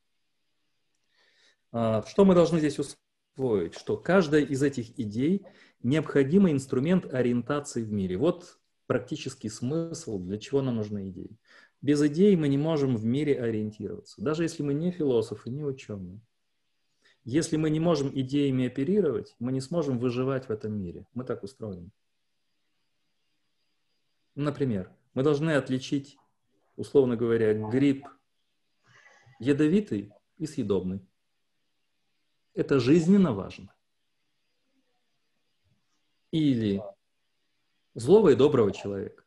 А, 1.72 2.04
что 2.04 2.26
мы 2.26 2.36
должны 2.36 2.60
здесь 2.60 2.78
усвоить? 2.78 3.76
Что 3.76 3.98
каждая 3.98 4.42
из 4.42 4.62
этих 4.62 5.00
идей– 5.00 5.46
необходимый 5.84 6.52
инструмент 6.52 7.12
ориентации 7.12 7.82
в 7.84 7.92
мире. 7.92 8.18
Вот 8.18 8.60
практический 8.86 9.50
смысл, 9.50 10.20
для 10.20 10.38
чего 10.38 10.62
нам 10.62 10.76
нужны 10.76 11.10
идеи. 11.10 11.38
Без 11.82 12.02
идей 12.04 12.36
мы 12.36 12.48
не 12.48 12.58
можем 12.58 12.96
в 12.96 13.06
мире 13.06 13.42
ориентироваться, 13.42 14.22
даже 14.22 14.44
если 14.44 14.64
мы 14.64 14.74
не 14.74 14.92
философы, 14.92 15.50
не 15.50 15.64
ученые. 15.64 16.20
Если 17.24 17.58
мы 17.58 17.70
не 17.70 17.80
можем 17.80 18.10
идеями 18.18 18.68
оперировать, 18.68 19.36
мы 19.38 19.52
не 19.52 19.62
сможем 19.62 20.00
выживать 20.00 20.48
в 20.48 20.52
этом 20.52 20.74
мире. 20.74 21.06
Мы 21.14 21.26
так 21.26 21.44
устроены. 21.44 21.90
Например, 24.36 24.90
мы 25.14 25.24
должны 25.24 25.52
отличить, 25.52 26.18
условно 26.76 27.18
говоря, 27.18 27.54
гриб 27.54 28.06
ядовитый 29.40 30.14
и 30.38 30.46
съедобный. 30.46 31.06
Это 32.54 32.80
жизненно 32.80 33.34
важно. 33.34 33.74
Или 36.32 36.82
злого 37.94 38.30
и 38.30 38.36
доброго 38.36 38.72
человека. 38.72 39.24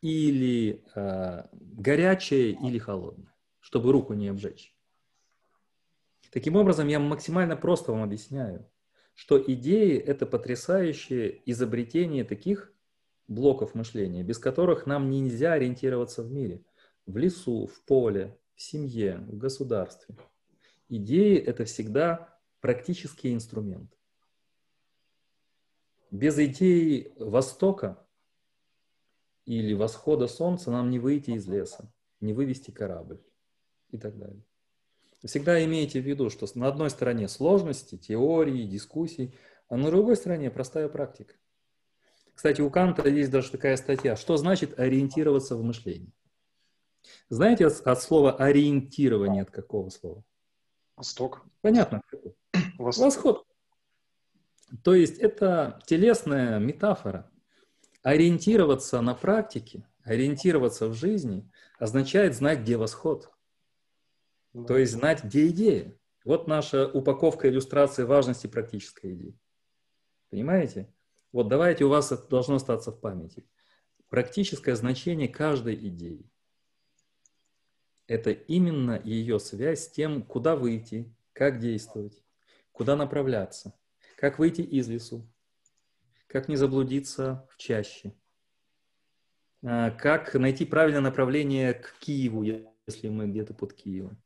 Или 0.00 0.84
э, 0.94 1.48
горячее 1.52 2.52
или 2.52 2.78
холодное, 2.78 3.34
чтобы 3.60 3.92
руку 3.92 4.14
не 4.14 4.28
обжечь. 4.28 4.76
Таким 6.32 6.56
образом, 6.56 6.88
я 6.88 6.98
максимально 6.98 7.56
просто 7.56 7.92
вам 7.92 8.02
объясняю, 8.02 8.68
что 9.14 9.40
идеи– 9.40 9.96
это 9.98 10.26
потрясающее 10.26 11.42
изобретение 11.44 12.24
таких 12.24 12.72
блоков 13.28 13.74
мышления, 13.74 14.22
без 14.22 14.38
которых 14.38 14.86
нам 14.86 15.10
нельзя 15.10 15.52
ориентироваться 15.52 16.22
в 16.22 16.32
мире. 16.32 16.64
В 17.06 17.16
лесу, 17.16 17.66
в 17.66 17.84
поле, 17.84 18.38
в 18.54 18.62
семье, 18.62 19.18
в 19.28 19.36
государстве. 19.36 20.16
Идеи– 20.88 21.38
это 21.38 21.64
всегда 21.64 22.38
практический 22.60 23.32
инструмент. 23.32 23.90
Без 26.10 26.38
идеи 26.38 27.12
Востока 27.16 28.06
или 29.46 29.72
восхода 29.72 30.28
солнца 30.28 30.70
нам 30.70 30.90
не 30.90 30.98
выйти 30.98 31.30
из 31.30 31.48
леса, 31.48 31.92
не 32.20 32.32
вывести 32.32 32.70
корабль 32.70 33.20
и 33.90 33.98
так 33.98 34.16
далее. 34.16 34.44
Всегда 35.24 35.64
имейте 35.64 36.00
в 36.00 36.04
виду, 36.04 36.30
что 36.30 36.46
на 36.54 36.68
одной 36.68 36.90
стороне 36.90 37.28
сложности, 37.28 37.96
теории, 37.96 38.66
дискуссий, 38.66 39.34
а 39.68 39.76
на 39.76 39.90
другой 39.90 40.16
стороне 40.16 40.50
простая 40.50 40.88
практика. 40.88 41.34
Кстати, 42.34 42.60
у 42.60 42.70
Канта 42.70 43.08
есть 43.08 43.30
даже 43.30 43.50
такая 43.50 43.76
статья, 43.76 44.16
что 44.16 44.36
значит 44.36 44.78
ориентироваться 44.78 45.56
в 45.56 45.62
мышлении. 45.62 46.12
Знаете 47.28 47.66
от, 47.66 47.80
от 47.86 48.02
слова 48.02 48.32
ориентирование 48.32 49.42
от 49.42 49.50
какого 49.50 49.88
слова? 49.90 50.24
Восток. 50.96 51.44
Понятно. 51.60 52.02
Восход. 52.78 53.04
Восход. 53.04 53.46
То 54.82 54.94
есть 54.94 55.18
это 55.18 55.80
телесная 55.86 56.58
метафора. 56.58 57.30
Ориентироваться 58.02 59.00
на 59.00 59.14
практике, 59.14 59.86
ориентироваться 60.02 60.88
в 60.88 60.94
жизни 60.94 61.50
означает 61.78 62.34
знать, 62.34 62.60
где 62.60 62.76
восход. 62.76 63.30
То 64.66 64.76
есть 64.76 64.92
знать, 64.92 65.24
где 65.24 65.48
идея. 65.48 65.98
Вот 66.24 66.46
наша 66.46 66.86
упаковка 66.86 67.48
иллюстрации 67.48 68.04
важности 68.04 68.46
практической 68.46 69.14
идеи. 69.14 69.38
Понимаете? 70.30 70.92
Вот 71.32 71.48
давайте 71.48 71.84
у 71.84 71.88
вас 71.88 72.12
это 72.12 72.26
должно 72.28 72.56
остаться 72.56 72.92
в 72.92 73.00
памяти. 73.00 73.48
Практическое 74.08 74.76
значение 74.76 75.28
каждой 75.28 75.74
идеи– 75.74 76.28
это 78.06 78.30
именно 78.30 79.00
ее 79.04 79.38
связь 79.38 79.84
с 79.84 79.90
тем, 79.90 80.22
куда 80.22 80.56
выйти, 80.56 81.12
как 81.32 81.58
действовать, 81.58 82.22
куда 82.72 82.96
направляться, 82.96 83.74
как 84.16 84.38
выйти 84.38 84.62
из 84.62 84.88
лесу, 84.88 85.26
как 86.26 86.48
не 86.48 86.56
заблудиться 86.56 87.46
в 87.50 87.56
чаще, 87.56 88.12
а, 89.62 89.90
как 89.90 90.34
найти 90.34 90.64
правильное 90.64 91.00
направление 91.00 91.74
к 91.74 91.94
Киеву, 92.00 92.42
если 92.42 93.08
мы 93.08 93.28
где-то 93.28 93.54
под 93.54 93.72
Киевом 93.72 94.22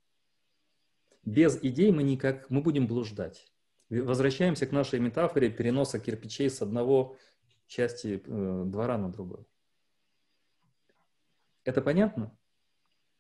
без 1.27 1.59
идей 1.63 1.93
мы 1.93 2.05
никак, 2.05 2.49
мы 2.49 2.63
будем 2.63 2.87
блуждать. 2.87 3.53
Возвращаемся 3.91 4.67
к 4.67 4.73
нашей 4.73 5.01
метафоре 5.01 5.51
переноса 5.51 5.99
кирпичей 5.99 6.49
с 6.49 6.63
одного 6.63 7.17
части 7.67 8.23
э, 8.25 8.63
двора 8.65 8.97
на 8.97 9.13
другой. 9.13 9.45
Это 11.65 11.83
понятно? 11.83 12.37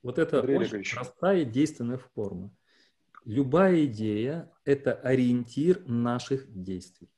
Вот 0.03 0.18
это 0.18 0.40
Андрей 0.40 0.59
очень 0.59 0.76
Ильич. 0.76 0.94
простая 0.94 1.44
действенная 1.44 1.99
форма. 1.99 2.51
Любая 3.24 3.86
идея– 3.86 4.53
это 4.64 4.94
ориентир 4.94 5.82
наших 5.88 6.47
действий. 6.53 7.09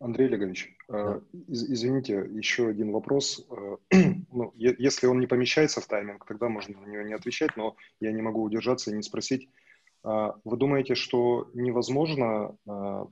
Андрей 0.00 0.28
Олегович, 0.28 0.76
э, 0.88 0.92
да. 0.92 1.22
извините, 1.48 2.24
еще 2.30 2.68
один 2.68 2.92
вопрос. 2.92 3.44
Э, 3.50 3.76
ну, 4.32 4.52
если 4.56 5.06
он 5.06 5.18
не 5.18 5.26
помещается 5.26 5.80
в 5.80 5.86
тайминг, 5.86 6.24
тогда 6.24 6.48
можно 6.48 6.80
на 6.80 6.86
него 6.86 7.02
не 7.02 7.14
отвечать, 7.14 7.56
но 7.56 7.76
я 7.98 8.12
не 8.12 8.22
могу 8.22 8.42
удержаться 8.42 8.92
и 8.92 8.94
не 8.94 9.02
спросить. 9.02 9.48
А 10.04 10.36
вы 10.44 10.56
думаете, 10.56 10.94
что 10.94 11.50
невозможно 11.54 12.56
э, 12.66 13.06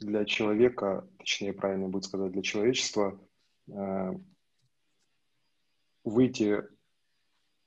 для 0.00 0.24
человека, 0.26 1.08
точнее, 1.18 1.54
правильно 1.54 1.88
будет 1.88 2.04
сказать, 2.04 2.32
для 2.32 2.42
человечества 2.42 3.18
выйти 6.04 6.62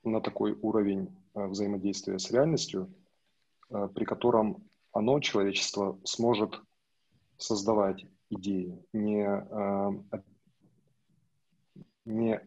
на 0.04 0.22
такой 0.22 0.54
уровень 0.62 1.16
взаимодействия 1.34 2.20
с 2.20 2.32
реальностью, 2.32 2.94
при 3.70 4.06
котором 4.06 4.64
оно, 4.92 5.20
человечество, 5.20 6.00
сможет 6.04 6.62
создавать 7.38 8.06
идеи, 8.30 8.80
не, 8.94 9.26
а, 9.28 9.92
не 12.06 12.40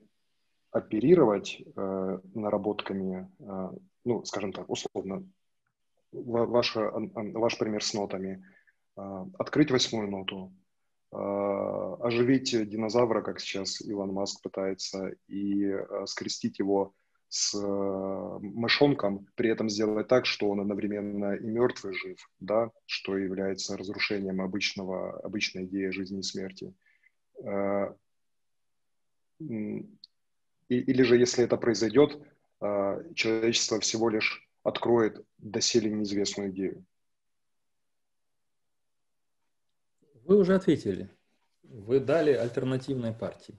оперировать 0.70 1.61
э, 1.61 2.18
наработками, 2.34 3.30
э, 3.39 3.70
ну, 4.05 4.24
скажем 4.24 4.53
так, 4.53 4.68
условно, 4.68 5.26
ваша, 6.12 6.91
ваш 6.93 7.59
пример 7.59 7.82
с 7.82 7.95
нотами, 7.95 8.45
э, 8.97 9.24
открыть 9.39 9.70
восьмую 9.70 10.11
ноту, 10.11 10.53
оживить 11.11 12.69
динозавра, 12.69 13.23
как 13.23 13.41
сейчас 13.41 13.81
Илон 13.81 14.13
Маск 14.13 14.43
пытается, 14.43 15.13
и 15.27 15.75
скрестить 16.07 16.59
его 16.59 16.95
с 17.29 17.55
э, 17.55 18.39
мышонком, 18.41 19.27
при 19.35 19.51
этом 19.51 19.69
сделать 19.69 20.09
так, 20.09 20.25
что 20.25 20.49
он 20.49 20.61
одновременно 20.61 21.35
и 21.35 21.47
мертв, 21.47 21.85
и 21.85 21.93
жив, 21.93 22.19
да, 22.41 22.71
что 22.87 23.19
является 23.19 23.77
разрушением 23.77 24.41
обычного, 24.41 25.21
обычной 25.21 25.65
идеи 25.65 25.91
жизни 25.91 26.21
и 26.21 26.23
смерти. 26.23 26.73
Или 29.41 31.03
же, 31.03 31.17
если 31.17 31.45
это 31.45 31.57
произойдет, 31.57 32.19
человечество 32.61 33.79
всего 33.81 34.09
лишь 34.09 34.49
откроет 34.63 35.25
доселе 35.39 35.91
неизвестную 35.91 36.51
идею. 36.51 36.85
Вы 40.29 40.37
уже 40.37 40.55
ответили. 40.55 41.11
Вы 41.64 41.99
дали 41.99 42.31
альтернативной 42.31 43.12
партии. 43.12 43.59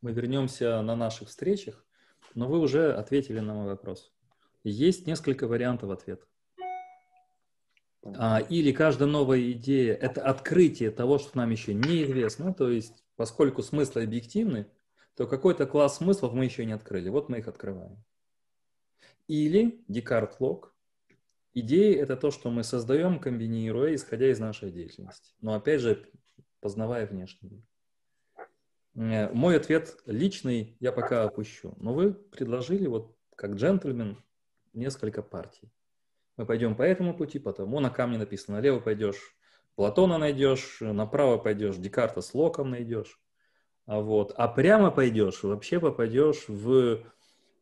Мы 0.00 0.12
вернемся 0.12 0.80
на 0.80 0.94
наших 0.94 1.28
встречах 1.28 1.84
но 2.34 2.48
вы 2.48 2.58
уже 2.58 2.92
ответили 2.92 3.40
на 3.40 3.54
мой 3.54 3.66
вопрос. 3.66 4.12
Есть 4.62 5.06
несколько 5.06 5.46
вариантов 5.46 5.90
ответа. 5.90 6.26
А, 8.02 8.40
или 8.48 8.72
каждая 8.72 9.08
новая 9.08 9.50
идея– 9.52 9.94
это 10.00 10.22
открытие 10.22 10.90
того, 10.90 11.18
что 11.18 11.36
нам 11.36 11.50
еще 11.50 11.74
неизвестно. 11.74 12.54
То 12.54 12.70
есть, 12.70 13.04
поскольку 13.16 13.62
смыслы 13.62 14.02
объективны, 14.02 14.66
то 15.14 15.26
какой-то 15.26 15.66
класс 15.66 15.98
смыслов 15.98 16.32
мы 16.32 16.44
еще 16.44 16.64
не 16.64 16.72
открыли. 16.72 17.08
Вот 17.08 17.28
мы 17.28 17.38
их 17.38 17.48
открываем. 17.48 18.02
Или 19.28 19.84
Декарт 19.88 20.40
Лок. 20.40 20.74
Идеи– 21.52 21.94
это 21.96 22.16
то, 22.16 22.30
что 22.30 22.50
мы 22.50 22.62
создаем, 22.62 23.18
комбинируя, 23.18 23.94
исходя 23.94 24.30
из 24.30 24.38
нашей 24.38 24.70
деятельности. 24.70 25.34
Но 25.40 25.54
опять 25.54 25.80
же, 25.80 26.08
познавая 26.60 27.06
внешний 27.06 27.50
мир. 27.50 27.62
Э, 28.94 29.32
мой 29.32 29.56
ответ 29.56 29.96
личный 30.06 30.76
я 30.80 30.92
пока 30.92 31.24
опущу. 31.24 31.74
Но 31.78 31.92
вы 31.92 32.12
предложили 32.12 32.86
вот 32.86 33.16
как 33.34 33.54
джентльмен 33.54 34.22
несколько 34.72 35.22
партий. 35.22 35.72
Мы 36.36 36.46
пойдем 36.46 36.76
по 36.76 36.82
этому 36.82 37.14
пути, 37.16 37.38
потому 37.38 37.80
на 37.80 37.90
камне 37.90 38.18
написано, 38.18 38.58
налево 38.58 38.80
пойдешь, 38.80 39.36
Платона 39.74 40.18
найдешь, 40.18 40.78
направо 40.80 41.38
пойдешь, 41.38 41.76
Декарта 41.76 42.20
с 42.20 42.34
Локом 42.34 42.70
найдешь. 42.70 43.20
А, 43.86 44.00
вот. 44.00 44.32
а 44.36 44.46
прямо 44.46 44.90
пойдешь, 44.90 45.42
вообще 45.42 45.80
попадешь 45.80 46.44
в 46.48 47.02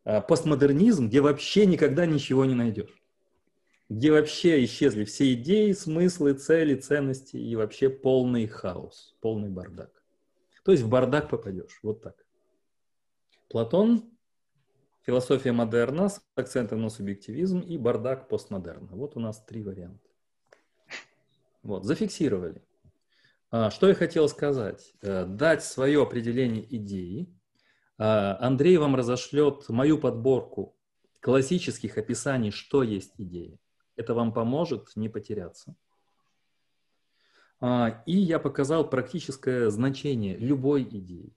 а, 0.04 0.20
постмодернизм, 0.20 1.08
где 1.08 1.20
вообще 1.20 1.64
никогда 1.64 2.06
ничего 2.06 2.44
не 2.44 2.54
найдешь. 2.54 2.97
Где 3.88 4.12
вообще 4.12 4.64
исчезли 4.64 5.04
все 5.04 5.32
идеи, 5.34 5.72
смыслы, 5.72 6.34
цели, 6.34 6.74
ценности 6.74 7.36
и 7.36 7.56
вообще 7.56 7.88
полный 7.88 8.46
хаос, 8.46 9.16
полный 9.20 9.48
бардак. 9.48 9.90
То 10.64 10.72
есть 10.72 10.84
в 10.84 10.88
бардак 10.88 11.30
попадешь, 11.30 11.80
вот 11.82 12.02
так. 12.02 12.26
Платон, 13.48 14.10
философия 15.06 15.52
модерна 15.52 16.10
с 16.10 16.20
акцентом 16.34 16.82
на 16.82 16.90
субъективизм 16.90 17.60
и 17.60 17.78
бардак 17.78 18.28
постмодерна. 18.28 18.88
Вот 18.90 19.16
у 19.16 19.20
нас 19.20 19.42
три 19.44 19.62
варианта. 19.62 20.06
Вот, 21.62 21.84
зафиксировали. 21.84 22.62
А, 23.50 23.70
что 23.70 23.88
я 23.88 23.94
хотел 23.94 24.28
сказать? 24.28 24.92
Э, 25.00 25.24
дать 25.24 25.64
свое 25.64 26.02
определение 26.02 26.64
идеи. 26.76 27.34
А, 27.96 28.36
Андрей 28.40 28.76
вам 28.76 28.94
разошлет 28.94 29.66
мою 29.70 29.98
подборку 29.98 30.76
классических 31.20 31.96
описаний, 31.96 32.50
что 32.50 32.82
есть 32.82 33.14
идея. 33.16 33.58
Это 33.98 34.14
вам 34.14 34.32
поможет 34.32 34.94
не 34.94 35.08
потеряться. 35.08 35.74
А, 37.60 38.04
и 38.06 38.16
я 38.16 38.38
показал 38.38 38.88
практическое 38.88 39.70
значение 39.70 40.36
любой 40.36 40.84
идеи. 40.84 41.36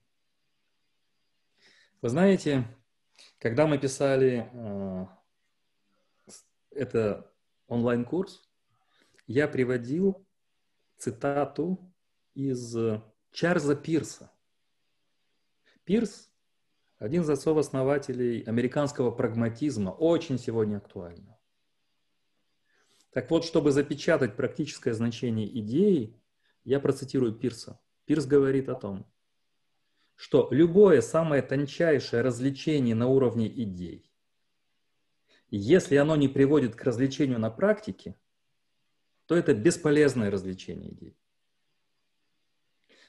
Вы 2.00 2.08
знаете, 2.08 2.64
когда 3.38 3.66
мы 3.66 3.78
писали 3.78 4.48
это 6.70 7.32
онлайн-курс, 7.66 8.48
я 9.26 9.48
приводил 9.48 10.24
цитату 10.98 11.92
из 12.34 12.76
Чарльза 13.32 13.74
Пирса. 13.74 14.30
Пирс– 15.82 16.30
один 16.98 17.22
из 17.22 17.30
отцов-основателей 17.30 18.42
американского 18.42 19.10
прагматизма, 19.10 19.90
очень 19.90 20.38
сегодня 20.38 20.76
актуально. 20.76 21.36
Так 23.12 23.30
вот, 23.30 23.44
чтобы 23.44 23.72
запечатать 23.72 24.36
практическое 24.36 24.94
значение 24.94 25.46
идеи, 25.60 26.18
я 26.64 26.80
процитирую 26.80 27.34
Пирса. 27.34 27.78
Пирс 28.06 28.24
говорит 28.26 28.68
о 28.68 28.74
том, 28.74 29.06
что 30.14 30.48
любое 30.50 31.02
самое 31.02 31.42
тончайшее 31.42 32.22
развлечение 32.22 32.94
на 32.94 33.08
уровне 33.08 33.48
идей, 33.48 34.10
если 35.50 35.96
оно 35.96 36.16
не 36.16 36.28
приводит 36.28 36.74
к 36.74 36.82
развлечению 36.84 37.38
на 37.38 37.50
практике, 37.50 38.16
то 39.26 39.36
это 39.36 39.54
бесполезное 39.54 40.30
развлечение 40.30 40.92
идей. 40.92 41.18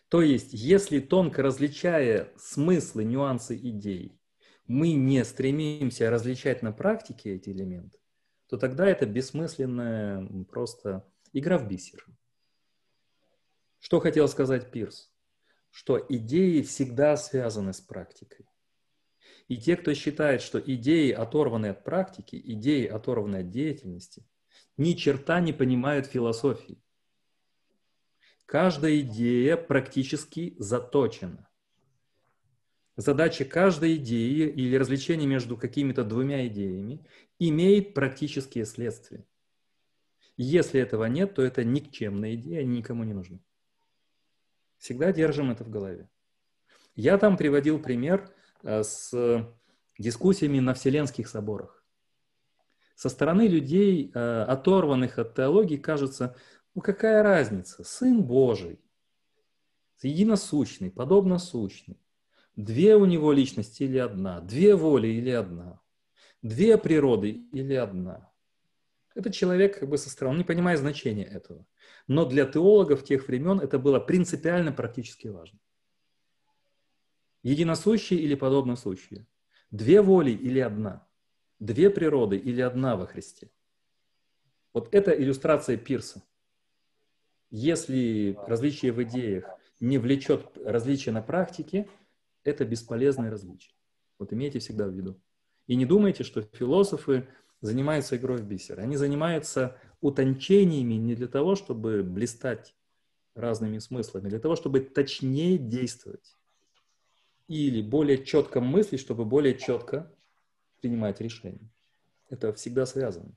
То 0.09 0.21
есть, 0.21 0.53
если 0.53 0.99
тонко 0.99 1.41
различая 1.41 2.33
смыслы, 2.37 3.05
нюансы 3.05 3.55
идей, 3.55 4.19
мы 4.67 4.93
не 4.93 5.23
стремимся 5.23 6.09
различать 6.09 6.61
на 6.61 6.71
практике 6.73 7.35
эти 7.35 7.49
элементы, 7.49 7.97
то 8.53 8.59
тогда 8.59 8.85
это 8.85 9.07
бессмысленная 9.07 10.27
просто 10.43 11.11
игра 11.31 11.57
в 11.57 11.67
бисер. 11.67 12.05
Что 13.79 13.99
хотел 13.99 14.27
сказать 14.27 14.69
Пирс? 14.69 15.11
Что 15.71 15.99
идеи 16.07 16.61
всегда 16.61 17.17
связаны 17.17 17.73
с 17.73 17.81
практикой. 17.81 18.45
И 19.47 19.57
те, 19.57 19.75
кто 19.75 19.95
считает, 19.95 20.43
что 20.43 20.59
идеи 20.59 21.09
оторваны 21.09 21.65
от 21.69 21.83
практики, 21.83 22.39
идеи 22.45 22.85
оторваны 22.85 23.37
от 23.37 23.49
деятельности, 23.49 24.23
ни 24.77 24.93
черта 24.93 25.39
не 25.39 25.51
понимают 25.51 26.05
философии. 26.05 26.79
Каждая 28.45 28.99
идея 28.99 29.57
практически 29.57 30.55
заточена. 30.59 31.49
Задача 32.95 33.43
каждой 33.43 33.95
идеи 33.95 34.47
или 34.47 34.75
развлечения 34.75 35.25
между 35.25 35.57
какими-то 35.57 36.03
двумя 36.03 36.45
идеями 36.47 37.03
имеет 37.39 37.95
практические 37.95 38.65
следствия. 38.65 39.25
Если 40.37 40.79
этого 40.79 41.05
нет, 41.05 41.33
то 41.33 41.41
это 41.41 41.63
никчемная 41.63 42.35
идея, 42.35 42.63
никому 42.63 43.03
не 43.03 43.13
нужны. 43.13 43.39
Всегда 44.77 45.11
держим 45.11 45.49
это 45.49 45.63
в 45.63 45.69
голове. 45.69 46.09
Я 46.95 47.17
там 47.17 47.37
приводил 47.37 47.79
пример 47.79 48.31
э, 48.61 48.83
с 48.83 49.11
дискуссиями 49.97 50.59
на 50.59 50.73
Вселенских 50.75 51.27
соборах. 51.27 51.83
Со 52.95 53.09
стороны 53.09 53.47
людей, 53.47 54.11
э, 54.13 54.43
оторванных 54.43 55.17
от 55.17 55.33
теологии, 55.35 55.77
кажется, 55.77 56.35
ну 56.75 56.81
какая 56.81 57.23
разница? 57.23 57.83
Сын 57.83 58.23
Божий, 58.23 58.79
единосущный, 60.01 60.91
подобно 60.91 61.39
сущный. 61.39 61.97
Две 62.55 62.95
у 62.95 63.05
него 63.05 63.31
личности 63.31 63.83
или 63.83 63.97
одна? 63.97 64.39
Две 64.39 64.75
воли 64.75 65.07
или 65.07 65.31
одна? 65.31 65.81
Две 66.41 66.77
природы 66.77 67.29
или 67.31 67.73
одна? 67.73 68.31
Этот 69.15 69.33
человек 69.33 69.79
как 69.79 69.89
бы 69.89 69.97
со 69.97 70.09
стороны 70.09 70.39
не 70.39 70.43
понимает 70.43 70.79
значения 70.79 71.25
этого. 71.25 71.65
Но 72.07 72.25
для 72.25 72.45
теологов 72.45 73.03
тех 73.03 73.27
времен 73.27 73.59
это 73.59 73.79
было 73.79 73.99
принципиально 73.99 74.71
практически 74.71 75.27
важно. 75.27 75.59
Единосущие 77.43 78.19
или 78.19 78.35
подобно 78.35 78.75
сущие? 78.75 79.27
Две 79.71 80.01
воли 80.01 80.31
или 80.31 80.59
одна? 80.59 81.07
Две 81.59 81.89
природы 81.89 82.37
или 82.37 82.61
одна 82.61 82.95
во 82.95 83.07
Христе? 83.07 83.49
Вот 84.73 84.93
это 84.93 85.11
иллюстрация 85.11 85.77
Пирса. 85.77 86.23
Если 87.49 88.37
различие 88.47 88.91
в 88.91 89.01
идеях 89.03 89.45
не 89.79 89.97
влечет 89.97 90.57
различия 90.65 91.11
на 91.11 91.21
практике, 91.21 91.87
это 92.43 92.65
бесполезное 92.65 93.29
различие. 93.29 93.75
Вот 94.19 94.33
имейте 94.33 94.59
всегда 94.59 94.87
в 94.87 94.93
виду. 94.93 95.19
И 95.67 95.75
не 95.75 95.85
думайте, 95.85 96.23
что 96.23 96.41
философы 96.41 97.27
занимаются 97.61 98.17
игрой 98.17 98.37
в 98.37 98.45
бисер. 98.45 98.79
Они 98.79 98.97
занимаются 98.97 99.77
утончениями 100.01 100.95
не 100.95 101.15
для 101.15 101.27
того, 101.27 101.55
чтобы 101.55 102.03
блистать 102.03 102.75
разными 103.35 103.79
смыслами, 103.79 104.27
а 104.27 104.29
для 104.29 104.39
того, 104.39 104.55
чтобы 104.55 104.81
точнее 104.81 105.57
действовать. 105.57 106.35
Или 107.47 107.81
более 107.81 108.23
четко 108.23 108.61
мыслить, 108.61 108.99
чтобы 108.99 109.25
более 109.25 109.57
четко 109.57 110.13
принимать 110.81 111.21
решения. 111.21 111.69
Это 112.29 112.53
всегда 112.53 112.85
связано. 112.85 113.35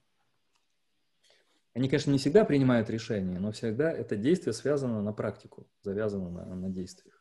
Они, 1.74 1.88
конечно, 1.88 2.10
не 2.10 2.18
всегда 2.18 2.44
принимают 2.44 2.88
решения, 2.88 3.38
но 3.38 3.52
всегда 3.52 3.92
это 3.92 4.16
действие 4.16 4.54
связано 4.54 5.02
на 5.02 5.12
практику, 5.12 5.68
завязано 5.82 6.30
на, 6.30 6.54
на 6.54 6.70
действиях. 6.70 7.15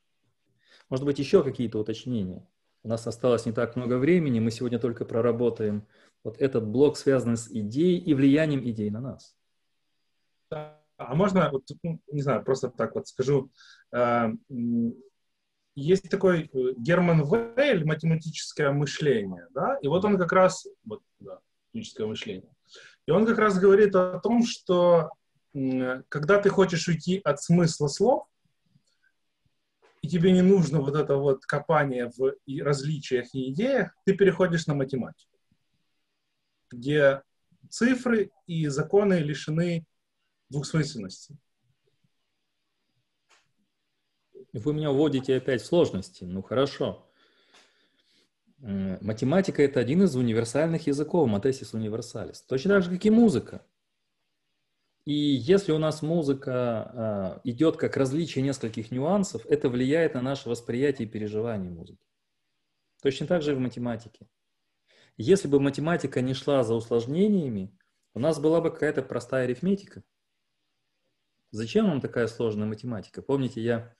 Может 0.89 1.05
быть, 1.05 1.19
еще 1.19 1.43
какие-то 1.43 1.79
уточнения? 1.79 2.47
У 2.83 2.87
нас 2.87 3.07
осталось 3.07 3.45
не 3.45 3.51
так 3.51 3.75
много 3.75 3.97
времени, 3.97 4.39
мы 4.39 4.51
сегодня 4.51 4.77
только 4.77 5.05
проработаем 5.05 5.87
вот 6.23 6.39
этот 6.39 6.67
блок, 6.67 6.97
связанный 6.97 7.37
с 7.37 7.47
идеей 7.47 7.97
и 7.97 8.13
влиянием 8.13 8.63
идей 8.63 8.89
на 8.89 9.01
нас. 9.01 9.35
А 10.49 11.13
можно, 11.13 11.49
вот, 11.51 11.63
ну, 11.83 11.99
не 12.11 12.21
знаю, 12.21 12.43
просто 12.43 12.69
так 12.69 12.95
вот 12.95 13.07
скажу. 13.07 13.51
А, 13.91 14.31
есть 15.75 16.09
такой 16.09 16.49
э, 16.53 16.73
Герман 16.77 17.23
Вейль, 17.23 17.83
математическое 17.83 18.71
мышление, 18.71 19.47
да, 19.53 19.77
и 19.81 19.87
вот 19.87 20.05
он 20.05 20.17
как 20.17 20.31
раз, 20.31 20.65
вот, 20.85 21.01
да, 21.19 21.39
математическое 21.73 22.05
мышление. 22.05 22.51
И 23.07 23.11
он 23.11 23.25
как 23.25 23.37
раз 23.37 23.59
говорит 23.59 23.93
о 23.95 24.19
том, 24.19 24.45
что 24.45 25.09
когда 26.09 26.39
ты 26.39 26.49
хочешь 26.49 26.87
уйти 26.87 27.21
от 27.23 27.41
смысла 27.41 27.87
слов, 27.87 28.27
и 30.05 30.07
тебе 30.07 30.31
не 30.31 30.43
нужно 30.43 30.81
вот 30.81 30.95
это 30.95 31.15
вот 31.15 31.45
копание 31.47 32.11
в 32.15 32.35
различиях 32.61 33.33
и 33.33 33.51
идеях, 33.51 33.95
ты 34.05 34.13
переходишь 34.15 34.67
на 34.67 34.75
математику, 34.75 35.31
где 36.69 37.23
цифры 37.71 38.29
и 38.45 38.67
законы 38.67 39.15
лишены 39.15 39.83
двухсмысленности. 40.49 41.35
Вы 44.53 44.73
меня 44.75 44.91
вводите 44.91 45.35
опять 45.35 45.63
в 45.63 45.65
сложности. 45.65 46.23
Ну 46.23 46.43
хорошо. 46.43 47.09
Математика– 48.59 49.61
это 49.63 49.79
один 49.79 50.03
из 50.03 50.15
универсальных 50.15 50.85
языков, 50.85 51.27
матесис 51.27 51.73
универсалис. 51.73 52.43
Точно 52.43 52.75
так 52.75 52.83
же, 52.83 52.91
как 52.91 53.05
и 53.05 53.09
музыка. 53.09 53.65
И 55.05 55.13
если 55.13 55.71
у 55.71 55.77
нас 55.77 56.01
музыка 56.01 57.39
э, 57.43 57.49
идет 57.49 57.77
как 57.77 57.95
различие 57.95 58.43
нескольких 58.43 58.91
нюансов, 58.91 59.45
это 59.45 59.69
влияет 59.69 60.15
на 60.15 60.21
наше 60.21 60.49
восприятие 60.49 61.07
и 61.07 61.11
переживание 61.11 61.69
музыки. 61.69 62.03
Точно 63.01 63.27
так 63.27 63.41
же 63.43 63.51
и 63.51 63.55
в 63.55 63.59
математике. 63.59 64.27
Если 65.17 65.47
бы 65.47 65.59
математика 65.59 66.21
не 66.21 66.33
шла 66.33 66.63
за 66.63 66.73
усложнениями, 66.73 67.77
у 68.13 68.19
нас 68.19 68.39
была 68.39 68.61
бы 68.61 68.71
какая-то 68.71 69.03
простая 69.03 69.45
арифметика. 69.45 70.03
Зачем 71.51 71.87
нам 71.87 72.01
такая 72.01 72.27
сложная 72.27 72.67
математика? 72.67 73.21
Помните, 73.21 73.61
я 73.61 73.95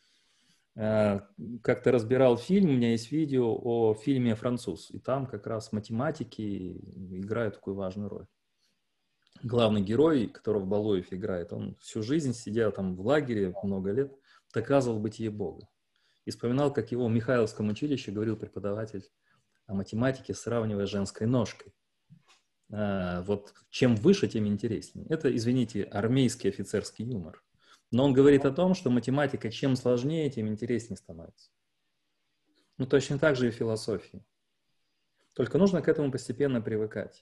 Э, 0.76 1.22
как-то 1.64 1.91
разбирал 1.91 2.38
фильм, 2.38 2.70
у 2.70 2.74
меня 2.74 2.91
есть 2.91 3.12
видео 3.12 3.58
о 3.64 3.93
фильме 3.93 4.36
«Француз», 4.36 4.91
и 4.91 4.99
там 4.99 5.26
как 5.26 5.47
раз 5.47 5.72
математики 5.72 6.78
играют 7.18 7.56
такую 7.56 7.76
важную 7.76 8.10
роль. 8.10 8.28
Главный 9.46 9.82
герой, 9.82 10.26
которого 10.26 10.66
Балуев 10.66 11.14
играет, 11.14 11.54
он 11.54 11.76
всю 11.80 12.02
жизнь 12.02 12.34
сидел 12.34 12.72
там 12.72 12.96
в 12.96 13.06
лагере 13.06 13.54
много 13.62 13.91
лет, 13.91 14.12
доказывал 14.52 14.98
бытие 14.98 15.30
Бога. 15.30 15.70
И 16.26 16.32
вспоминал, 16.32 16.74
как 16.74 16.91
его 16.91 17.06
в 17.06 17.12
Михайловском 17.12 17.70
училище 17.70 18.12
говорил 18.12 18.38
преподаватель 18.38 19.08
о 19.68 19.76
математике, 19.76 20.34
сравнивая 20.34 20.88
женской 20.88 21.28
ножкой. 21.28 21.76
а, 22.72 23.22
вот 23.22 23.54
чем 23.70 23.96
выше, 23.96 24.28
тем 24.28 24.48
интереснее. 24.48 25.06
Это, 25.10 25.34
извините, 25.36 25.84
армейский 25.84 26.50
офицерский 26.50 27.06
юмор. 27.06 27.43
Но 27.91 28.04
он 28.04 28.14
говорит 28.14 28.46
о 28.46 28.52
том, 28.52 28.74
что 28.74 28.89
математика 28.89 29.52
чем 29.52 29.76
сложнее, 29.76 30.28
тем 30.32 30.48
интереснее 30.48 30.98
становится. 30.98 31.52
Ну, 32.80 32.88
точно 32.88 33.20
так 33.20 33.36
же 33.36 33.50
и 33.50 33.52
философия. 33.52 34.26
Только 35.34 35.60
нужно 35.60 35.84
к 35.84 35.88
этому 35.88 36.12
постепенно 36.12 36.62
привыкать. 36.62 37.22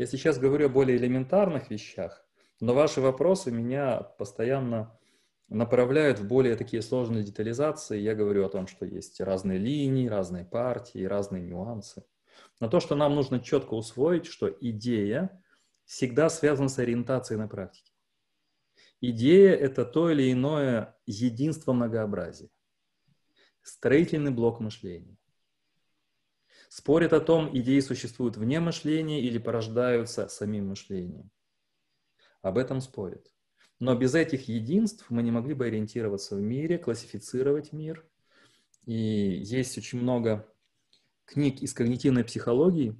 Я 0.00 0.06
сейчас 0.06 0.38
говорю 0.38 0.64
о 0.64 0.70
более 0.70 0.96
элементарных 0.96 1.68
вещах, 1.68 2.26
но 2.58 2.72
ваши 2.72 3.02
вопросы 3.02 3.50
меня 3.50 4.00
постоянно 4.00 4.98
направляют 5.50 6.20
в 6.20 6.26
более 6.26 6.56
такие 6.56 6.80
сложные 6.80 7.22
детализации. 7.22 7.98
Я 7.98 8.14
говорю 8.14 8.46
о 8.46 8.48
том, 8.48 8.66
что 8.66 8.86
есть 8.86 9.20
разные 9.20 9.58
линии, 9.58 10.08
разные 10.08 10.46
партии, 10.46 11.04
разные 11.04 11.42
нюансы. 11.42 12.02
На 12.60 12.70
то, 12.70 12.80
что 12.80 12.94
нам 12.94 13.14
нужно 13.14 13.40
четко 13.40 13.74
усвоить, 13.74 14.24
что 14.24 14.48
идея 14.48 15.38
всегда 15.84 16.30
связана 16.30 16.70
с 16.70 16.78
ориентацией 16.78 17.38
на 17.38 17.46
практике. 17.46 17.92
Идея– 19.02 19.54
это 19.54 19.84
то 19.84 20.08
или 20.08 20.32
иное 20.32 20.96
единство 21.04 21.74
многообразия. 21.74 22.48
Строительный 23.60 24.30
блок 24.30 24.60
мышления. 24.60 25.19
Спорят 26.70 27.12
о 27.12 27.20
том, 27.20 27.50
идеи 27.58 27.80
существуют 27.80 28.36
вне 28.36 28.60
мышления 28.60 29.20
или 29.20 29.38
порождаются 29.38 30.28
самим 30.28 30.68
мышлением. 30.68 31.32
Об 32.42 32.58
этом 32.58 32.80
спорят. 32.80 33.26
Но 33.80 33.96
без 33.96 34.14
этих 34.14 34.46
единств 34.46 35.06
мы 35.08 35.24
не 35.24 35.32
могли 35.32 35.54
бы 35.54 35.66
ориентироваться 35.66 36.36
в 36.36 36.40
мире, 36.40 36.78
классифицировать 36.78 37.72
мир. 37.72 38.06
И 38.84 38.94
есть 38.94 39.76
очень 39.78 40.00
много 40.00 40.48
книг 41.24 41.60
из 41.60 41.74
когнитивной 41.74 42.22
психологии, 42.22 42.96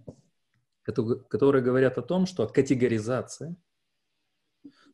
которые 0.83 1.63
говорят 1.63 1.97
о 1.97 2.03
том, 2.03 2.27
что 2.27 2.49
категоризация 2.49 3.55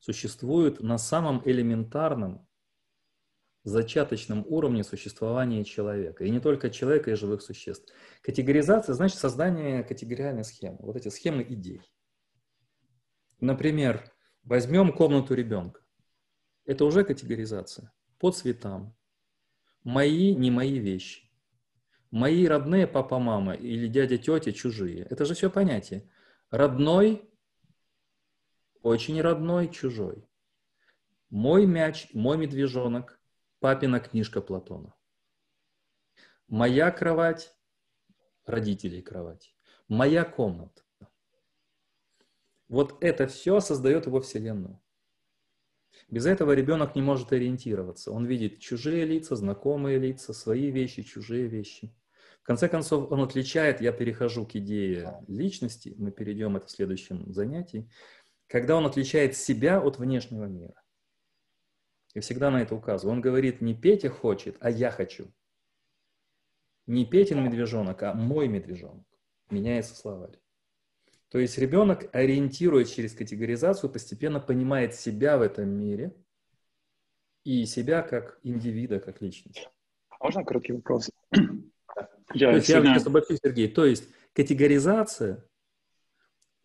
существует 0.00 0.80
на 0.80 0.98
самом 0.98 1.40
элементарном, 1.46 2.46
зачаточном 3.68 4.44
уровне 4.48 4.84
существования 4.84 5.64
человека. 5.64 6.24
И 6.24 6.30
не 6.30 6.40
только 6.40 6.70
человека, 6.70 7.10
и 7.10 7.14
живых 7.14 7.42
существ. 7.42 7.92
Категоризация 8.22 8.94
значит 8.94 9.18
создание 9.18 9.82
категориальной 9.82 10.44
схемы. 10.44 10.78
Вот 10.80 10.96
эти 10.96 11.08
схемы 11.08 11.42
идей. 11.42 11.82
Например, 13.40 14.12
возьмем 14.44 14.92
комнату 14.92 15.34
ребенка. 15.34 15.80
Это 16.64 16.84
уже 16.84 17.04
категоризация. 17.04 17.92
По 18.18 18.30
цветам. 18.30 18.96
Мои, 19.84 20.34
не 20.34 20.50
мои 20.50 20.78
вещи 20.78 21.26
мои 22.10 22.46
родные 22.46 22.86
папа, 22.86 23.18
мама 23.18 23.54
или 23.54 23.88
дядя, 23.88 24.18
тетя 24.18 24.52
чужие. 24.52 25.04
Это 25.10 25.24
же 25.24 25.34
все 25.34 25.50
понятие. 25.50 26.10
Родной, 26.50 27.28
очень 28.82 29.20
родной, 29.20 29.68
чужой. 29.68 30.24
Мой 31.28 31.66
мяч, 31.66 32.08
мой 32.14 32.38
медвежонок, 32.38 33.15
папина 33.66 33.98
книжка 33.98 34.40
Платона. 34.40 34.94
Моя 36.46 36.92
кровать, 36.92 37.52
родителей 38.44 39.02
кровать. 39.02 39.56
Моя 39.88 40.24
комната. 40.24 40.84
Вот 42.68 42.96
это 43.00 43.26
все 43.26 43.58
создает 43.58 44.06
его 44.06 44.20
вселенную. 44.20 44.80
Без 46.08 46.26
этого 46.26 46.52
ребенок 46.52 46.94
не 46.94 47.02
может 47.02 47.32
ориентироваться. 47.32 48.12
Он 48.12 48.24
видит 48.24 48.60
чужие 48.60 49.04
лица, 49.04 49.34
знакомые 49.34 49.98
лица, 49.98 50.32
свои 50.32 50.70
вещи, 50.70 51.02
чужие 51.02 51.48
вещи. 51.48 51.92
В 52.42 52.46
конце 52.46 52.68
концов, 52.68 53.10
он 53.10 53.20
отличает, 53.22 53.80
я 53.80 53.90
перехожу 53.90 54.46
к 54.46 54.54
идее 54.54 55.24
личности, 55.26 55.92
мы 55.98 56.12
перейдем 56.12 56.56
это 56.56 56.66
в 56.66 56.70
следующем 56.70 57.32
занятии, 57.32 57.90
когда 58.46 58.76
он 58.76 58.86
отличает 58.86 59.34
себя 59.36 59.80
от 59.80 59.98
внешнего 59.98 60.44
мира. 60.44 60.80
И 62.16 62.20
всегда 62.20 62.50
на 62.50 62.62
это 62.62 62.74
указываю. 62.74 63.12
Он 63.12 63.20
говорит, 63.20 63.60
не 63.60 63.74
Петя 63.74 64.08
хочет, 64.08 64.56
а 64.60 64.70
я 64.70 64.90
хочу. 64.90 65.30
Не 66.86 67.04
Петин 67.04 67.44
медвежонок, 67.44 68.02
а 68.04 68.14
мой 68.14 68.48
медвежонок. 68.48 69.04
Меняется 69.50 69.94
словарь. 69.94 70.40
То 71.28 71.38
есть 71.38 71.58
ребенок, 71.58 72.08
ориентируясь 72.14 72.90
через 72.90 73.12
категоризацию, 73.14 73.90
постепенно 73.90 74.40
понимает 74.40 74.94
себя 74.94 75.36
в 75.36 75.42
этом 75.42 75.68
мире 75.68 76.16
и 77.44 77.66
себя 77.66 78.00
как 78.00 78.40
индивида, 78.42 78.98
как 78.98 79.20
личность. 79.20 79.68
Можно 80.18 80.42
короткий 80.42 80.72
вопрос? 80.72 81.10
Я, 82.32 82.48
то 82.48 82.56
есть 82.56 82.66
сегодня... 82.66 82.88
я 82.88 82.94
сейчас 82.94 83.06
обобщу, 83.08 83.36
Сергей. 83.36 83.68
То 83.68 83.84
есть 83.84 84.08
категоризация 84.32 85.46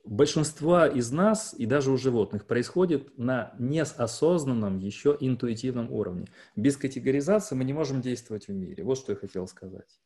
большинства 0.03 0.87
из 0.87 1.11
нас 1.11 1.53
и 1.57 1.65
даже 1.65 1.91
у 1.91 1.97
животных 1.97 2.45
происходит 2.45 3.17
на 3.17 3.53
неосознанном, 3.59 4.79
еще 4.79 5.15
интуитивном 5.19 5.91
уровне. 5.91 6.27
Без 6.55 6.77
категоризации 6.77 7.55
мы 7.55 7.63
не 7.63 7.73
можем 7.73 8.01
действовать 8.01 8.47
в 8.47 8.51
мире. 8.51 8.83
Вот 8.83 8.97
что 8.97 9.11
я 9.11 9.17
хотел 9.17 9.47
сказать. 9.47 9.99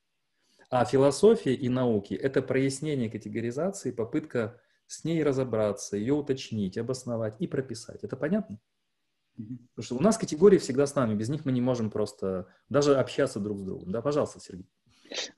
А 0.69 0.83
философия 0.85 1.53
и 1.53 1.69
науки– 1.69 2.13
это 2.15 2.41
прояснение 2.41 3.09
категоризации, 3.09 3.91
попытка 3.91 4.59
с 4.87 5.03
ней 5.03 5.23
разобраться, 5.23 5.97
ее 5.97 6.13
уточнить, 6.13 6.77
обосновать 6.77 7.35
и 7.39 7.47
прописать. 7.47 8.03
Это 8.03 8.15
понятно? 8.15 8.59
Потому 9.35 9.83
что 9.85 9.95
у 9.97 10.01
нас 10.01 10.17
категории 10.17 10.57
всегда 10.57 10.87
с 10.87 10.95
нами, 10.95 11.13
без 11.13 11.29
них 11.29 11.45
мы 11.45 11.51
не 11.51 11.61
можем 11.61 11.91
просто 11.91 12.47
даже 12.69 12.95
общаться 12.95 13.39
друг 13.39 13.59
с 13.59 13.63
другом. 13.63 13.91
Да, 13.91 14.01
пожалуйста, 14.01 14.39
Сергей. 14.39 14.69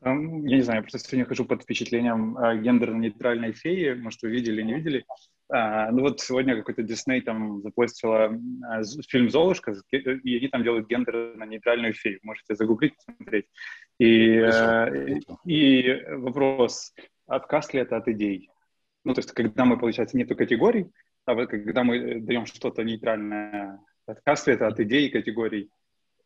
Я 0.01 0.13
не 0.13 0.61
знаю, 0.61 0.82
просто 0.82 0.99
сегодня 0.99 1.26
хожу 1.26 1.45
под 1.45 1.63
впечатлением 1.63 2.38
а, 2.38 2.55
гендерно-нейтральной 2.55 3.53
феи. 3.53 3.93
Может, 3.93 4.22
вы 4.22 4.30
видели, 4.30 4.61
не 4.61 4.76
видели? 4.76 5.05
А, 5.49 5.91
ну 5.91 6.01
вот 6.01 6.20
сегодня 6.20 6.55
какой-то 6.55 6.84
Дисней 6.84 7.22
там 7.22 7.61
запостила 7.61 8.32
а, 8.65 8.84
фильм 9.07 9.30
«Золушка», 9.30 9.76
и 9.91 10.38
они 10.38 10.47
там 10.47 10.63
делают 10.63 10.88
гендерно-нейтральную 10.88 11.93
фею. 11.93 12.20
Можете 12.24 12.55
загуглить, 12.55 12.95
посмотреть. 12.95 13.45
И, 13.99 14.49
и 15.45 16.03
вопрос, 16.11 16.93
отказ 17.26 17.74
ли 17.74 17.82
это 17.82 17.97
от 17.97 18.07
идей? 18.07 18.49
Ну, 19.03 19.13
то 19.13 19.20
есть, 19.20 19.32
когда 19.32 19.65
мы, 19.65 19.78
получается, 19.78 20.18
нету 20.18 20.36
категорий, 20.36 20.88
а 21.26 21.34
вот 21.34 21.49
когда 21.49 21.84
мы 21.84 22.20
даем 22.22 22.45
что-то 22.45 22.84
нейтральное, 22.84 23.80
отказ 24.05 24.47
ли 24.47 24.53
это 24.53 24.68
от 24.68 24.80
идей 24.80 25.07
и 25.07 25.11
категорий? 25.11 25.70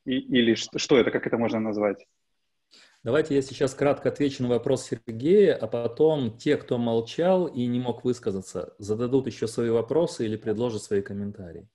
И, 0.06 0.18
или 0.18 0.56
что, 0.56 0.80
что 0.80 0.98
это, 0.98 1.12
как 1.12 1.28
это 1.28 1.38
можно 1.38 1.60
назвать? 1.60 2.06
Давайте 3.04 3.34
я 3.34 3.42
сейчас 3.42 3.74
кратко 3.74 4.10
отвечу 4.10 4.44
на 4.44 4.50
вопрос 4.50 4.86
Сергея, 4.86 5.56
а 5.56 5.68
потом 5.68 6.38
те, 6.38 6.56
кто 6.56 6.78
молчал 6.78 7.48
и 7.48 7.66
не 7.66 7.80
мог 7.80 8.04
высказаться, 8.04 8.76
зададут 8.78 9.26
еще 9.26 9.48
свои 9.48 9.70
вопросы 9.70 10.26
или 10.26 10.36
предложат 10.36 10.84
свои 10.84 11.02
комментарии. 11.02 11.68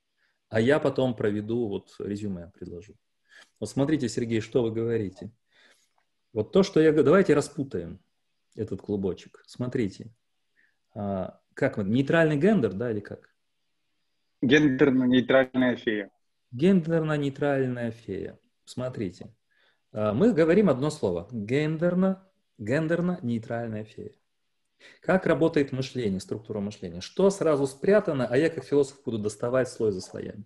А 0.49 0.61
я 0.61 0.79
потом 0.79 1.17
проведу, 1.17 1.67
вот 1.67 1.97
резюме 1.99 2.53
предложу. 2.55 2.95
Вот 3.59 3.69
смотрите, 3.69 4.09
Сергей, 4.09 4.41
что 4.41 4.63
вы 4.63 4.71
говорите. 4.71 5.33
Вот 6.33 6.53
то, 6.53 6.63
что 6.63 6.81
я 6.81 6.91
говорю, 6.91 7.07
давайте 7.07 7.35
распутаем 7.35 7.99
этот 8.55 8.81
клубочек. 8.81 9.43
Смотрите, 9.47 10.13
а, 10.95 11.41
как 11.55 11.77
мы, 11.77 11.85
нейтральный 11.85 12.37
гендер, 12.37 12.73
да, 12.73 12.91
или 12.91 13.01
как? 13.01 13.35
Гендерно-нейтральная 14.43 15.77
фея. 15.77 16.11
Гендерно-нейтральная 16.53 17.91
фея. 17.91 18.39
Смотрите, 18.65 19.35
мы 19.97 20.35
говорим 20.35 20.69
одно 20.69 20.91
слово. 20.91 21.27
Гендерно, 21.33 22.23
гендерно-нейтральная 22.59 23.85
фея. 23.85 24.13
Как 25.01 25.25
работает 25.25 25.73
мышление, 25.73 26.21
структура 26.21 26.61
мышления? 26.61 27.01
Что 27.01 27.31
сразу 27.31 27.67
спрятано, 27.67 28.27
а 28.27 28.37
я 28.37 28.51
как 28.51 28.65
философ 28.65 29.03
буду 29.05 29.19
доставать 29.19 29.71
слой 29.71 29.93
за 29.93 30.03
слоями. 30.03 30.45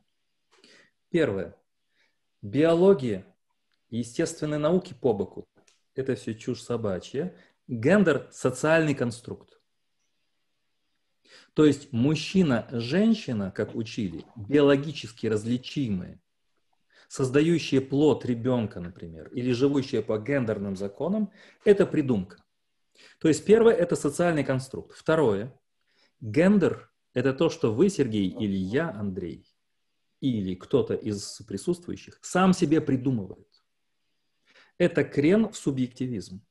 Первое. 1.11 1.57
Биология 2.43 3.27
естественные 3.89 4.59
науки 4.59 4.95
по 4.95 5.13
боку. 5.13 5.49
Это 5.97 6.15
все 6.15 6.37
чушь 6.37 6.63
собачья. 6.63 7.35
Гендер– 7.67 8.29
социальный 8.31 8.95
конструкт. 8.95 9.61
То 11.55 11.65
есть 11.65 11.93
мужчина-женщина, 11.93 13.51
как 13.51 13.75
учили, 13.75 14.25
биологически 14.37 15.27
различимые– 15.27 16.21
создающие 17.11 17.81
плод 17.81 18.25
ребенка, 18.25 18.79
например, 18.79 19.31
или 19.31 19.51
живущие 19.51 20.01
по 20.01 20.17
гендерным 20.17 20.77
законам, 20.77 21.33
это 21.65 21.85
придумка. 21.85 22.37
То 23.19 23.27
есть 23.27 23.45
первое– 23.45 23.75
это 23.75 23.97
социальный 23.97 24.45
конструкт. 24.45 24.97
Второе– 24.97 25.53
гендер– 26.21 26.89
это 27.13 27.33
то, 27.33 27.51
что 27.51 27.75
вы, 27.75 27.91
Сергей, 27.91 28.29
или 28.29 28.55
я, 28.55 28.93
Андрей, 28.93 29.45
или 30.21 30.55
кто-то 30.55 30.95
из 30.95 31.43
присутствующих 31.49 32.21
сам 32.23 32.53
себе 32.53 32.81
придумывает. 32.81 33.49
Это 34.79 35.03
крен 35.03 35.51
в 35.51 35.57
субъективизм. 35.57 36.47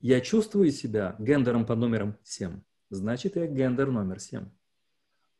Я 0.00 0.20
чувствую 0.20 0.72
себя 0.72 1.16
гендером 1.18 1.64
под 1.64 1.78
номером 1.78 2.18
7, 2.22 2.60
значит, 2.90 3.36
я 3.36 3.46
гендер 3.46 3.90
номер 3.90 4.20
7. 4.20 4.50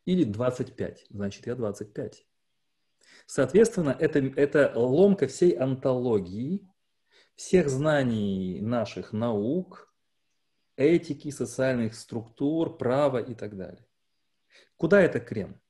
Или 0.07 0.25
25, 0.25 1.09
значит, 1.11 1.47
я 1.47 1.55
25. 1.55 2.27
Соответственно, 3.27 3.97
это, 3.99 4.21
это 4.21 4.73
ломка 4.75 5.27
всей 5.27 5.53
антологии, 5.53 6.69
всех 7.35 7.69
знаний 7.69 8.61
наших 8.61 9.13
наук, 9.13 9.93
этики, 10.77 11.31
социальных 11.31 11.95
структур, 11.95 12.77
права 12.77 13.19
и 13.19 13.35
так 13.35 13.57
далее. 13.57 13.87
Куда 14.77 15.01
это 15.01 15.21
крем? 15.21 15.61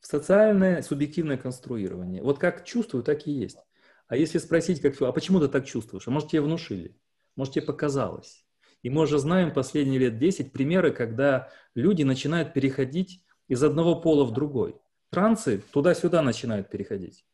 В 0.00 0.06
социальное 0.06 0.82
субъективное 0.82 1.38
конструирование. 1.38 2.22
Вот 2.22 2.38
как 2.38 2.64
чувствую, 2.64 3.02
так 3.02 3.26
и 3.26 3.32
есть. 3.32 3.58
А 4.06 4.16
если 4.16 4.38
спросить, 4.38 4.80
как, 4.80 5.00
а 5.00 5.12
почему 5.12 5.40
ты 5.40 5.48
так 5.48 5.64
чувствуешь? 5.64 6.06
А 6.06 6.10
может, 6.10 6.30
тебе 6.30 6.42
внушили? 6.42 6.98
Может, 7.36 7.54
тебе 7.54 7.64
показалось? 7.64 8.44
И 8.82 8.90
мы 8.90 9.02
уже 9.02 9.18
знаем 9.18 9.52
последние 9.52 9.98
лет 9.98 10.18
10 10.18 10.52
примеры, 10.52 10.92
когда 10.92 11.48
люди 11.74 12.02
начинают 12.02 12.52
переходить 12.52 13.24
из 13.48 13.62
одного 13.64 14.00
пола 14.00 14.24
в 14.24 14.32
другой. 14.32 14.76
Трансы 15.14 15.62
туда-сюда 15.70 16.22
начинают 16.22 16.70
переходить. 16.70 17.24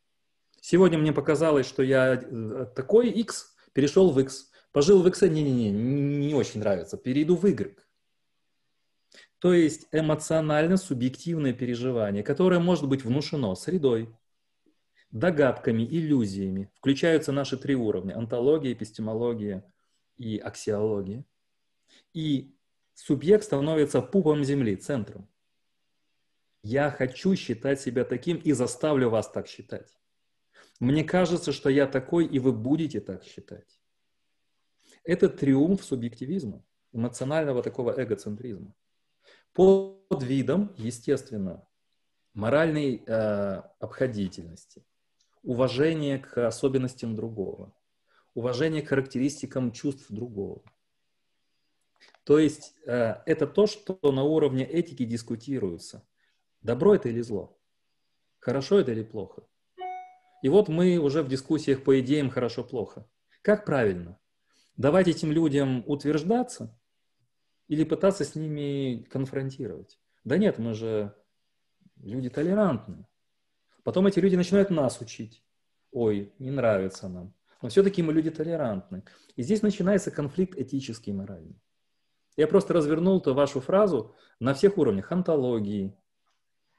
Сегодня 0.59 0.99
мне 0.99 1.11
показалось, 1.11 1.65
что 1.65 1.81
я 1.81 2.13
э, 2.13 2.67
такой 2.75 3.09
X 3.09 3.55
перешел 3.73 4.11
в 4.11 4.19
X. 4.19 4.51
Пожил 4.71 5.01
в 5.01 5.07
X, 5.07 5.23
не-не-не, 5.23 5.71
не 5.71 6.35
очень 6.35 6.59
нравится, 6.59 6.95
перейду 6.95 7.35
в 7.35 7.43
Y. 7.43 7.75
То 9.39 9.55
есть 9.55 9.87
эмоционально-субъективное 9.91 11.53
переживание, 11.53 12.21
которое 12.21 12.59
может 12.59 12.87
быть 12.87 13.03
внушено 13.03 13.55
средой, 13.55 14.15
догадками, 15.09 15.81
иллюзиями. 15.81 16.69
Включаются 16.75 17.31
наши 17.31 17.57
три 17.57 17.73
уровня– 17.73 18.15
онтология, 18.15 18.73
эпистемология 18.73 19.65
и 20.17 20.37
аксиология. 20.37 21.25
И 22.13 22.55
субъект 22.93 23.43
становится 23.43 24.03
пупом 24.03 24.43
Земли, 24.43 24.75
центром. 24.75 25.30
Я 26.71 26.89
хочу 26.89 27.35
считать 27.35 27.81
себя 27.81 28.05
таким 28.05 28.37
и 28.37 28.53
заставлю 28.53 29.09
вас 29.09 29.29
так 29.29 29.45
считать. 29.45 29.93
Мне 30.79 31.03
кажется, 31.03 31.51
что 31.51 31.69
я 31.69 31.85
такой, 31.85 32.25
и 32.25 32.39
вы 32.39 32.53
будете 32.53 33.01
так 33.01 33.25
считать. 33.25 33.81
Это 35.03 35.27
триумф 35.27 35.83
субъективизма, 35.83 36.63
эмоционального 36.93 37.61
такого 37.61 37.93
эгоцентризма. 38.01 38.73
Под 39.51 40.23
видом, 40.23 40.73
естественно, 40.77 41.67
моральной 42.33 43.03
э, 43.05 43.61
обходительности, 43.79 44.85
уважения 45.43 46.19
к 46.19 46.47
особенностям 46.47 47.17
другого, 47.17 47.75
уважения 48.33 48.81
к 48.81 48.87
характеристикам 48.87 49.73
чувств 49.73 50.05
другого. 50.09 50.63
То 52.23 52.39
есть 52.39 52.75
э, 52.85 53.15
это 53.25 53.45
то, 53.45 53.67
что 53.67 53.99
на 54.03 54.23
уровне 54.23 54.63
этики 54.65 55.03
дискутируется. 55.03 56.07
Добро 56.61 56.95
это 56.95 57.09
или 57.09 57.21
зло? 57.21 57.57
Хорошо 58.39 58.79
это 58.79 58.91
или 58.91 59.03
плохо? 59.03 59.43
И 60.41 60.49
вот 60.49 60.69
мы 60.69 60.97
уже 60.97 61.23
в 61.23 61.27
дискуссиях 61.27 61.83
по 61.83 61.99
идеям 61.99 62.29
хорошо-плохо. 62.29 63.07
Как 63.41 63.65
правильно? 63.65 64.19
Давать 64.77 65.07
этим 65.07 65.31
людям 65.31 65.83
утверждаться 65.85 66.77
или 67.67 67.83
пытаться 67.83 68.23
с 68.23 68.35
ними 68.35 69.03
конфронтировать? 69.09 69.99
Да 70.23 70.37
нет, 70.37 70.59
мы 70.59 70.73
же 70.73 71.15
люди 71.97 72.29
толерантные. 72.29 73.07
Потом 73.83 74.07
эти 74.07 74.19
люди 74.19 74.35
начинают 74.35 74.69
нас 74.69 75.01
учить. 75.01 75.43
Ой, 75.91 76.33
не 76.39 76.51
нравится 76.51 77.09
нам. 77.09 77.33
Но 77.61 77.69
все-таки 77.69 78.01
мы 78.01 78.13
люди 78.13 78.31
толерантны. 78.31 79.03
И 79.35 79.43
здесь 79.43 79.61
начинается 79.61 80.11
конфликт 80.11 80.57
этический 80.57 81.11
и 81.11 81.15
моральный. 81.15 81.59
Я 82.37 82.47
просто 82.47 82.73
развернул 82.73 83.19
эту 83.19 83.33
вашу 83.33 83.59
фразу 83.59 84.15
на 84.39 84.53
всех 84.53 84.77
уровнях. 84.77 85.11
Антологии, 85.11 85.95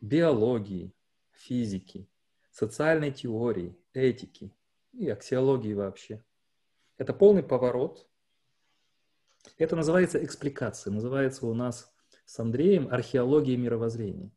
биологии, 0.03 0.93
физики, 1.31 2.11
социальной 2.51 3.13
теории, 3.13 3.79
этики 3.95 4.53
и 4.93 5.09
аксиологии 5.09 5.73
вообще. 5.73 6.23
Это 6.99 7.15
полный 7.15 7.43
поворот. 7.43 8.07
Это 9.57 9.77
называется 9.77 10.23
экспликация. 10.23 10.93
Называется 10.93 11.47
у 11.47 11.55
нас 11.55 11.95
с 12.27 12.39
Андреем 12.39 12.89
археология 12.91 13.57
мировоззрения. 13.57 14.31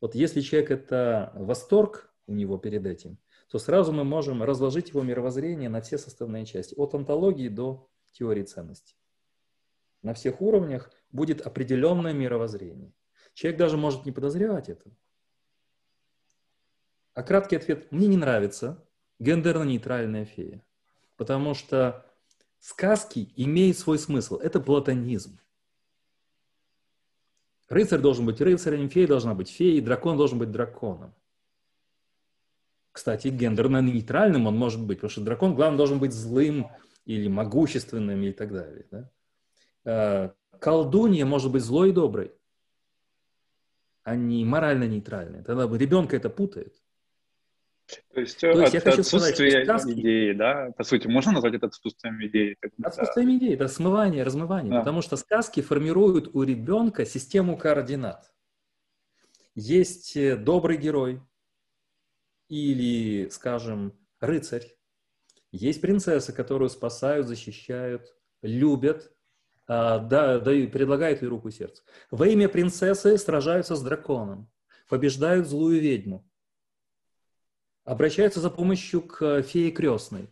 Вот 0.00 0.14
если 0.14 0.40
человек 0.40 0.70
это 0.70 1.32
восторг 1.34 2.12
у 2.26 2.32
него 2.32 2.56
перед 2.56 2.86
этим, 2.86 3.18
то 3.50 3.58
сразу 3.58 3.92
мы 3.92 4.04
можем 4.04 4.42
разложить 4.42 4.88
его 4.88 5.02
мировоззрение 5.02 5.68
на 5.68 5.82
все 5.82 5.98
составные 5.98 6.46
части, 6.46 6.74
от 6.76 6.94
антологии 6.94 7.48
до 7.48 7.88
теории 8.12 8.42
ценностей. 8.42 8.96
На 10.02 10.14
всех 10.14 10.40
уровнях 10.40 10.90
будет 11.10 11.42
определенное 11.42 12.14
мировоззрение. 12.14 12.94
Человек 13.34 13.58
даже 13.58 13.76
может 13.76 14.06
не 14.06 14.12
подозревать 14.12 14.70
этого. 14.70 14.94
А 17.20 17.22
краткий 17.22 17.56
ответ– 17.56 17.86
мне 17.92 18.06
не 18.06 18.16
нравится 18.16 18.82
гендерно-нейтральная 19.18 20.24
фея, 20.24 20.64
потому 21.18 21.52
что 21.52 22.06
сказки 22.60 23.30
имеют 23.36 23.76
свой 23.76 23.98
смысл. 23.98 24.38
Это 24.38 24.58
платонизм. 24.58 25.38
Рыцарь 27.68 28.00
должен 28.00 28.24
быть 28.24 28.40
рыцарем, 28.40 28.88
фея 28.88 29.06
должна 29.06 29.34
быть 29.34 29.50
феей, 29.50 29.82
дракон 29.82 30.16
должен 30.16 30.38
быть 30.38 30.50
драконом. 30.50 31.14
Кстати, 32.90 33.28
гендерно-нейтральным 33.28 34.46
он 34.46 34.56
может 34.56 34.82
быть, 34.82 34.96
потому 35.00 35.10
что 35.10 35.20
дракон, 35.20 35.54
главное, 35.54 35.76
должен 35.76 35.98
быть 35.98 36.14
злым 36.14 36.70
или 37.04 37.28
могущественным 37.28 38.22
и 38.22 38.32
так 38.32 38.50
далее. 38.50 38.86
Да? 38.90 39.10
А, 39.84 40.34
колдунья 40.58 41.26
может 41.26 41.52
быть 41.52 41.64
злой 41.64 41.90
и 41.90 41.92
доброй, 41.92 42.32
а 44.04 44.16
не 44.16 44.42
морально 44.46 44.84
нейтральной. 44.84 45.44
Тогда 45.44 45.68
ребенка 45.76 46.16
это 46.16 46.30
путает. 46.30 46.80
То 48.12 48.20
есть, 48.20 48.38
То 48.38 48.48
есть 48.48 48.68
от, 48.68 48.74
я 48.74 48.80
хочу 48.80 49.00
отсутствие 49.00 49.50
сказать, 49.50 49.64
сказки... 49.64 50.00
идеи, 50.00 50.32
да? 50.32 50.72
По 50.76 50.84
сути, 50.84 51.06
можно 51.06 51.32
назвать 51.32 51.54
это 51.54 51.66
отсутствием 51.66 52.24
идеи? 52.26 52.56
Отсутствием 52.82 53.36
идеи, 53.38 53.54
это 53.54 53.68
смывание, 53.68 54.22
размывание. 54.22 54.72
Да. 54.72 54.78
Потому 54.80 55.02
что 55.02 55.16
сказки 55.16 55.60
формируют 55.60 56.34
у 56.34 56.42
ребенка 56.42 57.04
систему 57.04 57.56
координат. 57.56 58.32
Есть 59.54 60.16
э, 60.16 60.36
добрый 60.36 60.76
герой 60.76 61.22
или, 62.48 63.28
скажем, 63.30 63.98
рыцарь. 64.20 64.66
Есть 65.52 65.80
принцессы, 65.80 66.32
которую 66.32 66.70
спасают, 66.70 67.26
защищают, 67.26 68.14
любят, 68.42 69.12
а, 69.66 69.98
да, 69.98 70.38
дают, 70.38 70.72
предлагают 70.72 71.22
ей 71.22 71.28
руку 71.28 71.48
и 71.48 71.52
сердце. 71.52 71.82
Во 72.10 72.26
имя 72.26 72.48
принцессы 72.48 73.16
сражаются 73.18 73.76
с 73.76 73.82
драконом, 73.82 74.50
побеждают 74.88 75.46
злую 75.46 75.80
ведьму 75.80 76.29
обращаются 77.90 78.38
за 78.38 78.50
помощью 78.50 79.02
к 79.02 79.42
фее 79.42 79.72
крестной, 79.72 80.28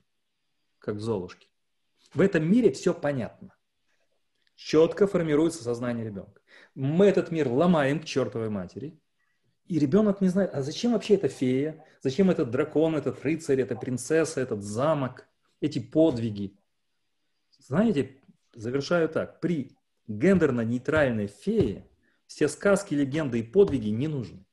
как 0.79 0.95
в 0.95 1.01
Золушке. 1.01 1.49
В 2.15 2.21
этом 2.21 2.49
мире 2.49 2.71
все 2.71 2.95
понятно. 2.95 3.53
Четко 4.55 5.09
формируется 5.09 5.65
сознание 5.65 6.05
ребенка. 6.05 6.41
Мы 6.77 7.07
этот 7.07 7.33
мир 7.33 7.49
ломаем 7.49 8.01
к 8.01 8.05
чертовой 8.05 8.49
матери, 8.49 9.01
и 9.67 9.81
ребенок 9.81 10.21
не 10.21 10.29
знает, 10.29 10.55
а 10.55 10.63
зачем 10.63 10.93
вообще 10.93 11.17
эта 11.17 11.27
фея, 11.27 11.85
зачем 12.01 12.31
этот 12.31 12.53
дракон, 12.53 12.95
этот 12.95 13.21
рыцарь, 13.25 13.61
эта 13.61 13.75
принцесса, 13.75 14.41
этот 14.41 14.63
замок, 14.63 15.27
эти 15.61 15.81
подвиги. 15.81 16.57
Знаете, 17.59 18.19
завершаю 18.55 19.09
так. 19.09 19.41
При 19.41 19.77
гендерно-нейтральной 20.07 21.27
фее 21.27 21.89
все 22.29 22.47
сказки, 22.47 22.95
легенды 22.95 23.41
и 23.41 23.43
подвиги 23.43 23.89
не 23.89 24.07
нужны. 24.07 24.47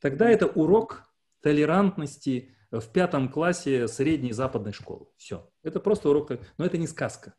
Тогда 0.00 0.30
это 0.30 0.46
урок 0.46 1.11
толерантности 1.42 2.54
в 2.70 2.88
пятом 2.88 3.28
классе 3.28 3.86
средней 3.88 4.32
западной 4.32 4.72
школы. 4.72 5.06
Все. 5.16 5.50
Это 5.62 5.80
просто 5.80 6.08
урок, 6.08 6.32
но 6.56 6.64
это 6.64 6.78
не 6.78 6.86
сказка. 6.86 7.34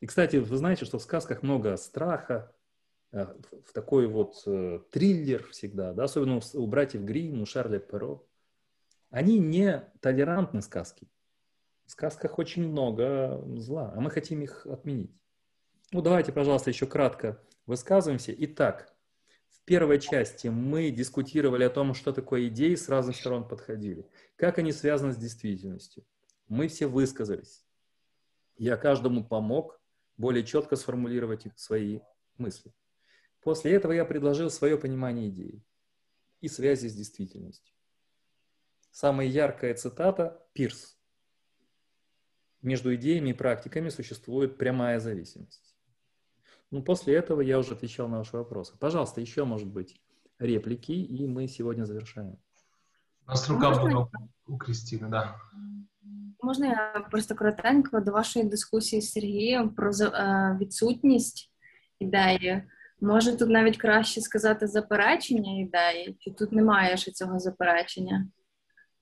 И, 0.00 0.06
кстати, 0.06 0.36
вы 0.36 0.56
знаете, 0.56 0.84
что 0.84 0.98
в 0.98 1.02
сказках 1.02 1.42
много 1.42 1.76
страха, 1.76 2.52
э, 3.12 3.26
в 3.64 3.72
такой 3.72 4.06
вот 4.08 4.42
э, 4.46 4.80
триллер 4.90 5.46
всегда, 5.48 5.92
да, 5.92 6.04
особенно 6.04 6.40
у 6.54 6.66
братьев 6.66 7.02
Грин, 7.02 7.40
у 7.40 7.46
Шарля 7.46 7.78
Перо. 7.78 8.26
Они 9.10 9.38
не 9.38 9.88
толерантны 10.00 10.60
сказки. 10.60 11.08
В 11.86 11.92
сказках 11.92 12.38
очень 12.38 12.68
много 12.68 13.40
зла, 13.56 13.92
а 13.96 14.00
мы 14.00 14.10
хотим 14.10 14.42
их 14.42 14.66
отменить. 14.66 15.16
Ну, 15.92 16.02
давайте, 16.02 16.32
пожалуйста, 16.32 16.70
еще 16.70 16.86
кратко 16.86 17.40
высказываемся. 17.66 18.34
Итак, 18.36 18.95
первой 19.66 20.00
части 20.00 20.46
мы 20.46 20.90
дискутировали 20.90 21.64
о 21.64 21.70
том, 21.70 21.92
что 21.92 22.12
такое 22.12 22.48
идеи, 22.48 22.76
с 22.76 22.88
разных 22.88 23.16
сторон 23.16 23.46
подходили. 23.46 24.08
Как 24.36 24.58
они 24.58 24.72
связаны 24.72 25.12
с 25.12 25.16
действительностью. 25.16 26.04
Мы 26.48 26.68
все 26.68 26.86
высказались. 26.86 27.64
Я 28.56 28.76
каждому 28.76 29.24
помог 29.24 29.80
более 30.16 30.44
четко 30.44 30.76
сформулировать 30.76 31.46
свои 31.56 32.00
мысли. 32.38 32.72
После 33.42 33.72
этого 33.72 33.92
я 33.92 34.04
предложил 34.04 34.50
свое 34.50 34.78
понимание 34.78 35.28
идеи 35.28 35.62
и 36.40 36.48
связи 36.48 36.86
с 36.88 36.94
действительностью. 36.94 37.74
Самая 38.90 39.26
яркая 39.26 39.74
цитата– 39.74 40.42
Пирс. 40.52 40.96
Между 42.62 42.94
идеями 42.94 43.30
и 43.30 43.34
практиками 43.34 43.90
существует 43.90 44.56
прямая 44.56 45.00
зависимость. 45.00 45.75
Ну, 46.71 46.83
после 46.83 47.15
этого 47.15 47.41
я 47.41 47.59
уже 47.59 47.73
отвечал 47.73 48.07
на 48.07 48.19
ваши 48.19 48.37
вопросы. 48.37 48.73
Пожалуйста, 48.79 49.21
еще, 49.21 49.43
может 49.45 49.67
быть, 49.67 50.01
реплики, 50.39 50.93
и 50.93 51.27
мы 51.27 51.47
сегодня 51.47 51.85
завершаем. 51.85 52.37
У 53.27 53.31
нас 53.31 53.47
рука 53.49 53.71
была 53.71 54.09
у 54.47 54.57
Кристины, 54.57 55.09
да. 55.09 55.35
можна 56.43 56.65
я 56.67 57.05
просто 57.11 57.35
коротенько 57.35 57.99
до 57.99 58.11
вашої 58.11 58.45
дискусії 58.45 59.01
з 59.01 59.11
Сергієм 59.11 59.69
про 59.69 59.91
е, 59.91 60.57
відсутність 60.61 61.51
ідеї? 61.99 62.63
Може 63.01 63.37
тут 63.37 63.49
навіть 63.49 63.77
краще 63.77 64.21
сказати 64.21 64.67
заперечення 64.67 65.59
ідеї, 65.59 66.15
чи 66.19 66.31
тут 66.31 66.51
немає 66.51 66.97
ще 66.97 67.11
цього 67.11 67.39
заперечення 67.39 68.27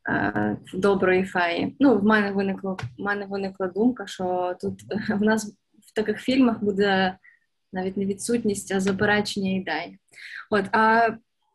е, 0.09 0.57
доброї 0.73 1.25
феї? 1.25 1.75
Ну, 1.79 1.97
в 1.97 2.03
мене 2.03 2.31
виникло 2.31 2.77
в 2.97 3.01
мене 3.01 3.25
виникла 3.25 3.67
думка, 3.67 4.07
що 4.07 4.55
тут 4.61 4.81
в 5.09 5.21
нас 5.21 5.55
в 5.87 5.93
таких 5.93 6.19
фільмах 6.19 6.63
буде 6.63 7.17
навіть 7.73 7.97
не 7.97 8.05
відсутність, 8.05 8.71
а 8.71 8.79
заперечення 8.79 9.51
ідей. 9.51 9.97
От, 10.49 10.65
а 10.71 11.09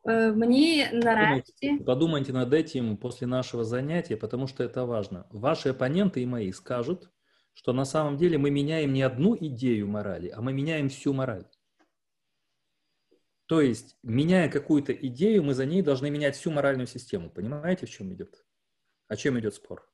э, 0.04 0.34
мне 0.34 0.90
нарешті... 0.92 1.78
Подумайте 1.86 2.32
над 2.32 2.52
этим 2.52 2.96
после 2.96 3.26
нашего 3.26 3.64
занятия, 3.64 4.16
потому 4.16 4.46
что 4.46 4.64
это 4.64 4.86
важно. 4.86 5.26
Ваши 5.30 5.70
оппоненты 5.70 6.22
и 6.22 6.26
мои 6.26 6.52
скажут, 6.52 7.08
что 7.54 7.72
на 7.72 7.84
самом 7.84 8.16
деле 8.16 8.38
мы 8.38 8.50
меняем 8.50 8.92
не 8.92 9.02
одну 9.02 9.36
идею 9.36 9.88
морали, 9.88 10.28
а 10.28 10.40
мы 10.40 10.52
меняем 10.52 10.88
всю 10.88 11.12
мораль. 11.12 11.44
То 13.46 13.60
есть, 13.60 13.96
меняя 14.02 14.48
какую-то 14.48 14.92
идею, 14.92 15.42
мы 15.42 15.54
за 15.54 15.66
ней 15.66 15.82
должны 15.82 16.10
менять 16.10 16.34
всю 16.34 16.50
моральную 16.50 16.86
систему. 16.86 17.30
Понимаете, 17.30 17.86
в 17.86 17.90
чем 17.90 18.12
идет? 18.12 18.44
О 19.08 19.16
чем 19.16 19.38
идет 19.38 19.54
спор? 19.54 19.86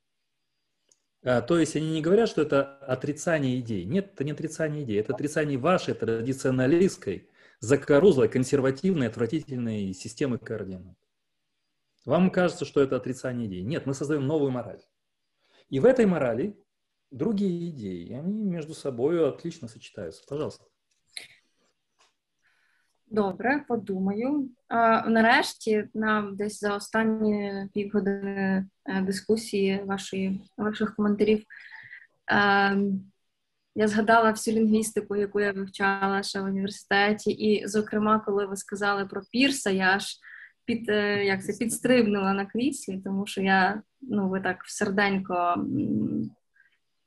А, 1.26 1.41
то 1.41 1.57
есть 1.57 1.76
они 1.76 1.89
не 1.89 2.01
говорят, 2.01 2.30
что 2.30 2.43
это 2.43 2.78
отрицание 2.78 3.59
идей. 3.59 3.84
Нет, 3.86 4.11
это 4.13 4.23
не 4.23 4.32
отрицание 4.32 4.84
идей, 4.84 4.99
это 4.99 5.13
отрицание 5.15 5.57
вашей 5.57 5.95
традиционалистской, 5.95 7.28
закорузлой, 7.59 8.30
консервативной, 8.30 9.07
отвратительной 9.07 9.91
системы 9.93 10.38
координат. 10.38 10.95
Вам 12.05 12.30
кажется, 12.30 12.63
что 12.63 12.80
это 12.80 12.95
отрицание 12.95 13.47
идей. 13.47 13.63
Нет, 13.63 13.88
мы 13.88 13.95
создаем 13.95 14.28
новую 14.28 14.51
мораль. 14.51 14.82
И 15.69 15.80
в 15.80 15.86
этой 15.86 16.05
морали 16.05 16.55
другие 17.09 17.71
идеи, 17.71 18.05
и 18.05 18.13
они 18.13 18.43
между 18.43 18.76
собой 18.76 19.28
отлично 19.28 19.67
сочетаются. 19.67 20.23
Пожалуйста. 20.28 20.65
Добре, 23.08 23.66
подумаю. 23.68 24.49
А, 24.68 25.10
Нарешті, 25.10 25.88
нам 25.93 26.36
десь 26.36 26.60
за 26.60 26.76
останні 26.76 27.53
півгодини 27.74 28.66
е, 28.86 29.01
дискусії 29.01 29.84
вашої, 29.86 30.41
ваших 30.58 30.95
коментарів. 30.95 31.43
А, 32.28 32.76
я 33.76 33.88
згадала 33.88 34.32
всю 34.32 34.58
лінгвістику, 34.58 35.16
яку 35.16 35.39
я 35.39 35.51
вивчала 35.51 36.24
ще 36.24 36.41
в 36.41 36.43
університеті, 36.43 37.32
і, 37.32 37.68
зокрема, 37.68 38.20
коли 38.20 38.45
ви 38.45 38.56
сказали 38.56 39.06
про 39.06 39.22
Пірса, 39.32 39.70
я 39.70 39.95
аж 39.95 40.20
під 40.66 40.89
е, 40.89 41.26
як 41.26 41.43
це 41.45 41.53
підстрибнула 41.53 42.34
на 42.34 42.45
кріслі, 42.45 43.01
тому 43.06 43.28
що 43.28 43.41
я 43.41 43.82
ну 44.01 44.30
ви 44.30 44.41
так 44.41 44.58
серденько 44.66 45.66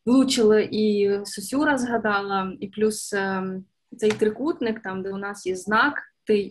влучили 0.07 0.69
і 0.73 1.11
Сосюра 1.25 1.79
згадала, 1.79 2.57
і 2.61 2.69
плюс 2.69 3.13
ем, 3.13 3.65
цей 3.97 4.11
трикутник, 4.11 4.83
там 4.83 5.03
де 5.03 5.11
у 5.11 5.17
нас 5.17 5.47
є 5.47 5.57
знак, 5.57 6.03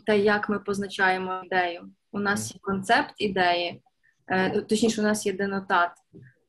та 0.05 0.13
як 0.13 0.49
ми 0.49 0.59
позначаємо 0.59 1.41
ідею. 1.45 1.91
У 2.11 2.19
нас 2.19 2.53
є 2.53 2.59
концепт 2.61 3.13
ідеї, 3.17 3.81
е, 4.27 4.61
точніше, 4.61 5.01
у 5.01 5.03
нас 5.03 5.25
є 5.25 5.33
денотат, 5.33 5.91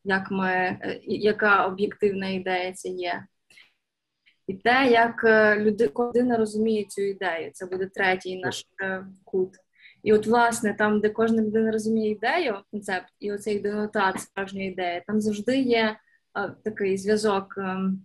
як 0.05 0.30
ми, 0.30 0.49
е, 0.49 1.01
яка 1.05 1.66
об'єктивна 1.66 2.28
ідея 2.28 2.72
це 2.72 2.89
є. 2.89 3.26
І 4.47 4.55
те, 4.55 4.91
як 4.91 5.24
е, 5.24 5.59
людина 5.59 6.36
розуміє 6.36 6.84
цю 6.84 7.03
ідею, 7.03 7.51
це 7.53 7.66
буде 7.66 7.86
третій 7.86 8.41
наш 8.41 8.64
кут. 9.24 9.51
І 10.03 10.12
от, 10.12 10.26
власне, 10.26 10.74
там, 10.74 11.01
де 11.01 11.09
кожна 11.09 11.43
людина 11.43 11.72
розуміє 11.72 12.11
ідею, 12.11 12.59
концепт, 12.70 13.09
і 13.20 13.32
оцей 13.32 13.61
денотат 13.61 14.20
справжньої 14.20 14.68
ідеї, 14.68 15.03
там 15.07 15.20
завжди 15.20 15.59
є 15.61 15.97
а, 16.32 16.49
такий 16.49 16.99
зв'язок, 16.99 17.55
а, 17.59 17.61
ем, 17.61 18.03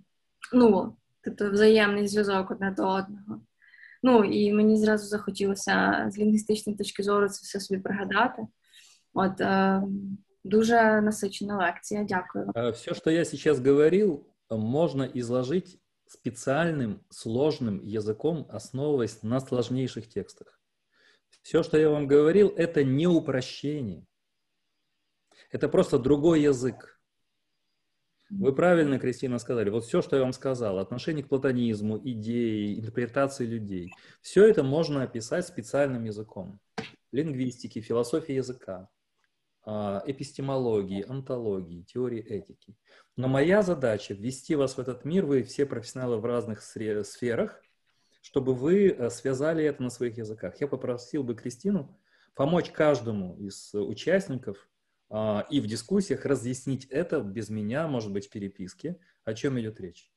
ну, 0.53 0.95
тобто 1.22 1.50
взаємний 1.50 2.08
зв'язок 2.08 2.50
одне 2.50 2.70
до 2.70 2.88
одного. 2.88 3.40
Ну 4.02 4.24
і 4.24 4.52
мені 4.52 4.76
зразу 4.76 5.06
захотілося 5.06 6.06
з 6.12 6.18
лінгвістичної 6.18 6.78
точки 6.78 7.02
зору 7.02 7.28
це 7.28 7.40
все 7.42 7.60
собі 7.60 7.80
пригадати. 7.80 8.42
От 9.14 9.40
е, 9.40 9.82
дуже 10.44 11.00
насичена 11.00 11.56
лекція. 11.56 12.04
Дякую. 12.04 12.72
Все, 12.72 12.94
что 12.94 13.10
я 13.10 13.24
сейчас 13.24 13.58
говорил, 13.58 14.26
можно 14.50 15.04
изложить 15.04 15.80
специальным 16.06 17.00
сложным 17.10 17.80
языком, 17.84 18.46
основываясь 18.50 19.22
на 19.22 19.40
сложнейших 19.40 20.08
текстах. 20.08 20.60
Все, 21.42 21.62
что 21.62 21.78
я 21.78 21.90
вам 21.90 22.08
говорил, 22.08 22.48
это 22.56 22.84
не 22.84 23.06
упрощение. 23.06 24.06
Это 25.50 25.68
просто 25.68 25.98
другой 25.98 26.42
язык. 26.42 26.91
Вы 28.39 28.53
правильно, 28.53 28.99
Кристина, 28.99 29.37
сказали. 29.37 29.69
Вот 29.69 29.85
все, 29.85 30.01
что 30.01 30.15
я 30.15 30.23
вам 30.23 30.33
сказал, 30.33 30.79
отношение 30.79 31.23
к 31.23 31.29
платонизму, 31.29 31.99
идеи, 32.03 32.79
интерпретации 32.79 33.45
людей, 33.45 33.93
все 34.21 34.47
это 34.47 34.63
можно 34.63 35.03
описать 35.03 35.47
специальным 35.47 36.03
языком. 36.05 36.59
Лингвистики, 37.11 37.79
философии 37.79 38.33
языка, 38.33 38.89
а, 39.65 40.03
эпистемологии, 40.07 41.05
антологии, 41.07 41.83
теории 41.83 42.21
этики. 42.21 42.75
Но 43.15 43.27
моя 43.27 43.61
задача 43.61 44.15
ввести 44.15 44.55
вас 44.55 44.77
в 44.77 44.79
этот 44.79 45.05
мир, 45.05 45.25
вы 45.25 45.43
все 45.43 45.65
профессионалы 45.67 46.17
в 46.17 46.25
разных 46.25 46.61
сферах, 46.61 47.61
чтобы 48.21 48.55
вы 48.55 48.87
э, 48.87 49.09
связали 49.09 49.63
это 49.63 49.83
на 49.83 49.89
своих 49.89 50.17
языках. 50.17 50.59
Я 50.59 50.67
попросил 50.67 51.23
бы 51.23 51.35
Кристину 51.35 51.99
помочь 52.33 52.71
каждому 52.71 53.37
из 53.37 53.73
участников 53.75 54.57
а, 54.57 54.72
и 55.09 55.59
в 55.59 55.67
дискуссиях 55.67 56.25
разъяснить 56.25 56.85
это 56.85 57.21
без 57.21 57.49
меня, 57.49 57.87
может 57.87 58.11
быть, 58.11 58.27
в 58.27 58.29
переписке, 58.29 58.99
о 59.25 59.33
чем 59.33 59.59
идет 59.59 59.79
речь. 59.79 60.11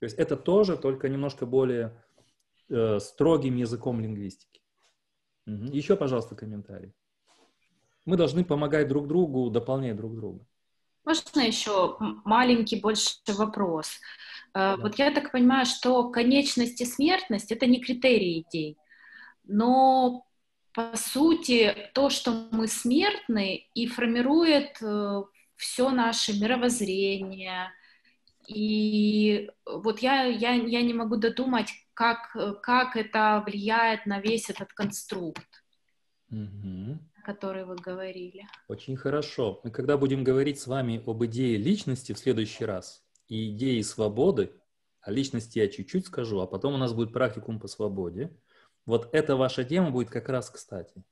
То 0.00 0.04
есть 0.04 0.18
это 0.18 0.36
тоже, 0.36 0.76
только 0.76 1.08
немножко 1.08 1.46
более 1.46 2.02
э, 2.70 2.98
строгим 3.00 3.56
языком 3.56 4.00
лингвистики. 4.00 4.62
Угу. 5.46 5.66
Еще, 5.72 5.96
пожалуйста, 5.96 6.34
комментарий. 6.34 6.94
Мы 8.06 8.16
должны 8.16 8.44
помогать 8.44 8.88
друг 8.88 9.08
другу, 9.08 9.50
дополнять 9.50 9.96
друг 9.96 10.16
друга. 10.16 10.46
Можно 11.04 11.40
еще 11.40 11.96
маленький 12.24 12.80
больше 12.80 13.16
вопрос? 13.28 13.88
Э, 14.54 14.54
да. 14.54 14.76
Вот 14.78 14.94
я 14.96 15.12
так 15.12 15.32
понимаю, 15.32 15.66
что 15.66 16.10
конечность 16.10 16.80
и 16.80 16.86
смертность— 16.86 17.52
это 17.52 17.66
не 17.66 17.80
критерии 17.80 18.46
идей, 18.48 18.78
но 19.44 20.24
по 20.72 20.96
сути, 20.96 21.90
то, 21.94 22.10
что 22.10 22.48
мы 22.52 22.68
смертны, 22.68 23.68
и 23.74 23.86
формирует 23.86 24.80
э, 24.80 25.22
все 25.56 25.90
наше 25.90 26.38
мировоззрение. 26.38 27.72
И 28.46 29.50
вот 29.66 30.00
я, 30.00 30.24
я, 30.24 30.52
я 30.52 30.82
не 30.82 30.94
могу 30.94 31.16
додумать, 31.16 31.70
как, 31.94 32.36
как 32.62 32.96
это 32.96 33.42
влияет 33.46 34.06
на 34.06 34.20
весь 34.20 34.48
этот 34.48 34.72
конструкт, 34.72 35.64
угу. 36.30 36.98
о 37.16 37.22
который 37.24 37.64
вы 37.64 37.76
говорили. 37.76 38.46
Очень 38.68 38.96
хорошо. 38.96 39.60
Мы 39.64 39.70
когда 39.70 39.96
будем 39.96 40.24
говорить 40.24 40.60
с 40.60 40.66
вами 40.66 41.02
об 41.06 41.24
идее 41.24 41.58
личности 41.58 42.12
в 42.12 42.18
следующий 42.18 42.64
раз 42.64 43.04
и 43.28 43.50
идее 43.50 43.82
свободы, 43.84 44.52
о 45.00 45.10
личности 45.10 45.58
я 45.58 45.68
чуть-чуть 45.68 46.06
скажу, 46.06 46.40
а 46.40 46.46
потом 46.46 46.74
у 46.74 46.78
нас 46.78 46.92
будет 46.92 47.12
практикум 47.12 47.58
по 47.58 47.66
свободе– 47.66 48.30
вот 48.86 49.08
эта 49.12 49.36
ваша 49.36 49.64
тема 49.64 49.90
будет 49.90 50.10
как 50.10 50.28
раз 50.28 50.50
кстати. 50.50 51.04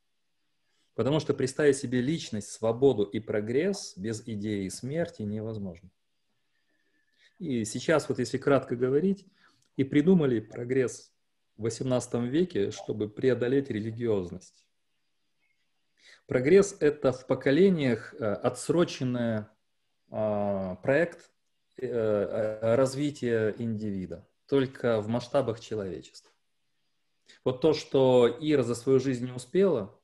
Потому 0.94 1.20
что 1.20 1.32
представить 1.32 1.76
себе 1.76 2.00
личность, 2.00 2.50
свободу 2.50 3.04
и 3.04 3.20
прогресс 3.20 3.96
без 3.96 4.22
идеи 4.26 4.68
смерти 4.68 5.22
невозможно. 5.22 5.90
И 7.38 7.64
сейчас, 7.64 8.08
вот 8.08 8.18
если 8.18 8.36
кратко 8.36 8.74
говорить, 8.74 9.24
и 9.76 9.84
придумали 9.84 10.40
прогресс 10.40 11.12
в 11.56 11.66
XVIII 11.66 12.26
веке, 12.26 12.72
чтобы 12.72 13.08
преодолеть 13.08 13.70
религиозность. 13.70 14.66
Прогресс– 16.26 16.76
это 16.80 17.12
в 17.12 17.26
поколениях 17.26 18.12
э, 18.14 18.24
отсроченный 18.24 19.46
а, 20.10 20.76
проект 20.76 21.30
э, 21.76 21.86
э, 21.86 22.74
развития 22.74 23.54
индивида, 23.56 24.26
только 24.46 25.00
в 25.00 25.08
масштабах 25.08 25.60
человечества. 25.60 26.30
Вот 27.44 27.60
то, 27.60 27.72
что 27.72 28.28
Ира 28.40 28.62
за 28.62 28.74
свою 28.74 29.00
жизнь 29.00 29.26
не 29.26 29.32
успела 29.32 29.98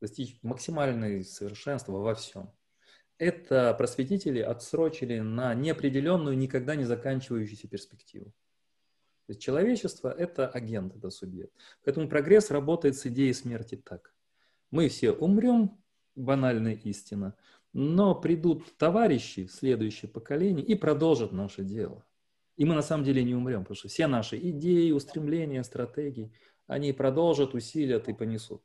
достичь 0.00 0.38
максимальной 0.42 1.24
совершенства 1.24 1.92
во 1.92 2.14
всем, 2.14 2.52
это 3.18 3.74
просветители 3.74 4.40
отсрочили 4.40 5.18
на 5.20 5.54
неопределенную, 5.54 6.38
никогда 6.38 6.74
не 6.74 6.84
заканчивающуюся 6.84 7.68
перспективу. 7.68 8.32
То 9.26 9.32
есть 9.32 9.40
человечество– 9.42 10.12
это 10.18 10.48
агент, 10.48 10.96
это 10.96 11.10
субъект. 11.10 11.52
Поэтому 11.84 12.08
прогресс 12.08 12.50
работает 12.50 12.96
с 12.96 13.06
идеей 13.06 13.34
смерти 13.34 13.76
так. 13.76 14.14
Мы 14.70 14.88
все 14.88 15.12
умрем, 15.12 15.78
банальная 16.16 16.74
истина, 16.74 17.36
но 17.72 18.14
придут 18.14 18.76
товарищи, 18.78 19.46
следующее 19.46 20.10
поколение, 20.10 20.64
и 20.64 20.74
продолжат 20.74 21.30
наше 21.32 21.62
дело. 21.62 22.04
И 22.56 22.64
мы 22.64 22.74
на 22.74 22.82
самом 22.82 23.04
деле 23.04 23.22
не 23.22 23.34
умрем, 23.34 23.60
потому 23.60 23.76
что 23.76 23.88
все 23.88 24.06
наши 24.06 24.36
идеи, 24.38 24.90
устремления, 24.90 25.62
стратегии– 25.62 26.32
они 26.70 26.92
продолжат, 26.92 27.54
усилят 27.54 28.08
и 28.08 28.12
понесут. 28.12 28.62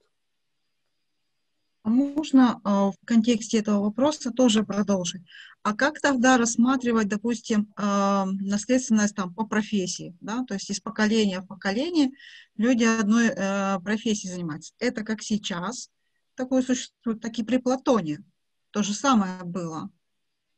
А 1.81 1.89
можно 1.89 2.61
а, 2.63 2.91
в 2.91 2.95
контексте 3.03 3.57
этого 3.57 3.81
вопроса 3.81 4.31
тоже 4.31 4.63
продолжить? 4.63 5.23
А 5.63 5.73
как 5.73 5.99
тогда 5.99 6.37
рассматривать, 6.37 7.07
допустим, 7.07 7.73
а, 7.75 8.25
наследственность 8.25 9.15
там 9.15 9.33
по 9.33 9.47
профессии, 9.47 10.15
да, 10.21 10.43
то 10.43 10.53
есть 10.53 10.69
из 10.69 10.79
поколения 10.79 11.41
в 11.41 11.47
поколение 11.47 12.11
люди 12.57 12.83
одной 12.83 13.27
э, 13.27 13.79
профессией 13.79 14.33
занимаются? 14.33 14.73
Это 14.77 15.03
как 15.03 15.23
сейчас, 15.23 15.89
такое 16.35 16.61
существует, 16.61 17.21
так 17.21 17.37
и 17.39 17.43
при 17.43 17.57
Платоне. 17.57 18.23
То 18.69 18.83
же 18.83 18.93
самое 18.93 19.43
было. 19.43 19.89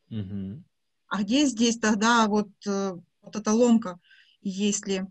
Мгм. 0.10 0.66
А 1.08 1.24
где 1.24 1.46
здесь 1.46 1.78
тогда 1.80 2.28
вот, 2.28 2.50
э, 2.66 2.98
вот 3.22 3.36
эта 3.36 3.54
ломка, 3.54 4.00
если 4.42 5.08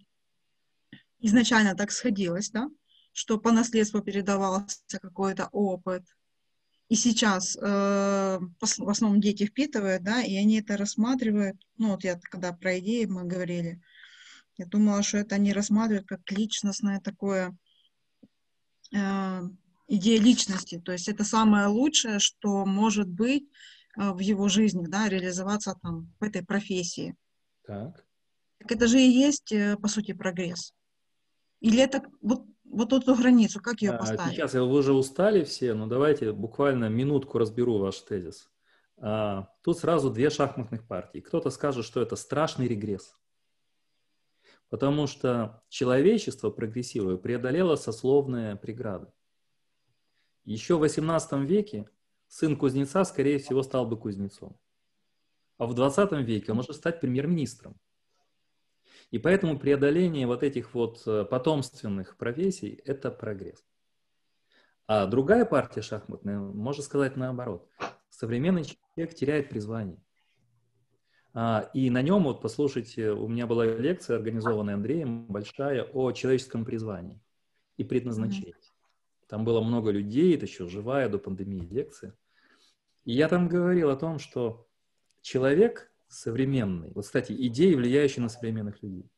изначально 1.27 1.75
так 1.75 1.91
сходилось, 1.91 2.51
да, 2.51 2.69
что 3.13 3.39
по 3.39 3.53
наследству 3.53 4.01
передавался 4.01 4.99
какой-то 5.01 5.49
опыт, 5.53 6.05
и 6.89 6.95
сейчас 6.95 7.57
э, 7.57 7.61
в 8.39 8.89
основном 8.89 9.21
дети 9.21 9.47
впитывают, 9.47 10.05
да, 10.05 10.23
и 10.23 10.37
они 10.37 10.61
это 10.61 10.77
рассматривают, 10.77 11.57
ну 11.79 11.91
вот 11.91 12.05
я 12.05 12.19
когда 12.31 12.53
про 12.53 12.79
идеи 12.79 13.07
мы 13.07 13.25
говорили, 13.25 13.81
я 14.57 14.67
думала, 14.67 15.03
что 15.03 15.19
это 15.19 15.35
они 15.35 15.53
рассматривают 15.53 16.07
как 16.07 16.21
личностное 16.31 17.01
такое, 17.01 17.57
э, 18.95 19.41
идея 19.89 20.21
личности, 20.21 20.81
то 20.85 20.93
есть 20.93 21.09
это 21.09 21.25
самое 21.25 21.67
лучшее, 21.67 22.21
что 22.21 22.65
может 22.65 23.09
быть 23.09 23.49
э, 23.99 24.13
в 24.13 24.21
его 24.21 24.49
жизни, 24.49 24.87
да, 24.87 25.09
реализоваться 25.09 25.75
там 25.83 26.15
в 26.21 26.23
этой 26.23 26.45
профессии. 26.45 27.17
Так. 27.67 28.07
Так 28.59 28.73
это 28.73 28.87
же 28.87 29.01
и 29.01 29.11
есть, 29.11 29.51
э, 29.51 29.77
по 29.77 29.89
сути, 29.89 30.13
прогресс. 30.13 30.73
Или 31.67 31.83
это 31.83 32.01
вот, 32.23 32.45
вот 32.65 32.93
эту 32.93 33.17
границу, 33.17 33.61
как 33.61 33.83
ее 33.83 33.91
А, 33.91 33.99
поставить? 33.99 34.35
Сейчас 34.35 34.55
вы 34.55 34.63
уже 34.69 34.93
устали 34.93 35.43
все, 35.43 35.75
но 35.75 35.89
давайте 35.89 36.31
буквально 36.31 36.89
минутку 36.89 37.39
разберу 37.39 37.79
ваш 37.79 37.99
тезис. 38.03 38.49
А, 38.99 39.49
Тут 39.63 39.81
сразу 39.81 40.11
две 40.11 40.31
шахматных 40.31 40.87
партии. 40.87 41.19
Кто-то 41.19 41.51
скажет, 41.51 41.85
что 41.85 42.01
это 42.01 42.15
страшный 42.15 42.69
регресс. 42.69 43.17
Потому 44.69 45.09
что 45.09 45.65
человечество, 45.69 46.51
прогрессируя, 46.51 47.17
преодолело 47.17 47.75
сословные 47.75 48.55
преграды. 48.55 49.09
Еще 50.45 50.77
в 50.77 50.85
XVIII 50.85 51.45
веке 51.45 51.89
сын 52.29 52.57
кузнеца, 52.57 53.03
скорее 53.05 53.41
всего, 53.41 53.65
стал 53.65 53.87
бы 53.89 53.99
кузнецом. 53.99 54.57
А 55.59 55.67
в 55.67 55.75
20 55.75 56.13
веке 56.13 56.53
он 56.53 56.59
может 56.59 56.77
стать 56.77 57.01
премьер-министром. 57.01 57.77
И 59.11 59.19
поэтому 59.19 59.59
преодоление 59.59 60.27
вот 60.27 60.43
этих 60.43 60.75
вот 60.75 61.03
э, 61.07 61.25
потомственных 61.25 62.17
профессий– 62.17 62.81
это 62.85 63.11
прогресс. 63.11 63.65
А 64.89 65.07
другая 65.07 65.45
партия 65.45 65.83
шахматная 65.83 66.39
может 66.39 66.85
сказать 66.85 67.17
наоборот. 67.17 67.69
Современный 68.09 68.65
человек 68.65 69.15
теряет 69.15 69.49
призвание. 69.49 69.99
А, 71.35 71.71
и 71.75 71.91
на 71.91 72.03
нем, 72.03 72.25
вот 72.25 72.41
послушайте, 72.41 73.11
у 73.11 73.29
меня 73.29 73.47
была 73.47 73.67
лекция, 73.67 74.17
организованная 74.17 74.75
Андреем, 74.75 75.27
большая, 75.27 75.85
о 75.85 76.13
человеческом 76.13 76.65
призвании 76.65 77.21
и 77.77 77.85
предназначении. 77.85 78.55
Там 79.29 79.45
было 79.45 79.61
много 79.61 79.91
людей, 79.91 80.35
это 80.35 80.47
еще 80.47 80.69
живая 80.69 81.09
до 81.09 81.19
пандемии 81.19 81.67
лекция. 81.69 82.15
И 83.05 83.13
я 83.13 83.29
там 83.29 83.49
говорил 83.49 83.91
о 83.91 83.97
том, 83.97 84.19
что 84.19 84.67
человек 85.21 85.93
современный, 86.09 86.91
вот, 86.93 87.05
кстати, 87.05 87.33
идеи, 87.33 87.75
влияющие 87.75 88.23
на 88.23 88.29
современных 88.29 88.83
людей, 88.83 89.11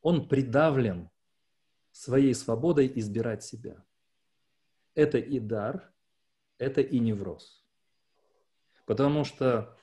он 0.00 0.28
придавлен 0.28 1.10
своей 1.92 2.34
свободой 2.34 2.90
избирать 2.94 3.42
себя. 3.42 3.84
Это 4.94 5.18
и 5.18 5.40
дар, 5.40 5.92
это 6.58 6.80
и 6.80 6.98
невроз. 6.98 7.64
Потому 8.86 9.24
что 9.24 9.76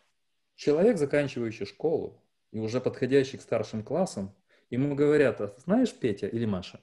человек, 0.56 0.98
заканчивающий 0.98 1.66
школу 1.66 2.24
и 2.52 2.60
уже 2.60 2.82
подходящий 2.82 3.38
к 3.38 3.42
старшим 3.42 3.84
классам, 3.84 4.36
ему 4.70 4.96
говорят, 4.96 5.42
а 5.42 5.54
знаешь, 5.58 5.94
Петя 5.94 6.28
или 6.28 6.46
Маша, 6.46 6.82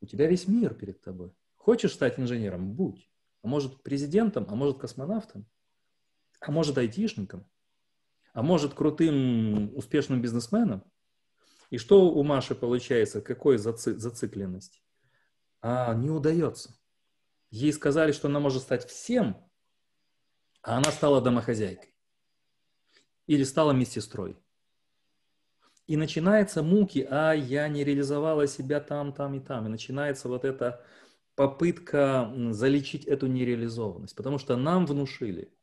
у 0.00 0.06
тебя 0.06 0.26
весь 0.26 0.48
мир 0.48 0.74
перед 0.74 1.00
тобой. 1.00 1.32
Хочешь 1.56 1.94
стать 1.94 2.18
инженером? 2.18 2.72
Будь. 2.72 3.10
А 3.42 3.48
может 3.48 3.82
президентом, 3.82 4.46
а 4.48 4.54
может 4.54 4.78
космонавтом, 4.78 5.46
а 6.40 6.50
может 6.50 6.78
айтишником, 6.78 7.46
а 8.34 8.42
может 8.42 8.74
крутым 8.74 9.74
успешным 9.76 10.20
бизнесменом. 10.20 10.84
И 11.70 11.78
что 11.78 12.10
у 12.10 12.22
Маши 12.22 12.54
получается? 12.54 13.22
Какой 13.22 13.56
заци- 13.56 13.96
зацикленность? 13.96 14.82
А 15.62 15.94
не 15.94 16.10
удается. 16.10 16.76
Ей 17.50 17.72
сказали, 17.72 18.12
что 18.12 18.28
она 18.28 18.40
может 18.40 18.62
стать 18.62 18.86
всем, 18.86 19.36
а 20.62 20.76
она 20.76 20.90
стала 20.90 21.22
домохозяйкой. 21.22 21.94
Или 23.26 23.44
стала 23.44 23.70
медсестрой. 23.70 24.36
И 25.86 25.96
начинается 25.96 26.62
муки, 26.62 27.06
а 27.08 27.32
я 27.32 27.68
не 27.68 27.84
реализовала 27.84 28.46
себя 28.46 28.80
там, 28.80 29.12
там 29.12 29.34
и 29.34 29.40
там. 29.40 29.66
И 29.66 29.70
начинается 29.70 30.28
вот 30.28 30.44
эта 30.44 30.84
попытка 31.36 32.32
залечить 32.50 33.04
эту 33.04 33.28
нереализованность. 33.28 34.16
Потому 34.16 34.38
что 34.38 34.56
нам 34.56 34.86
внушили, 34.86 35.56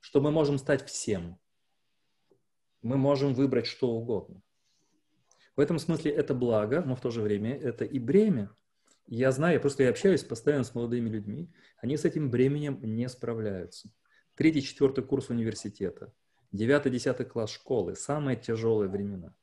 что 0.00 0.20
мы 0.20 0.30
можем 0.30 0.58
стать 0.58 0.86
всем. 0.86 1.38
Мы 2.82 2.96
можем 2.96 3.34
выбрать 3.34 3.66
что 3.66 3.90
угодно. 3.90 4.42
В 5.56 5.60
этом 5.60 5.78
смысле 5.78 6.12
это 6.12 6.34
благо, 6.34 6.82
но 6.82 6.94
в 6.94 7.00
то 7.00 7.10
же 7.10 7.20
время 7.20 7.56
это 7.56 7.84
и 7.84 7.98
бремя. 7.98 8.50
Я 9.06 9.32
знаю, 9.32 9.54
я 9.54 9.60
просто 9.60 9.82
я 9.82 9.90
общаюсь 9.90 10.22
постоянно 10.22 10.64
с 10.64 10.74
молодыми 10.74 11.08
людьми, 11.08 11.50
они 11.78 11.96
с 11.96 12.04
этим 12.04 12.30
бременем 12.30 12.78
не 12.82 13.08
справляются. 13.08 13.90
Третий, 14.34 14.62
четвертый 14.62 15.02
курс 15.02 15.30
университета, 15.30 16.12
девятый, 16.52 16.92
десятый 16.92 17.26
класс 17.26 17.50
школы– 17.50 17.94
самые 17.96 18.36
тяжелые 18.36 18.88
времена. 18.88 19.34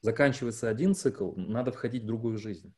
Заканчивается 0.00 0.70
один 0.70 0.94
цикл, 0.94 1.32
надо 1.34 1.72
входить 1.72 2.04
в 2.04 2.06
другую 2.06 2.38
жизнь. 2.38 2.72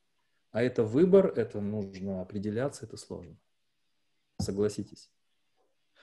А 0.50 0.62
это 0.62 0.82
выбор, 0.82 1.26
это 1.26 1.60
нужно 1.60 2.22
определяться, 2.22 2.86
это 2.86 2.96
сложно. 2.96 3.36
Согласитесь. 4.40 5.10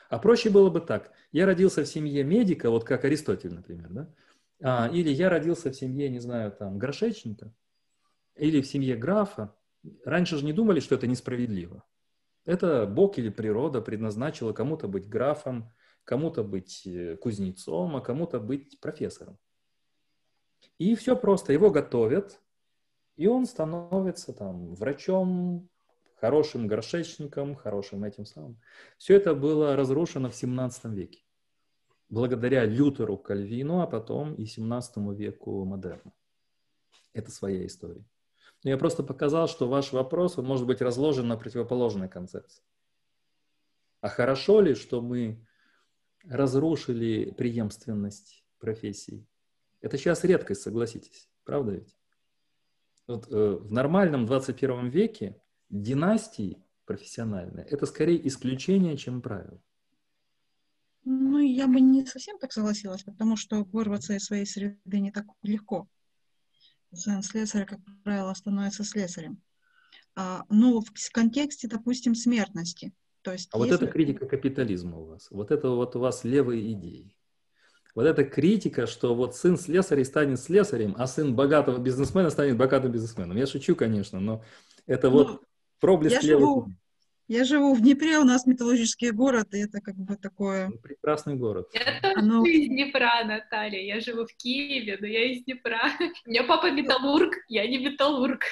А 0.09 0.19
проще 0.19 0.49
было 0.49 0.69
бы 0.69 0.81
так. 0.81 1.11
Я 1.31 1.45
родился 1.45 1.83
в 1.83 1.87
семье 1.87 2.23
медика, 2.23 2.69
вот 2.69 2.83
как 2.83 3.05
Аристотель, 3.05 3.53
например, 3.53 3.89
да? 3.89 4.13
А, 4.61 4.89
или 4.91 5.09
я 5.09 5.29
родился 5.29 5.71
в 5.71 5.75
семье, 5.75 6.09
не 6.09 6.19
знаю, 6.19 6.51
там, 6.51 6.77
горшечника, 6.77 7.53
или 8.35 8.61
в 8.61 8.67
семье 8.67 8.95
графа. 8.95 9.55
Раньше 10.03 10.37
же 10.37 10.45
не 10.45 10.53
думали, 10.53 10.79
что 10.79 10.95
это 10.95 11.07
несправедливо. 11.07 11.83
Это 12.45 12.85
Бог 12.85 13.17
или 13.17 13.29
природа 13.29 13.81
предназначила 13.81 14.53
кому-то 14.53 14.87
быть 14.87 15.09
графом, 15.09 15.71
кому-то 16.03 16.43
быть 16.43 16.85
э, 16.85 17.17
кузнецом, 17.17 17.95
а 17.95 18.01
кому-то 18.01 18.39
быть 18.39 18.79
профессором. 18.79 19.37
И 20.77 20.95
все 20.95 21.15
просто. 21.15 21.53
Его 21.53 21.71
готовят, 21.71 22.39
и 23.15 23.27
он 23.27 23.45
становится 23.45 24.33
там 24.33 24.75
врачом, 24.75 25.69
хорошим 26.15 26.67
горшечником, 26.67 27.55
хорошим 27.55 28.03
этим 28.03 28.25
самым. 28.25 28.59
Все 28.97 29.15
это 29.15 29.35
было 29.35 29.75
разрушено 29.75 30.29
в 30.29 30.35
17 30.35 30.85
веке. 30.85 31.23
Благодаря 32.09 32.65
Лютеру, 32.65 33.17
Кальвину, 33.17 33.81
а 33.81 33.87
потом 33.87 34.35
и 34.35 34.45
17 34.45 34.97
веку 35.17 35.65
модерна. 35.65 36.13
Это 37.13 37.31
своя 37.31 37.65
история. 37.65 38.05
Но 38.63 38.69
я 38.69 38.77
просто 38.77 39.03
показал, 39.03 39.47
что 39.47 39.67
ваш 39.67 39.91
вопрос 39.91 40.37
он 40.37 40.45
может 40.45 40.65
быть 40.65 40.81
разложен 40.81 41.27
на 41.27 41.37
противоположной 41.37 42.09
концепции. 42.09 42.63
А 44.01 44.09
хорошо 44.09 44.61
ли, 44.61 44.75
что 44.75 45.01
мы 45.01 45.45
разрушили 46.23 47.31
преемственность 47.31 48.43
профессий? 48.59 49.25
Это 49.81 49.97
сейчас 49.97 50.23
редкость, 50.23 50.61
согласитесь. 50.61 51.29
Правда 51.43 51.73
ведь? 51.73 51.95
Вот, 53.07 53.27
э, 53.31 53.57
в 53.61 53.71
нормальном 53.71 54.25
21 54.25 54.89
веке 54.89 55.39
династии 55.69 56.57
профессиональные– 56.85 57.65
это 57.69 57.85
скорее 57.85 58.25
исключение, 58.27 58.97
чем 58.97 59.21
правило. 59.21 59.59
Ну, 61.03 61.39
я 61.39 61.67
бы 61.67 61.79
не 61.81 62.05
совсем 62.05 62.39
так 62.39 62.51
согласилась, 62.51 63.03
потому 63.03 63.35
что 63.37 63.63
вырваться 63.63 64.13
из 64.13 64.25
своей 64.25 64.45
среды 64.45 64.99
не 64.99 65.11
так 65.11 65.25
легко. 65.43 65.87
Сын 66.93 67.21
слесаря, 67.21 67.65
как 67.65 67.79
правило, 68.03 68.33
становится 68.33 68.83
слесарем. 68.83 69.39
А, 70.15 70.45
ну, 70.49 70.81
в 70.81 71.11
контексте, 71.11 71.67
допустим, 71.67 72.15
смертности. 72.15 72.93
То 73.21 73.33
есть, 73.33 73.49
А 73.51 73.57
вот 73.57 73.65
если- 73.67 73.83
это 73.83 73.91
критика 73.91 74.25
капитализма 74.25 74.97
у 74.97 75.05
вас. 75.05 75.29
Вот 75.29 75.51
это 75.51 75.69
вот 75.69 75.95
у 75.95 75.99
вас 75.99 76.23
левые 76.23 76.71
идеи. 76.73 77.15
Вот 77.93 78.05
эта 78.05 78.23
критика, 78.23 78.87
что 78.87 79.15
вот 79.15 79.35
сын 79.35 79.57
слесаря 79.57 80.03
станет 80.05 80.39
слесарем, 80.39 80.95
а 80.97 81.07
сын 81.07 81.35
богатого 81.35 81.79
бизнесмена 81.79 82.29
станет 82.29 82.57
богатым 82.57 82.91
бизнесменом. 82.91 83.37
Я 83.37 83.45
шучу, 83.45 83.75
конечно, 83.75 84.19
но 84.19 84.43
это 84.85 85.09
Ну, 85.09 85.15
вот 85.15 85.43
проблеск 85.85 86.15
я 86.15 86.21
живу-. 86.21 86.67
Я 87.27 87.43
живу 87.43 87.73
в 87.73 87.81
Днепре, 87.81 88.19
у 88.19 88.23
нас 88.23 88.45
металлургический 88.45 89.09
город, 89.09 89.47
и 89.53 89.57
это 89.57 89.81
как 89.81 89.95
бы 89.95 90.15
такое... 90.15 90.69
Прекрасный 90.83 91.35
город. 91.35 91.67
Я 91.73 91.99
тоже 92.01 92.19
Оно- 92.19 92.45
из 92.45 92.67
Днепра, 92.67 93.23
Наталья. 93.25 93.81
Я 93.81 93.99
живу 93.99 94.25
в 94.25 94.35
Киеве, 94.37 94.97
но 95.01 95.07
я 95.07 95.31
из 95.31 95.43
Днепра. 95.43 95.79
У 96.25 96.29
меня 96.29 96.43
папа 96.43 96.71
металлург, 96.71 97.33
я 97.47 97.67
не 97.67 97.79
металлург. 97.79 98.43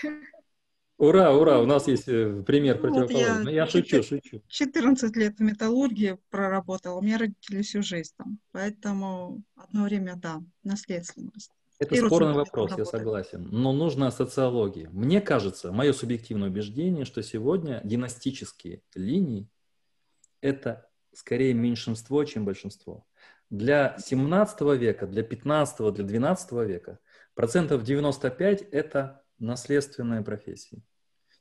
Ура, 0.97 1.35
ура, 1.35 1.59
у 1.59 1.65
нас 1.65 1.87
есть 1.87 2.07
э, 2.07 2.43
пример 2.45 2.75
Ну, 2.81 2.81
вот 2.81 3.07
противоположный. 3.07 3.35
я 3.35 3.43
Ну, 3.43 3.49
я 3.49 3.67
шучу, 3.67 4.01
шучу. 4.03 4.41
14 4.47 5.15
лет 5.17 5.37
в 5.37 5.41
металлургии 5.41 6.17
проработала, 6.29 6.97
у 6.99 7.01
меня 7.01 7.17
родители 7.17 7.61
всю 7.61 7.81
жизнь 7.83 8.13
там, 8.17 8.39
поэтому 8.51 9.41
одно 9.55 9.83
время, 9.83 10.15
да, 10.15 10.41
наследственность. 10.63 11.51
Это 11.83 12.07
спорный 12.07 12.33
вопрос, 12.33 12.77
я 12.77 12.85
согласен. 12.85 13.47
Но 13.51 13.73
нужна 13.73 14.11
социология. 14.11 14.89
Мне 14.89 15.21
кажется, 15.21 15.71
мое 15.71 15.93
субъективное 15.93 16.49
убеждение, 16.49 17.05
что 17.05 17.21
сегодня 17.21 17.81
династические 17.83 18.81
линии– 18.95 19.49
это 20.41 20.89
скорее 21.13 21.53
меньшинство, 21.53 22.23
чем 22.25 22.45
большинство. 22.45 23.05
Для 23.49 23.97
17 23.99 24.61
века, 24.79 25.07
для 25.07 25.23
15, 25.23 25.93
для 25.93 26.03
12 26.03 26.51
века 26.67 26.99
процентов 27.35 27.83
95– 27.83 28.61
это 28.71 29.23
наследственные 29.39 30.21
профессии. 30.21 30.83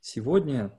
Сегодня 0.01 0.79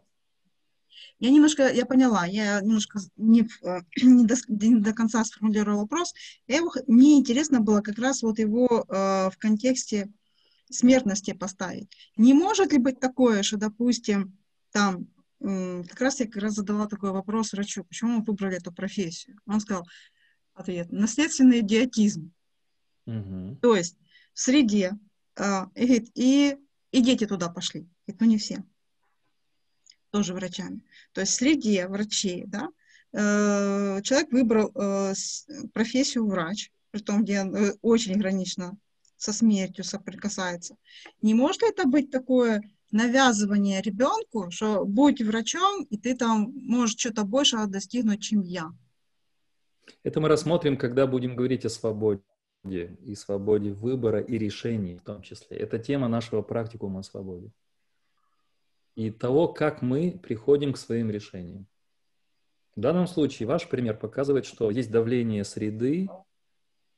Я 1.20 1.32
немножко, 1.32 1.72
я 1.72 1.86
поняла, 1.86 2.26
я 2.26 2.62
немножко 2.62 3.00
не, 3.18 3.48
э, 3.64 3.80
не, 4.04 4.26
до, 4.26 4.36
не 4.48 4.76
до 4.76 4.94
конца 4.94 5.24
сформулировала 5.24 5.82
вопрос. 5.82 6.14
Я 6.48 6.58
его, 6.58 6.72
мне 6.88 7.18
интересно 7.18 7.60
было 7.60 7.82
как 7.82 7.98
раз 8.00 8.24
вот 8.24 8.40
его 8.40 8.86
э, 8.88 9.30
в 9.30 9.34
контексте 9.38 10.12
смертности 10.70 11.34
поставить. 11.34 11.90
Не 12.18 12.34
может 12.34 12.72
ли 12.72 12.80
быть 12.80 13.00
такое, 13.00 13.44
что, 13.44 13.58
допустим, 13.58 14.38
там, 14.72 15.08
м, 15.40 15.84
как 15.86 16.02
раз 16.02 16.20
я 16.20 16.26
как 16.26 16.42
раз 16.42 16.54
задала 16.54 16.88
такой 16.88 17.12
вопрос 17.12 17.54
врачу, 17.54 17.84
почему 17.84 18.20
вы 18.20 18.24
выбрали 18.24 18.58
эту 18.58 18.72
профессию? 18.72 19.38
Он 19.46 19.60
сказал, 19.60 19.88
ответ, 20.54 20.92
наследственный 20.92 21.60
идиотизм. 21.60 22.32
Мгм. 23.06 23.58
То 23.58 23.76
есть 23.76 23.98
в 24.34 24.40
среде, 24.40 24.94
а, 25.36 25.70
и, 25.76 26.06
и, 26.16 26.58
и 26.92 27.02
дети 27.02 27.26
туда 27.26 27.50
пошли. 27.50 27.88
Говорит, 28.08 28.22
ну 28.22 28.28
не 28.28 28.38
все. 28.38 28.64
Тоже 30.14 30.36
врачами. 30.36 30.82
То 31.12 31.22
есть 31.22 31.34
в 31.34 31.36
среде 31.38 31.88
врачей, 31.88 32.44
да, 32.46 32.70
э, 33.14 34.00
человек 34.04 34.32
выбрал 34.32 34.72
э, 34.76 35.14
профессию 35.74 36.28
врач, 36.28 36.72
при 36.92 37.02
том, 37.02 37.24
где 37.24 37.42
он 37.42 37.56
э, 37.56 37.74
очень 37.82 38.20
гранично 38.20 38.78
со 39.18 39.34
смертью 39.34 39.84
соприкасается. 39.84 40.76
Не 41.24 41.34
может 41.34 41.64
ли 41.64 41.70
это 41.70 41.88
быть 41.88 42.12
такое 42.12 42.62
навязывание 42.92 43.82
ребенку, 43.82 44.52
что 44.52 44.86
будь 44.86 45.20
врачом, 45.20 45.84
и 45.86 45.98
ты 45.98 46.16
там 46.16 46.54
можешь 46.56 46.96
что-то 47.00 47.24
большего 47.24 47.66
достигнуть, 47.66 48.22
чем 48.22 48.44
я? 48.44 48.72
Это 50.04 50.22
мы 50.22 50.30
рассмотрим, 50.30 50.78
когда 50.78 51.08
будем 51.08 51.36
говорить 51.36 51.66
о 51.66 51.70
свободе 51.70 52.22
и 53.04 53.16
свободе 53.16 53.72
выбора 53.72 54.20
и 54.20 54.38
решений 54.38 54.96
в 54.96 55.02
том 55.02 55.24
числе. 55.24 55.58
Это 55.58 55.80
тема 55.80 56.08
нашего 56.08 56.44
практикума 56.44 57.00
о 57.00 57.04
свободе. 57.04 57.52
И 58.96 59.10
того, 59.12 59.48
как 59.48 59.82
мы 59.82 60.20
приходим 60.22 60.74
к 60.74 60.78
своим 60.78 61.10
решениям. 61.10 61.68
В 62.76 62.80
данном 62.80 63.08
случае 63.08 63.48
ваш 63.48 63.68
пример 63.68 63.98
показывает, 63.98 64.46
что 64.46 64.70
есть 64.72 64.92
давление 64.92 65.44
среды, 65.44 66.10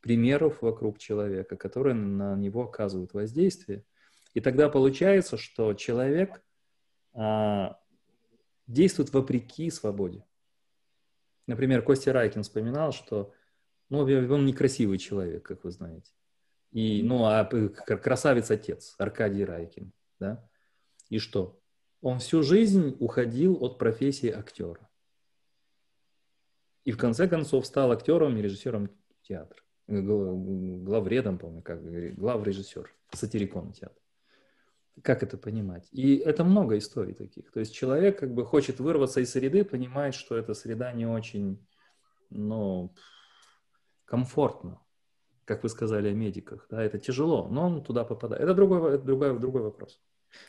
примеров 0.02 0.62
вокруг 0.62 1.00
человека, 1.00 1.58
которые 1.58 1.96
на 1.96 2.36
него 2.36 2.64
оказывают 2.64 3.14
воздействие. 3.14 3.84
И 4.34 4.40
тогда 4.40 4.70
получается, 4.70 5.36
что 5.38 5.74
человек 5.74 6.44
а, 7.14 7.80
действует 8.68 9.12
вопреки 9.14 9.72
свободе. 9.72 10.24
Например, 11.48 11.82
Костя 11.82 12.14
Райкин 12.14 12.44
вспоминал, 12.44 12.92
что 12.92 13.34
ну, 13.90 14.00
он 14.00 14.46
некрасивый 14.46 14.98
человек, 14.98 15.44
как 15.44 15.64
вы 15.64 15.72
знаете. 15.72 16.12
И, 16.72 17.02
ну, 17.04 17.26
а 17.26 17.44
п- 17.44 17.70
к- 17.70 17.98
красавец-отец 17.98 18.96
Аркадий 18.98 19.46
Райкин, 19.46 19.92
да? 20.20 20.48
И 21.10 21.20
что? 21.20 21.60
Он 22.06 22.20
всю 22.20 22.44
жизнь 22.44 22.96
уходил 23.00 23.58
от 23.64 23.80
профессии 23.80 24.30
актера. 24.30 24.88
И 26.84 26.92
в 26.92 26.98
конце 26.98 27.28
концов 27.28 27.66
стал 27.66 27.92
актером 27.92 28.38
и 28.38 28.44
режиссером 28.44 28.92
театра. 29.24 29.60
Гла- 29.88 30.36
Главредом, 30.86 31.40
помню, 31.40 31.64
как 31.64 31.82
главрежиссер, 32.16 32.94
сатирикон 33.12 33.74
театра. 33.74 34.00
Как 35.02 35.24
это 35.24 35.36
понимать? 35.40 35.90
И 35.92 36.18
это 36.18 36.44
много 36.44 36.78
историй 36.78 37.16
таких. 37.16 37.52
То 37.52 37.60
есть 37.60 37.74
человек 37.74 38.20
как 38.20 38.36
бы 38.36 38.46
хочет 38.46 38.80
вырваться 38.80 39.20
из 39.22 39.32
среды, 39.32 39.66
понимает, 39.66 40.14
что 40.14 40.38
эта 40.38 40.54
среда 40.54 40.94
не 40.94 41.08
очень, 41.08 41.68
ну, 42.30 42.94
комфортна. 44.06 44.80
Как 45.46 45.64
вы 45.64 45.70
сказали 45.70 46.10
о 46.10 46.14
медиках, 46.14 46.68
да, 46.70 46.84
это 46.84 47.00
тяжело, 47.00 47.48
но 47.48 47.66
он 47.66 47.84
туда 47.84 48.06
попадает. 48.06 48.44
Это 48.44 48.54
другой, 48.54 48.94
это 48.94 49.04
другой, 49.04 49.40
другой 49.40 49.64
вопрос. 49.64 50.00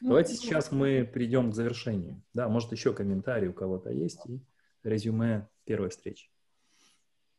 Ну, 0.01 0.09
Давайте 0.09 0.35
сейчас 0.35 0.73
мы 0.73 1.05
перейдем 1.05 1.51
к 1.51 1.55
завершению. 1.55 2.23
Да, 2.35 2.49
может 2.49 2.73
еще 2.73 2.93
комментарий 2.93 3.49
у 3.49 3.53
кого-то 3.53 3.91
есть 3.91 4.21
и 4.27 4.41
резюме 4.83 5.49
первой 5.65 5.91
встречи. 5.91 6.31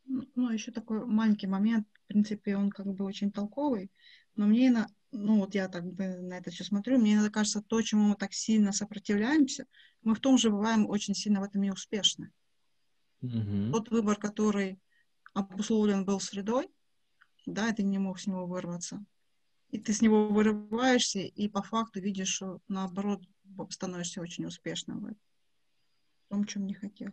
Ну, 0.06 0.24
ну, 0.34 0.50
еще 0.50 0.72
такой 0.72 1.04
маленький 1.04 1.46
момент. 1.46 1.86
В 2.04 2.06
принципе, 2.08 2.56
он 2.56 2.70
как 2.70 2.86
бы 2.86 3.04
очень 3.04 3.30
толковый, 3.30 3.90
но 4.34 4.46
мне, 4.46 4.70
на, 4.70 4.88
ну, 5.12 5.40
вот 5.40 5.54
я 5.54 5.68
так 5.68 5.84
бы 5.84 6.16
на 6.16 6.38
это 6.38 6.50
сейчас 6.50 6.68
смотрю, 6.68 6.98
мне 6.98 7.14
иногда 7.14 7.30
кажется, 7.30 7.60
то, 7.60 7.82
чему 7.82 8.08
мы 8.08 8.14
так 8.14 8.32
сильно 8.32 8.72
сопротивляемся, 8.72 9.66
мы 10.02 10.14
в 10.14 10.20
том 10.20 10.38
же 10.38 10.50
бываем 10.50 10.88
очень 10.88 11.14
сильно 11.14 11.40
в 11.40 11.44
этом 11.44 11.62
и 11.62 11.70
успешны. 11.70 12.32
Мгм. 13.20 13.72
Тот 13.72 13.90
выбор, 13.90 14.16
который 14.16 14.80
обусловлен 15.34 16.04
был 16.04 16.20
средой, 16.20 16.68
да, 17.44 17.68
и 17.68 17.74
ты 17.74 17.82
не 17.82 17.98
мог 17.98 18.18
с 18.18 18.26
него 18.26 18.46
вырваться. 18.46 19.04
И 19.70 19.78
ты 19.78 19.92
с 19.92 20.00
него 20.00 20.28
вырываешься, 20.28 21.20
и 21.20 21.48
по 21.48 21.62
факту 21.62 22.00
видишь, 22.00 22.28
что 22.28 22.60
наоборот 22.68 23.22
становишься 23.70 24.20
очень 24.20 24.46
успешным 24.46 25.04
в 25.04 26.28
том, 26.30 26.44
чем 26.44 26.66
не 26.66 26.74
хотел. 26.74 27.10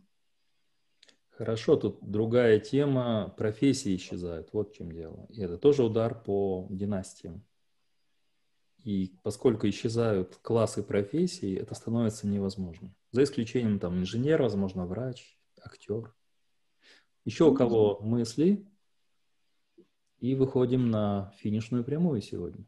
Хорошо, 1.29 1.75
тут 1.75 1.99
другая 2.01 2.59
тема, 2.61 3.33
профессии 3.37 3.95
исчезают, 3.97 4.53
вот 4.53 4.71
в 4.71 4.75
чем 4.75 4.91
дело. 4.91 5.27
И 5.29 5.41
это 5.41 5.57
тоже 5.57 5.83
удар 5.83 6.23
по 6.23 6.65
династиям. 6.69 7.43
И 8.85 9.17
поскольку 9.21 9.67
исчезают 9.67 10.37
классы 10.37 10.81
профессий, 10.81 11.55
это 11.55 11.75
становится 11.75 12.27
невозможно. 12.27 12.93
За 13.11 13.23
исключением 13.23 13.79
там 13.79 13.97
инженер, 13.99 14.43
возможно, 14.43 14.85
врач, 14.85 15.37
актер. 15.61 16.13
Еще 17.25 17.45
у 17.45 17.55
кого 17.55 17.99
мысли? 17.99 18.65
И 20.19 20.35
выходим 20.35 20.89
на 20.89 21.33
финишную 21.37 21.83
прямую 21.83 22.21
сегодня. 22.21 22.65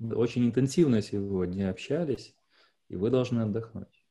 Очень 0.00 0.46
интенсивно 0.46 1.02
сегодня 1.02 1.70
общались, 1.70 2.34
и 2.88 2.96
вы 2.96 3.10
должны 3.10 3.40
отдохнуть. 3.40 4.04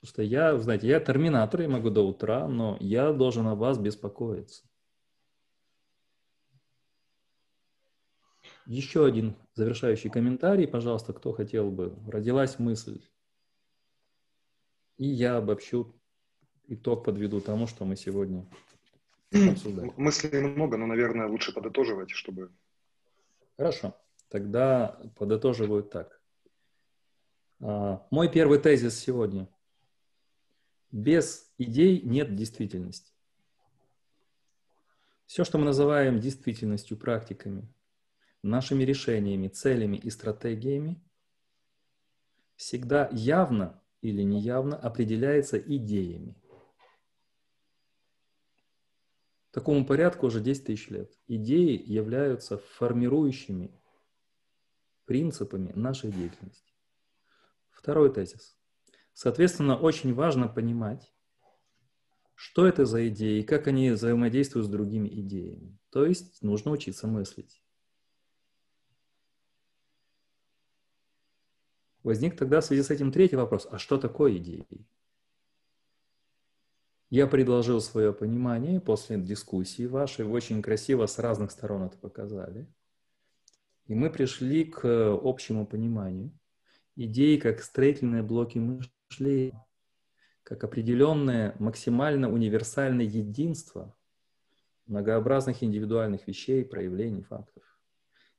Потому 0.00 0.08
что 0.12 0.22
я, 0.22 0.58
знаете, 0.58 0.86
я 0.86 1.00
терминатор, 1.00 1.62
я 1.62 1.68
могу 1.68 1.90
до 1.90 2.06
утра, 2.06 2.46
но 2.46 2.76
я 2.80 3.12
должен 3.12 3.46
о 3.46 3.54
вас 3.54 3.78
беспокоиться. 3.78 4.64
Еще 8.66 9.04
один 9.04 9.34
завершающий 9.54 10.10
комментарий, 10.10 10.66
пожалуйста, 10.66 11.12
кто 11.12 11.32
хотел 11.32 11.70
бы. 11.70 11.94
Родилась 12.06 12.58
мысль. 12.58 13.02
И 14.96 15.06
я 15.06 15.36
обобщу, 15.36 15.92
итог 16.68 17.04
подведу 17.04 17.40
тому, 17.40 17.66
что 17.66 17.84
мы 17.84 17.96
сегодня 17.96 18.46
обсуждали. 19.34 19.88
М- 19.88 19.94
Мыслей 19.96 20.40
много, 20.40 20.76
но, 20.76 20.86
наверное, 20.86 21.28
лучше 21.28 21.52
подытоживать, 21.52 22.10
чтобы... 22.10 22.52
Хорошо, 23.56 23.96
тогда 24.28 25.00
подытоживаю 25.16 25.82
так. 25.84 26.20
А, 27.60 28.06
Мой 28.10 28.30
первый 28.30 28.58
тезис 28.58 28.98
сегодня. 28.98 29.48
Без 30.90 31.52
идей 31.58 32.00
нет 32.02 32.34
действительности. 32.36 33.12
Все, 35.26 35.44
что 35.44 35.58
мы 35.58 35.64
называем 35.64 36.20
действительностью, 36.20 36.96
практиками, 36.96 37.66
нашими 38.42 38.84
решениями, 38.84 39.48
целями 39.48 39.96
и 39.96 40.10
стратегиями, 40.10 41.02
всегда 42.56 43.08
явно 43.10 43.82
или 44.02 44.22
неявно 44.22 44.76
определяется 44.76 45.58
идеями. 45.58 46.36
Такому 49.54 49.86
порядку 49.86 50.26
уже 50.26 50.40
10 50.40 50.64
тысяч 50.64 50.90
лет. 50.90 51.16
Идеи 51.28 51.80
являются 51.80 52.58
формирующими 52.58 53.80
принципами 55.04 55.70
нашей 55.76 56.10
деятельности. 56.10 56.72
Второй 57.70 58.12
тезис. 58.12 58.58
Соответственно, 59.12 59.76
очень 59.76 60.12
важно 60.12 60.48
понимать, 60.48 61.14
что 62.34 62.66
это 62.66 62.84
за 62.84 63.06
идеи, 63.06 63.42
как 63.42 63.68
они 63.68 63.92
взаимодействуют 63.92 64.66
с 64.66 64.70
другими 64.70 65.08
идеями. 65.20 65.78
То 65.90 66.04
есть 66.04 66.42
нужно 66.42 66.72
учиться 66.72 67.06
мыслить. 67.06 67.62
Возник 72.02 72.36
тогда 72.36 72.60
в 72.60 72.64
связи 72.64 72.82
с 72.82 72.90
этим 72.90 73.12
третий 73.12 73.36
вопрос. 73.36 73.68
А 73.70 73.78
что 73.78 73.98
такое 73.98 74.36
идеи? 74.38 74.84
Я 77.10 77.26
предложил 77.26 77.80
свое 77.80 78.12
понимание 78.12 78.80
после 78.80 79.18
дискуссии 79.18 79.86
вашей. 79.86 80.24
Вы 80.24 80.32
очень 80.32 80.62
красиво 80.62 81.06
с 81.06 81.18
разных 81.18 81.50
сторон 81.50 81.84
это 81.84 81.98
показали. 81.98 82.66
И 83.86 83.94
мы 83.94 84.10
пришли 84.10 84.64
к 84.64 84.82
общему 85.22 85.66
пониманию. 85.66 86.32
идеи 86.96 87.36
как 87.36 87.62
строительные 87.62 88.22
блоки 88.22 88.58
мышления, 88.58 89.64
как 90.42 90.64
определенное 90.64 91.54
максимально 91.58 92.30
универсальное 92.32 93.04
единство 93.04 93.94
многообразных 94.86 95.62
индивидуальных 95.62 96.26
вещей, 96.26 96.64
проявлений, 96.64 97.22
фактов. 97.22 97.62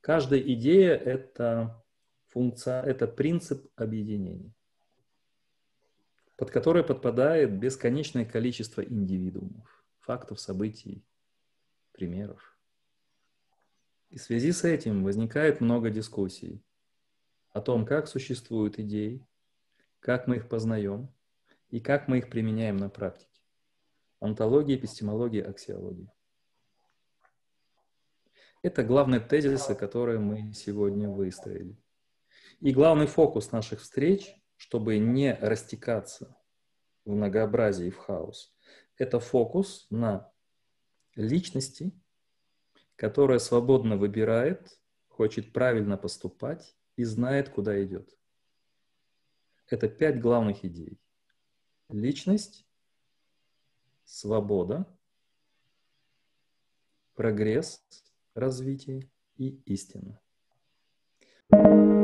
Каждая 0.02 0.40
идея— 0.40 0.96
это 0.96 1.84
функция, 2.28 2.82
это 2.84 3.08
принцип 3.08 3.68
объединения, 3.76 4.54
под 6.36 6.52
который 6.52 6.84
подпадает 6.84 7.58
бесконечное 7.58 8.26
количество 8.26 8.82
индивидуумов, 8.82 9.86
фактов, 10.00 10.40
событий, 10.40 11.06
примеров. 11.92 12.58
И 14.10 14.18
в 14.18 14.22
связи 14.22 14.52
с 14.52 14.64
этим 14.64 15.04
возникает 15.04 15.62
много 15.62 15.90
дискуссий 15.90 16.62
о 17.52 17.62
том, 17.62 17.86
как 17.86 18.08
существуют 18.08 18.80
идеи, 18.80 19.26
как 20.00 20.28
мы 20.28 20.38
их 20.38 20.50
познаем 20.50 21.10
и 21.70 21.80
как 21.80 22.08
мы 22.08 22.20
их 22.20 22.30
применяем 22.30 22.78
на 22.78 22.90
практике. 22.90 23.42
Онтология, 24.20 24.76
эпистемология, 24.76 25.48
аксиология. 25.48 26.12
Это 28.62 28.84
главные 28.84 29.20
тезисы, 29.20 29.76
которые 29.76 30.20
мы 30.20 30.54
сегодня 30.54 31.10
выстроили. 31.10 31.78
И 32.62 32.72
главный 32.72 33.06
фокус 33.06 33.52
наших 33.52 33.82
встреч, 33.82 34.36
чтобы 34.66 34.98
не 34.98 35.36
растекаться 35.36 36.36
в 37.06 37.12
многообразии 37.12 37.92
в 37.92 37.98
хаос, 37.98 38.52
это 38.98 39.20
фокус 39.20 39.86
на 39.92 40.32
личности, 41.14 41.92
которая 42.96 43.38
свободно 43.38 43.96
выбирает, 43.96 44.80
хочет 45.08 45.54
правильно 45.54 45.98
поступать 45.98 46.76
и 46.96 47.04
знает, 47.04 47.50
куда 47.50 47.84
идет. 47.84 48.10
Это 49.68 49.88
пять 49.88 50.20
главных 50.20 50.66
идей. 50.66 51.00
Личность, 51.90 52.66
свобода, 54.04 54.88
прогресс, 57.14 57.86
развитие 58.34 59.12
и 59.38 59.62
истина. 59.66 60.20
thank 61.52 61.90
you 61.90 61.95